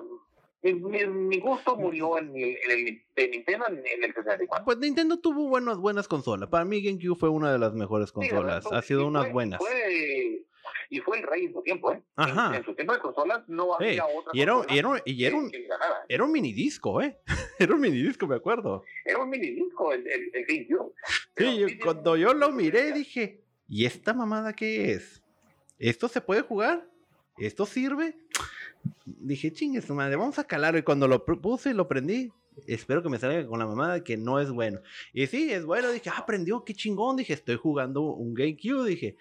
mi, 0.62 0.74
mi, 0.76 1.06
mi 1.08 1.40
gusto 1.40 1.76
murió 1.76 2.18
en 2.20 2.36
el, 2.36 2.58
en 2.70 2.72
el 2.88 3.04
de 3.16 3.28
Nintendo 3.30 3.66
en, 3.68 4.04
el 4.04 4.14
64. 4.14 4.66
Pues 4.66 4.78
Nintendo 4.78 5.20
tuvo 5.20 5.48
buenas, 5.48 5.78
buenas 5.78 6.08
consolas. 6.08 6.50
Para 6.50 6.66
mí 6.66 6.82
GameCube 6.84 7.16
fue 7.18 7.30
una 7.30 7.52
de 7.52 7.58
las 7.60 7.74
mejores 7.74 8.10
Sí, 8.10 8.20
verdad, 8.20 8.62
consolas. 8.62 8.64
fue- 8.64 8.78
Ha 8.78 8.82
sido 8.82 9.08
unas 9.08 9.32
buenas. 9.32 9.60
fue- 9.60 10.46
y 10.90 11.00
fue 11.00 11.18
el 11.18 11.24
rey 11.24 11.46
en 11.46 11.54
su 11.54 11.62
tiempo, 11.64 11.92
¿eh? 11.92 12.02
Ajá. 12.16 12.50
En, 12.50 12.56
en 12.56 12.64
su 12.66 12.76
tiempo 12.76 12.94
de 12.94 13.00
consolas 13.00 13.44
no 13.48 13.74
había 13.74 14.04
Sí, 14.06 14.12
otra 14.16 14.32
y 14.34 14.42
era, 14.42 14.54
era- 14.70 15.02
y 15.04 15.26
era 15.26 15.36
un, 15.36 15.52
era 16.08 16.24
un 16.24 16.32
minidisco, 16.32 17.02
¿eh? 17.02 17.20
Era 17.60 17.74
un 17.74 17.80
minidisco, 17.82 18.28
me 18.28 18.36
acuerdo. 18.36 18.84
Era 19.06 19.20
un 19.24 19.30
mini 19.30 19.50
disco 19.52 19.94
el, 19.94 20.06
el, 20.06 20.30
el 20.34 20.46
GameCube. 20.46 20.94
Sí, 21.38 21.58
yo- 21.60 21.68
sí, 21.70 21.80
cuando 21.80 22.16
sí, 22.16 22.22
yo 22.22 22.34
lo 22.34 22.48
sí, 22.48 22.52
miré 22.54 22.88
sí, 22.88 22.94
dije, 22.94 23.44
¿y 23.68 23.86
esta 23.86 24.14
mamada 24.14 24.54
qué 24.54 24.92
es? 24.92 25.24
¿Esto 25.80 26.08
se 26.08 26.22
puede 26.22 26.42
jugar? 26.42 26.88
¿Esto 27.38 27.66
sirve? 27.66 28.16
Dije, 29.06 29.52
chingue 29.52 29.82
su 29.82 29.94
madre, 29.94 30.16
vamos 30.16 30.40
a 30.40 30.46
calarlo. 30.46 30.80
Y 30.80 30.84
cuando 30.84 31.08
lo 31.08 31.26
puse 31.26 31.72
y 31.72 31.74
lo 31.74 31.88
prendí, 31.88 32.32
espero 32.68 33.04
que 33.04 33.10
me 33.10 33.20
salga 33.20 33.46
con 33.46 33.60
la 33.60 33.66
mamada 33.66 34.04
que 34.04 34.16
no 34.16 34.40
es 34.40 34.50
bueno. 34.52 34.80
Y 35.14 35.28
sí, 35.28 35.52
es 35.52 35.66
bueno. 35.66 35.92
Dije, 35.92 36.10
ah, 36.16 36.26
prendió, 36.26 36.64
qué 36.64 36.74
chingón. 36.74 37.18
Dije, 37.18 37.34
estoy 37.34 37.58
jugando 37.58 38.02
un 38.02 38.34
GameCube. 38.34 38.88
Dije, 38.88 39.18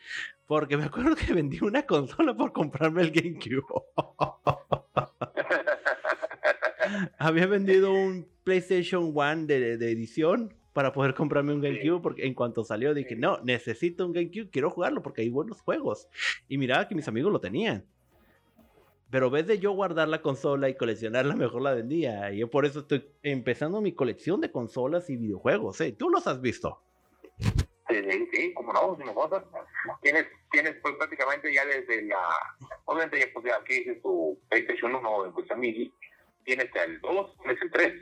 porque 0.46 0.76
me 0.76 0.84
acuerdo 0.84 1.16
que 1.16 1.32
vendí 1.32 1.58
una 1.62 1.84
consola 1.84 2.36
por 2.36 2.52
comprarme 2.52 3.02
el 3.02 3.10
GameCube. 3.10 3.64
Había 7.18 7.46
vendido 7.46 7.92
un 7.92 8.28
PlayStation 8.44 9.12
One 9.14 9.46
de, 9.46 9.78
de 9.78 9.90
edición 9.90 10.54
para 10.74 10.92
poder 10.92 11.14
comprarme 11.14 11.54
un 11.54 11.62
GameCube 11.62 12.02
porque 12.02 12.26
en 12.26 12.34
cuanto 12.34 12.64
salió 12.64 12.92
dije, 12.92 13.16
no, 13.16 13.38
necesito 13.42 14.04
un 14.04 14.12
GameCube, 14.12 14.50
quiero 14.50 14.70
jugarlo 14.70 15.02
porque 15.02 15.22
hay 15.22 15.30
buenos 15.30 15.62
juegos. 15.62 16.08
Y 16.48 16.58
miraba 16.58 16.86
que 16.86 16.96
mis 16.96 17.08
amigos 17.08 17.32
lo 17.32 17.40
tenían. 17.40 17.86
Pero 19.08 19.26
en 19.26 19.32
vez 19.32 19.46
de 19.46 19.60
yo 19.60 19.70
guardar 19.70 20.08
la 20.08 20.20
consola 20.20 20.68
y 20.68 20.76
coleccionarla, 20.76 21.36
mejor 21.36 21.62
la 21.62 21.72
vendía. 21.72 22.32
Y 22.32 22.38
yo 22.38 22.50
por 22.50 22.66
eso 22.66 22.80
estoy 22.80 23.08
empezando 23.22 23.80
mi 23.80 23.92
colección 23.92 24.40
de 24.40 24.50
consolas 24.50 25.08
y 25.08 25.16
videojuegos. 25.16 25.80
¿eh? 25.80 25.94
Tú 25.96 26.10
los 26.10 26.26
has 26.26 26.40
visto. 26.40 26.82
Sí, 27.38 28.26
sí, 28.32 28.52
como 28.54 28.72
no, 28.72 28.96
sin 28.96 29.14
cosas. 29.14 29.44
Tienes, 30.02 30.26
tienes 30.50 30.74
pues 30.82 30.96
prácticamente 30.96 31.54
ya 31.54 31.64
desde 31.64 32.02
la, 32.02 32.18
obviamente 32.86 33.20
ya 33.20 33.26
pues 33.32 33.46
ya 33.46 33.56
aquí 33.56 33.74
dices 33.74 34.02
tu 34.02 34.40
PlayStation 34.48 34.92
1 34.96 35.32
pues 35.34 35.48
a 35.52 35.54
mí, 35.54 35.92
tienes 36.44 36.68
el 36.74 37.00
2, 37.00 37.36
tienes 37.36 37.62
el 37.62 37.70
3. 37.70 37.92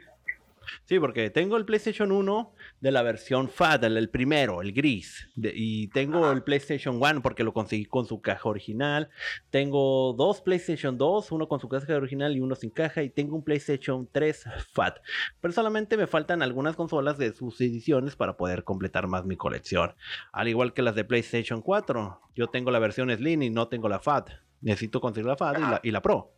Sí, 0.84 0.98
porque 0.98 1.30
tengo 1.30 1.56
el 1.56 1.64
PlayStation 1.64 2.12
1 2.12 2.54
de 2.82 2.90
la 2.90 3.02
versión 3.02 3.48
FAT, 3.48 3.84
el, 3.84 4.10
primero, 4.10 4.60
el 4.60 4.72
gris. 4.72 5.28
de- 5.36 5.52
y 5.54 5.86
tengo 5.88 6.24
Ajá. 6.24 6.32
el 6.34 6.42
PlayStation 6.42 6.96
1 7.00 7.22
porque 7.22 7.44
lo 7.44 7.52
conseguí 7.54 7.84
con 7.86 8.06
su 8.06 8.20
caja 8.20 8.48
original. 8.48 9.08
Tengo 9.50 10.14
dos 10.18 10.40
PlayStation 10.40 10.98
2, 10.98 11.30
uno 11.30 11.46
con 11.46 11.60
su 11.60 11.68
caja 11.68 11.94
original 11.96 12.36
y 12.36 12.40
uno 12.40 12.56
sin 12.56 12.70
caja. 12.70 13.02
Y 13.04 13.10
tengo 13.10 13.36
un 13.36 13.44
PlayStation 13.44 14.08
3 14.10 14.44
FAT. 14.72 14.98
Pero 15.40 15.52
solamente 15.54 15.96
me 15.96 16.08
faltan 16.08 16.42
algunas 16.42 16.74
consolas 16.74 17.18
de 17.18 17.32
sus 17.32 17.60
ediciones 17.60 18.16
para 18.16 18.36
poder 18.36 18.64
completar 18.64 19.06
más 19.06 19.24
mi 19.24 19.36
colección. 19.36 19.94
Al 20.32 20.48
igual 20.48 20.72
que 20.74 20.82
las 20.82 20.96
de 20.96 21.04
PlayStation 21.04 21.62
4. 21.62 22.20
Yo 22.34 22.48
tengo 22.48 22.72
la 22.72 22.80
versión 22.80 23.10
Slim 23.16 23.42
y 23.42 23.50
no 23.50 23.68
tengo 23.68 23.88
la 23.88 24.00
FAT. 24.00 24.30
Necesito 24.60 25.00
conseguir 25.00 25.26
la 25.28 25.36
FAT 25.36 25.58
y 25.58 25.60
la, 25.60 25.80
y 25.84 25.90
la 25.92 26.02
Pro. 26.02 26.32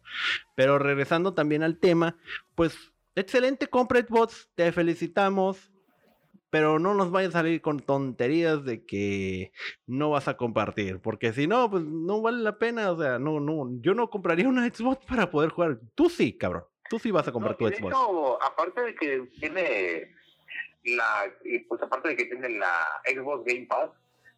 Pero 0.55 0.79
regresando 0.79 1.33
también 1.33 1.63
al 1.63 1.79
tema, 1.79 2.19
pues 2.55 2.77
excelente 3.15 3.67
compra 3.69 4.01
Xbox, 4.01 4.51
te 4.55 4.71
felicitamos. 4.73 5.71
Pero 6.55 6.79
no 6.79 6.95
nos 6.95 7.11
vayas 7.11 7.35
a 7.35 7.39
salir 7.41 7.61
con 7.61 7.81
tonterías 7.81 8.65
de 8.65 8.87
que 8.87 9.51
no 9.89 10.11
vas 10.11 10.29
a 10.29 10.37
compartir. 10.37 11.01
Porque 11.01 11.33
si 11.33 11.49
no, 11.49 11.69
pues 11.69 11.83
no 11.85 12.23
vale 12.23 12.39
la 12.45 12.59
pena. 12.59 12.93
O 12.93 12.97
sea, 12.97 13.19
no, 13.19 13.41
no. 13.41 13.69
Yo 13.81 13.93
no 13.95 14.09
compraría 14.09 14.49
una 14.49 14.65
Xbox 14.69 15.05
para 15.05 15.31
poder 15.31 15.51
jugar. 15.51 15.81
Tú 15.97 16.09
sí, 16.09 16.39
cabrón. 16.39 16.65
Tú 16.89 17.01
sí 17.01 17.11
vas 17.11 17.27
a 17.27 17.33
comprar 17.33 17.53
No, 17.53 17.59
tu 17.59 17.67
Xbox. 17.67 17.93
hecho, 17.93 18.43
aparte 18.43 18.81
de 18.83 18.95
que 18.95 19.21
tiene 19.41 20.15
la, 20.85 21.25
pues 21.69 21.83
aparte 21.83 22.11
de 22.11 22.17
que 22.17 22.27
tiene 22.27 22.49
la 22.51 22.87
Xbox 23.05 23.45
Game 23.45 23.67
Pass, 23.67 23.91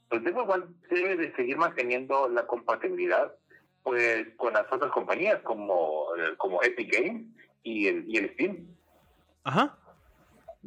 pues 0.09 0.23
Xbox 0.23 0.55
One 0.55 0.65
debe 0.89 1.17
de 1.17 1.35
seguir 1.37 1.59
manteniendo 1.59 2.29
la 2.31 2.47
compatibilidad 2.47 3.35
pues 3.83 4.27
con 4.37 4.55
las 4.55 4.73
otras 4.73 4.91
compañías 4.91 5.43
como, 5.43 6.07
como 6.39 6.63
Epic 6.63 6.93
Games 6.93 7.27
y 7.63 7.89
el, 7.89 8.05
y 8.09 8.17
el 8.17 8.33
Steam. 8.33 8.67
Ajá. 9.45 9.79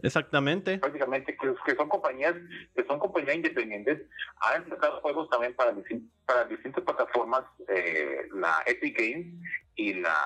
Exactamente. 0.01 0.77
prácticamente 0.77 1.35
que, 1.37 1.53
que 1.65 1.75
son 1.75 1.89
compañías 1.89 2.35
que 2.75 2.83
son 2.85 2.99
compañías 2.99 3.35
independientes 3.35 4.01
han 4.41 4.67
sacado 4.69 5.01
juegos 5.01 5.29
también 5.29 5.53
para 5.55 5.73
distin- 5.73 6.09
para 6.25 6.45
distintas 6.45 6.83
plataformas 6.83 7.43
eh, 7.67 8.21
la 8.33 8.63
Epic 8.65 8.97
Games 8.97 9.27
y 9.75 9.93
la 9.95 10.17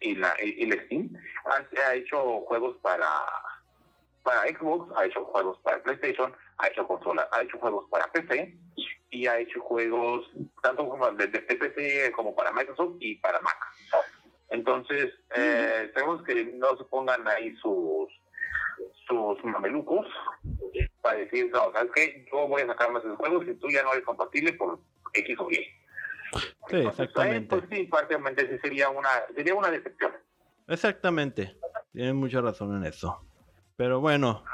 y 0.00 0.14
la 0.16 0.34
y, 0.42 0.66
la 0.66 0.76
Steam. 0.84 1.10
Ha, 1.46 1.88
ha 1.88 1.94
hecho 1.94 2.40
juegos 2.42 2.76
para 2.82 3.08
para 4.22 4.42
Xbox 4.48 4.92
ha 4.96 5.06
hecho 5.06 5.24
juegos 5.24 5.58
para 5.64 5.82
PlayStation 5.82 6.32
ha 6.58 6.68
hecho 6.68 6.86
consola 6.86 7.28
ha 7.32 7.42
hecho 7.42 7.58
juegos 7.58 7.86
para 7.90 8.10
PC 8.12 8.56
y 9.10 9.26
ha 9.26 9.38
hecho 9.38 9.60
juegos 9.60 10.30
tanto 10.62 10.88
como 10.88 11.10
de, 11.12 11.26
de 11.26 11.40
PC 11.40 12.12
como 12.12 12.34
para 12.34 12.52
Microsoft 12.52 12.96
y 13.00 13.16
para 13.16 13.40
Mac. 13.40 13.56
Entonces 14.50 15.12
eh, 15.34 15.90
tenemos 15.94 16.22
que 16.24 16.44
no 16.44 16.76
se 16.76 16.84
pongan 16.84 17.26
ahí 17.26 17.54
sus 17.56 18.08
sus 19.06 19.44
mamelucos 19.44 20.06
para 21.00 21.18
decir, 21.18 21.50
no, 21.52 21.72
¿sabes 21.72 21.90
qué? 21.94 22.26
Yo 22.30 22.46
voy 22.48 22.62
a 22.62 22.66
sacar 22.66 22.92
más 22.92 23.04
de 23.04 23.10
juegos 23.10 23.46
y 23.46 23.54
tú 23.54 23.68
ya 23.68 23.82
no 23.82 23.92
eres 23.92 24.04
compatible 24.04 24.52
por 24.54 24.78
X 25.14 25.36
o 25.38 25.50
Y. 25.50 25.54
Sí, 25.54 26.76
Entonces, 26.76 27.00
exactamente. 27.00 27.56
pues 27.56 27.64
sí, 27.70 27.84
prácticamente 27.84 28.48
sí 28.48 28.58
sería 28.62 28.88
una, 28.88 29.08
sería 29.34 29.54
una 29.54 29.70
decepción. 29.70 30.12
Exactamente. 30.68 31.56
Tienen 31.92 32.16
mucha 32.16 32.40
razón 32.40 32.76
en 32.76 32.86
eso. 32.86 33.20
Pero 33.76 34.00
bueno, 34.00 34.44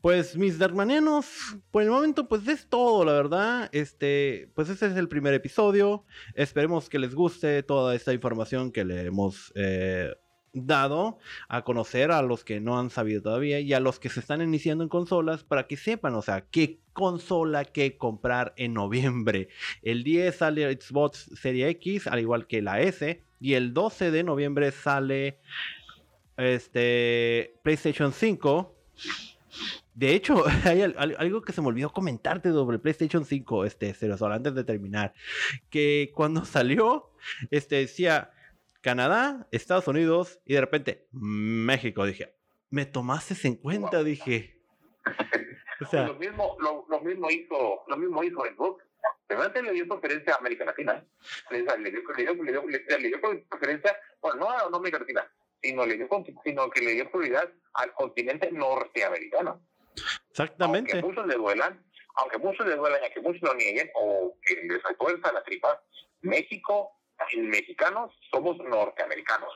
pues 0.00 0.36
mis 0.36 0.58
darmanianos, 0.58 1.56
por 1.70 1.82
el 1.82 1.90
momento 1.90 2.28
pues 2.28 2.46
es 2.48 2.68
todo, 2.68 3.04
la 3.04 3.12
verdad. 3.12 3.68
Este, 3.72 4.50
pues 4.54 4.68
este 4.68 4.86
es 4.86 4.96
el 4.96 5.08
primer 5.08 5.34
episodio. 5.34 6.04
Esperemos 6.34 6.88
que 6.88 6.98
les 6.98 7.14
guste 7.14 7.62
toda 7.62 7.94
esta 7.94 8.12
información 8.12 8.70
que 8.70 8.84
le 8.84 9.06
hemos 9.06 9.52
eh, 9.56 10.14
dado 10.54 11.18
a 11.48 11.62
conocer 11.64 12.10
a 12.12 12.22
los 12.22 12.44
que 12.44 12.60
no 12.60 12.78
han 12.78 12.90
sabido 12.90 13.20
todavía 13.22 13.60
y 13.60 13.72
a 13.74 13.80
los 13.80 13.98
que 13.98 14.08
se 14.08 14.20
están 14.20 14.40
iniciando 14.40 14.84
en 14.84 14.88
consolas 14.88 15.44
para 15.44 15.66
que 15.66 15.76
sepan, 15.76 16.14
o 16.14 16.22
sea, 16.22 16.42
qué 16.50 16.78
consola 16.92 17.64
que 17.64 17.96
comprar 17.96 18.54
en 18.56 18.72
noviembre. 18.74 19.48
El 19.82 20.04
10 20.04 20.34
sale 20.36 20.72
Xbox 20.80 21.30
Serie 21.40 21.68
X, 21.70 22.06
al 22.06 22.20
igual 22.20 22.46
que 22.46 22.62
la 22.62 22.80
S, 22.80 23.22
y 23.40 23.54
el 23.54 23.74
12 23.74 24.10
de 24.10 24.22
noviembre 24.22 24.70
sale 24.70 25.38
este 26.36 27.54
PlayStation 27.62 28.12
5. 28.12 28.74
De 29.94 30.14
hecho, 30.14 30.44
hay 30.64 30.82
al- 30.82 30.94
al- 30.98 31.16
algo 31.18 31.42
que 31.42 31.52
se 31.52 31.60
me 31.60 31.68
olvidó 31.68 31.90
comentarte 31.92 32.50
sobre 32.50 32.78
PlayStation 32.78 33.24
5, 33.24 33.64
este, 33.64 33.94
Cerosol, 33.94 34.32
antes 34.32 34.54
de 34.54 34.64
terminar. 34.64 35.14
Que 35.70 36.10
cuando 36.14 36.44
salió, 36.44 37.10
este, 37.50 37.76
decía 37.76 38.30
Canadá, 38.84 39.48
Estados 39.50 39.88
Unidos 39.88 40.40
y 40.44 40.52
de 40.54 40.60
repente 40.60 41.08
México. 41.10 42.04
Dije, 42.04 42.34
¿me 42.68 42.84
tomaste 42.84 43.34
en 43.48 43.56
cuenta? 43.56 43.96
Wow. 43.98 44.04
Dije. 44.04 44.60
O 45.80 45.86
sea, 45.86 46.06
lo 46.06 46.14
mismo, 46.14 46.56
lo, 46.60 46.86
lo 46.88 47.00
mismo 47.00 47.28
hizo, 47.30 47.82
lo 47.88 47.96
mismo 47.96 48.22
hizo 48.22 48.38
Xbox. 48.44 48.84
Primero 49.26 49.60
le 49.60 49.72
dio 49.72 49.88
preferencia 49.88 50.34
a 50.34 50.38
América 50.38 50.64
Latina. 50.64 51.04
Le, 51.50 51.62
le 51.62 51.90
dio, 51.90 52.00
le 52.16 52.22
dio, 52.22 52.34
le 52.44 52.52
dio, 52.52 52.62
le- 52.64 53.08
dio 53.08 53.20
preferencia, 53.50 53.94
bueno, 54.22 54.36
no 54.40 54.50
a 54.50 54.70
no 54.70 54.76
América 54.76 55.00
Latina, 55.00 55.28
sino, 55.60 55.84
le 55.84 55.96
dio, 55.96 56.08
sino 56.44 56.70
que 56.70 56.80
le 56.80 56.92
dio 56.92 57.10
prioridad 57.10 57.50
al 57.74 57.92
continente 57.94 58.50
norteamericano. 58.52 59.60
exactamente. 60.30 60.92
Aunque 60.92 61.08
muchos 61.08 61.26
le 61.26 61.34
duelan, 61.34 61.84
aunque 62.14 62.38
muchos 62.38 62.66
le 62.66 62.76
duelan 62.76 63.00
y 63.02 63.04
aunque 63.06 63.20
muchos 63.20 63.42
lo 63.42 63.54
nieguen 63.54 63.90
o 63.96 64.38
que 64.42 64.54
les 64.62 64.82
retuerza 64.84 65.32
la 65.32 65.42
tripa, 65.42 65.82
México 66.22 66.92
mexicanos 67.36 68.12
somos 68.30 68.56
norteamericanos. 68.58 69.50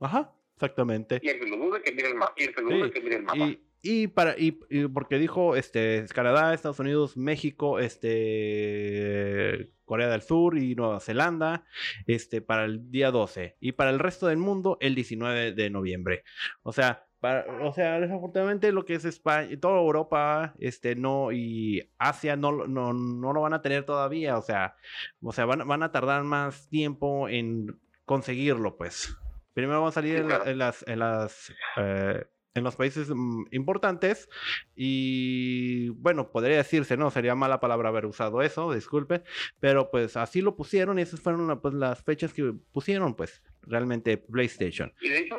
Ajá, 0.00 0.32
exactamente. 0.54 1.20
Y 1.22 1.28
el 1.28 1.40
que 1.40 1.46
lo 1.46 1.56
dude 1.56 1.82
que 1.82 1.92
mire 1.92 2.08
el 2.08 2.14
mapa. 2.14 2.34
Y 2.36 2.44
el 2.44 2.54
que 2.54 2.62
lo 2.62 2.70
dude 2.70 2.86
Sí, 2.86 2.90
que 2.92 3.00
mire 3.00 3.16
el 3.16 3.22
mapa. 3.22 3.38
Y, 3.38 3.60
y 3.82 4.06
para 4.08 4.38
y, 4.38 4.60
y 4.70 4.86
porque 4.88 5.18
dijo 5.18 5.56
este 5.56 6.04
Canadá, 6.14 6.54
Estados 6.54 6.78
Unidos, 6.78 7.16
México, 7.16 7.78
este 7.78 9.72
Corea 9.84 10.08
del 10.08 10.22
Sur 10.22 10.56
y 10.56 10.74
Nueva 10.74 11.00
Zelanda, 11.00 11.64
este 12.06 12.40
para 12.40 12.64
el 12.64 12.90
día 12.90 13.10
12 13.10 13.56
y 13.60 13.72
para 13.72 13.90
el 13.90 13.98
resto 13.98 14.26
del 14.26 14.38
mundo 14.38 14.78
el 14.80 14.94
19 14.94 15.52
de 15.52 15.70
noviembre. 15.70 16.24
O 16.62 16.72
sea, 16.72 17.06
para, 17.22 17.46
o 17.62 17.72
sea, 17.72 18.00
desafortunadamente 18.00 18.72
lo 18.72 18.84
que 18.84 18.94
es 18.96 19.04
España 19.06 19.48
y 19.50 19.56
toda 19.56 19.78
Europa, 19.80 20.52
este 20.58 20.96
no 20.96 21.30
y 21.32 21.88
Asia 21.96 22.34
no, 22.36 22.50
lo- 22.50 22.66
no, 22.66 22.92
no 22.92 23.32
lo 23.32 23.40
van 23.40 23.54
a 23.54 23.62
tener 23.62 23.84
todavía, 23.84 24.36
o 24.36 24.42
sea, 24.42 24.74
o 25.22 25.32
sea, 25.32 25.44
van, 25.46 25.66
van 25.66 25.82
a 25.84 25.92
tardar 25.92 26.24
más 26.24 26.68
tiempo 26.68 27.28
en 27.28 27.78
conseguirlo, 28.04 28.76
pues. 28.76 29.16
Primero 29.54 29.80
van 29.80 29.90
a 29.90 29.92
salir 29.92 30.16
en, 30.16 30.28
la- 30.28 30.36
claro. 30.36 30.50
en 30.50 30.58
las 30.58 30.84
en 30.88 30.98
las 30.98 31.52
eh, 31.76 32.26
en 32.54 32.64
los 32.64 32.76
países 32.76 33.08
mm, 33.08 33.44
importantes 33.50 34.28
y 34.74 35.88
bueno, 35.90 36.30
podría 36.30 36.58
decirse, 36.58 36.96
no, 36.96 37.10
sería 37.10 37.34
mala 37.34 37.60
palabra 37.60 37.88
haber 37.88 38.06
usado 38.06 38.42
eso, 38.42 38.72
disculpe, 38.72 39.22
pero 39.60 39.90
pues 39.90 40.16
así 40.16 40.40
lo 40.40 40.56
pusieron 40.56 40.98
y 40.98 41.02
esas 41.02 41.20
fueron 41.20 41.60
pues, 41.60 41.74
las 41.74 42.02
fechas 42.02 42.32
que 42.32 42.52
pusieron, 42.72 43.14
pues 43.14 43.42
realmente 43.62 44.18
PlayStation. 44.18 44.92
Y 45.00 45.08
de 45.08 45.18
hecho, 45.18 45.36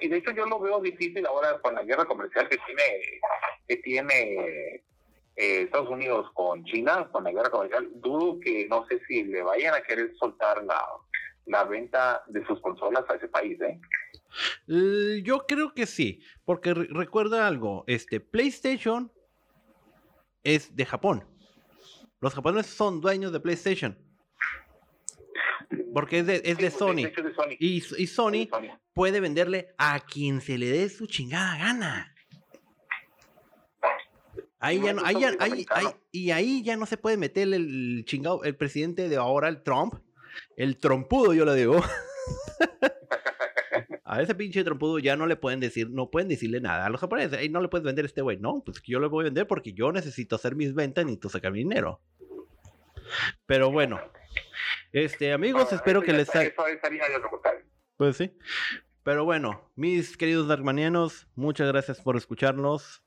y 0.00 0.08
de 0.08 0.16
hecho 0.18 0.32
yo 0.32 0.46
lo 0.46 0.60
veo 0.60 0.80
difícil 0.80 1.24
ahora 1.26 1.58
con 1.60 1.74
la 1.74 1.82
guerra 1.84 2.04
comercial 2.04 2.48
que 2.48 2.58
tiene, 2.66 2.82
que 3.68 3.76
tiene 3.76 4.82
eh, 5.36 5.62
Estados 5.62 5.88
Unidos 5.88 6.30
con 6.34 6.64
China, 6.64 7.08
con 7.10 7.24
la 7.24 7.32
guerra 7.32 7.50
comercial. 7.50 7.88
Dudo 7.94 8.38
que 8.40 8.66
no 8.68 8.86
sé 8.86 9.00
si 9.06 9.24
le 9.24 9.42
vayan 9.42 9.74
a 9.74 9.82
querer 9.82 10.12
soltar 10.16 10.62
la, 10.64 10.84
la 11.46 11.64
venta 11.64 12.22
de 12.26 12.44
sus 12.46 12.60
consolas 12.60 13.04
a 13.08 13.14
ese 13.14 13.28
país, 13.28 13.60
¿eh? 13.60 13.80
Yo 14.66 15.44
creo 15.46 15.74
que 15.74 15.86
sí, 15.86 16.20
porque 16.44 16.72
re- 16.74 16.86
recuerda 16.90 17.46
algo, 17.46 17.84
este 17.86 18.20
PlayStation 18.20 19.10
es 20.44 20.74
de 20.76 20.86
Japón. 20.86 21.24
Los 22.20 22.34
japoneses 22.34 22.72
son 22.72 23.00
dueños 23.00 23.32
de 23.32 23.40
PlayStation. 23.40 23.98
Porque 25.94 26.20
es 26.20 26.26
de, 26.26 26.42
es 26.44 26.58
de 26.58 26.70
Sí, 26.70 26.78
Sony. 26.78 26.98
hecho, 27.06 27.22
de 27.22 27.34
Sony. 27.34 27.56
Y, 27.58 27.76
y 27.76 28.06
Sony 28.06 28.30
De 28.32 28.48
Sony. 28.50 28.78
puede 28.92 29.20
venderle 29.20 29.74
a 29.78 30.00
quien 30.00 30.40
se 30.40 30.58
le 30.58 30.66
dé 30.68 30.88
su 30.88 31.06
chingada 31.06 31.56
gana. 31.58 32.14
Ahí 34.58 34.76
Y 34.78 34.82
ya 34.82 34.92
no, 34.92 35.02
ahí 35.04 35.20
ya- 35.20 35.36
ahí- 35.40 35.66
ahí- 35.70 35.86
y 36.12 36.30
ahí 36.32 36.62
ya 36.62 36.76
no 36.76 36.84
se 36.86 36.96
puede 36.98 37.16
meter 37.16 37.48
el 37.54 38.04
chingado, 38.06 38.44
el 38.44 38.56
presidente 38.56 39.08
de 39.08 39.16
ahora, 39.16 39.48
el 39.48 39.62
Trump, 39.62 39.94
el 40.56 40.76
trompudo, 40.76 41.32
yo 41.32 41.44
le 41.44 41.54
digo. 41.54 41.80
A 44.12 44.20
ese 44.20 44.34
pinche 44.34 44.64
trompudo 44.64 44.98
ya 44.98 45.14
no 45.14 45.24
le 45.28 45.36
pueden 45.36 45.60
decir, 45.60 45.88
no 45.88 46.10
pueden 46.10 46.28
decirle 46.28 46.60
nada. 46.60 46.84
A 46.84 46.90
los 46.90 47.00
japoneses, 47.00 47.38
"Ey, 47.38 47.48
no 47.48 47.60
le 47.60 47.68
puedes 47.68 47.84
vender 47.84 48.04
a 48.04 48.06
este 48.06 48.22
güey. 48.22 48.38
No, 48.38 48.60
pues 48.66 48.82
yo 48.82 48.98
le 48.98 49.06
voy 49.06 49.22
a 49.22 49.26
vender 49.26 49.46
porque 49.46 49.72
yo 49.72 49.92
necesito 49.92 50.34
hacer 50.34 50.56
mis 50.56 50.74
ventas, 50.74 51.04
necesito 51.04 51.28
sacar 51.28 51.52
mi 51.52 51.60
dinero. 51.60 52.00
Pero 53.46 53.70
bueno, 53.70 54.00
este 54.90 55.32
amigos, 55.32 55.62
Bueno, 55.62 55.76
espero 55.76 56.02
que 56.02 56.12
les 56.12 56.34
haya... 56.34 56.52
Pues 57.96 58.16
sí. 58.16 58.36
Pero 59.04 59.24
bueno, 59.24 59.70
mis 59.76 60.16
queridos 60.16 60.48
darkmanianos, 60.48 61.28
muchas 61.36 61.68
gracias 61.68 62.00
por 62.00 62.16
escucharnos. 62.16 63.04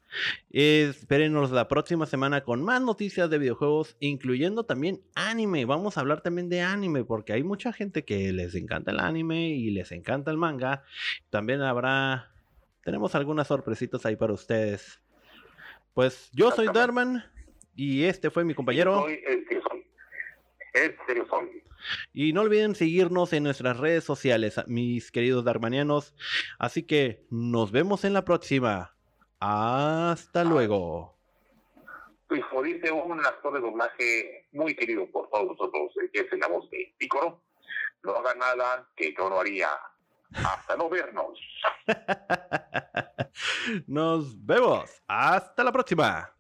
Espérenos 0.50 1.52
la 1.52 1.68
próxima 1.68 2.06
semana 2.06 2.44
con 2.44 2.64
más 2.64 2.82
noticias 2.82 3.30
de 3.30 3.38
videojuegos, 3.38 3.98
incluyendo 4.00 4.66
también 4.66 5.02
anime. 5.16 5.66
Vamos 5.66 5.98
a 5.98 6.02
hablar 6.02 6.22
también 6.22 6.50
de 6.50 6.62
anime, 6.62 7.04
porque 7.04 7.34
hay 7.34 7.44
mucha 7.44 7.74
gente 7.74 8.06
que 8.06 8.32
les 8.32 8.56
encanta 8.56 8.92
el 8.92 9.00
anime 9.00 9.50
y 9.50 9.72
les 9.72 9.92
encanta 9.92 10.32
el 10.32 10.38
manga. 10.38 10.84
También 11.30 11.62
habrá, 11.62 12.32
tenemos 12.84 13.16
algunas 13.16 13.48
sorpresitas 13.48 14.06
ahí 14.06 14.16
para 14.16 14.34
ustedes. 14.34 15.02
Pues 15.94 16.30
yo 16.34 16.52
soy. 16.52 16.68
Darman 16.74 17.24
y 17.76 18.04
este 18.04 18.30
fue 18.30 18.44
mi 18.44 18.54
compañero. 18.54 19.06
El. 19.08 19.36
Y 22.14 22.34
no 22.34 22.42
olviden 22.42 22.76
seguirnos 22.76 23.34
en 23.34 23.44
nuestras 23.44 23.78
redes 23.78 24.04
sociales, 24.04 24.60
mis 24.68 25.12
queridos 25.12 25.44
darmanianos. 25.44 26.16
Así 26.58 26.84
que 26.84 27.26
nos 27.30 27.72
vemos 27.72 28.06
en 28.06 28.14
la 28.14 28.26
próxima. 28.26 28.96
Hasta 29.46 30.46
luego. 30.46 31.18
Y 32.30 32.40
como 32.44 32.64
dice 32.64 32.90
un 32.94 33.20
actor 33.26 33.54
de 33.54 33.60
doblaje 33.60 34.48
muy 34.54 34.74
querido 34.74 35.06
por 35.12 35.30
todos 35.30 35.48
nosotros, 35.48 35.92
que 36.14 36.22
es 36.22 36.40
la 36.40 36.48
voz 36.48 36.70
de 36.70 36.96
Pícoro, 36.98 37.42
no 38.04 38.16
haga 38.16 38.36
nada 38.36 38.88
que 38.96 39.14
yo 39.14 39.30
no 39.30 39.42
haría. 39.42 39.68
Hasta 40.34 40.78
no 40.78 40.88
vernos. 40.88 41.38
Nos 43.88 44.46
vemos. 44.46 44.90
Hasta 45.08 45.62
la 45.62 45.74
próxima. 45.74 46.34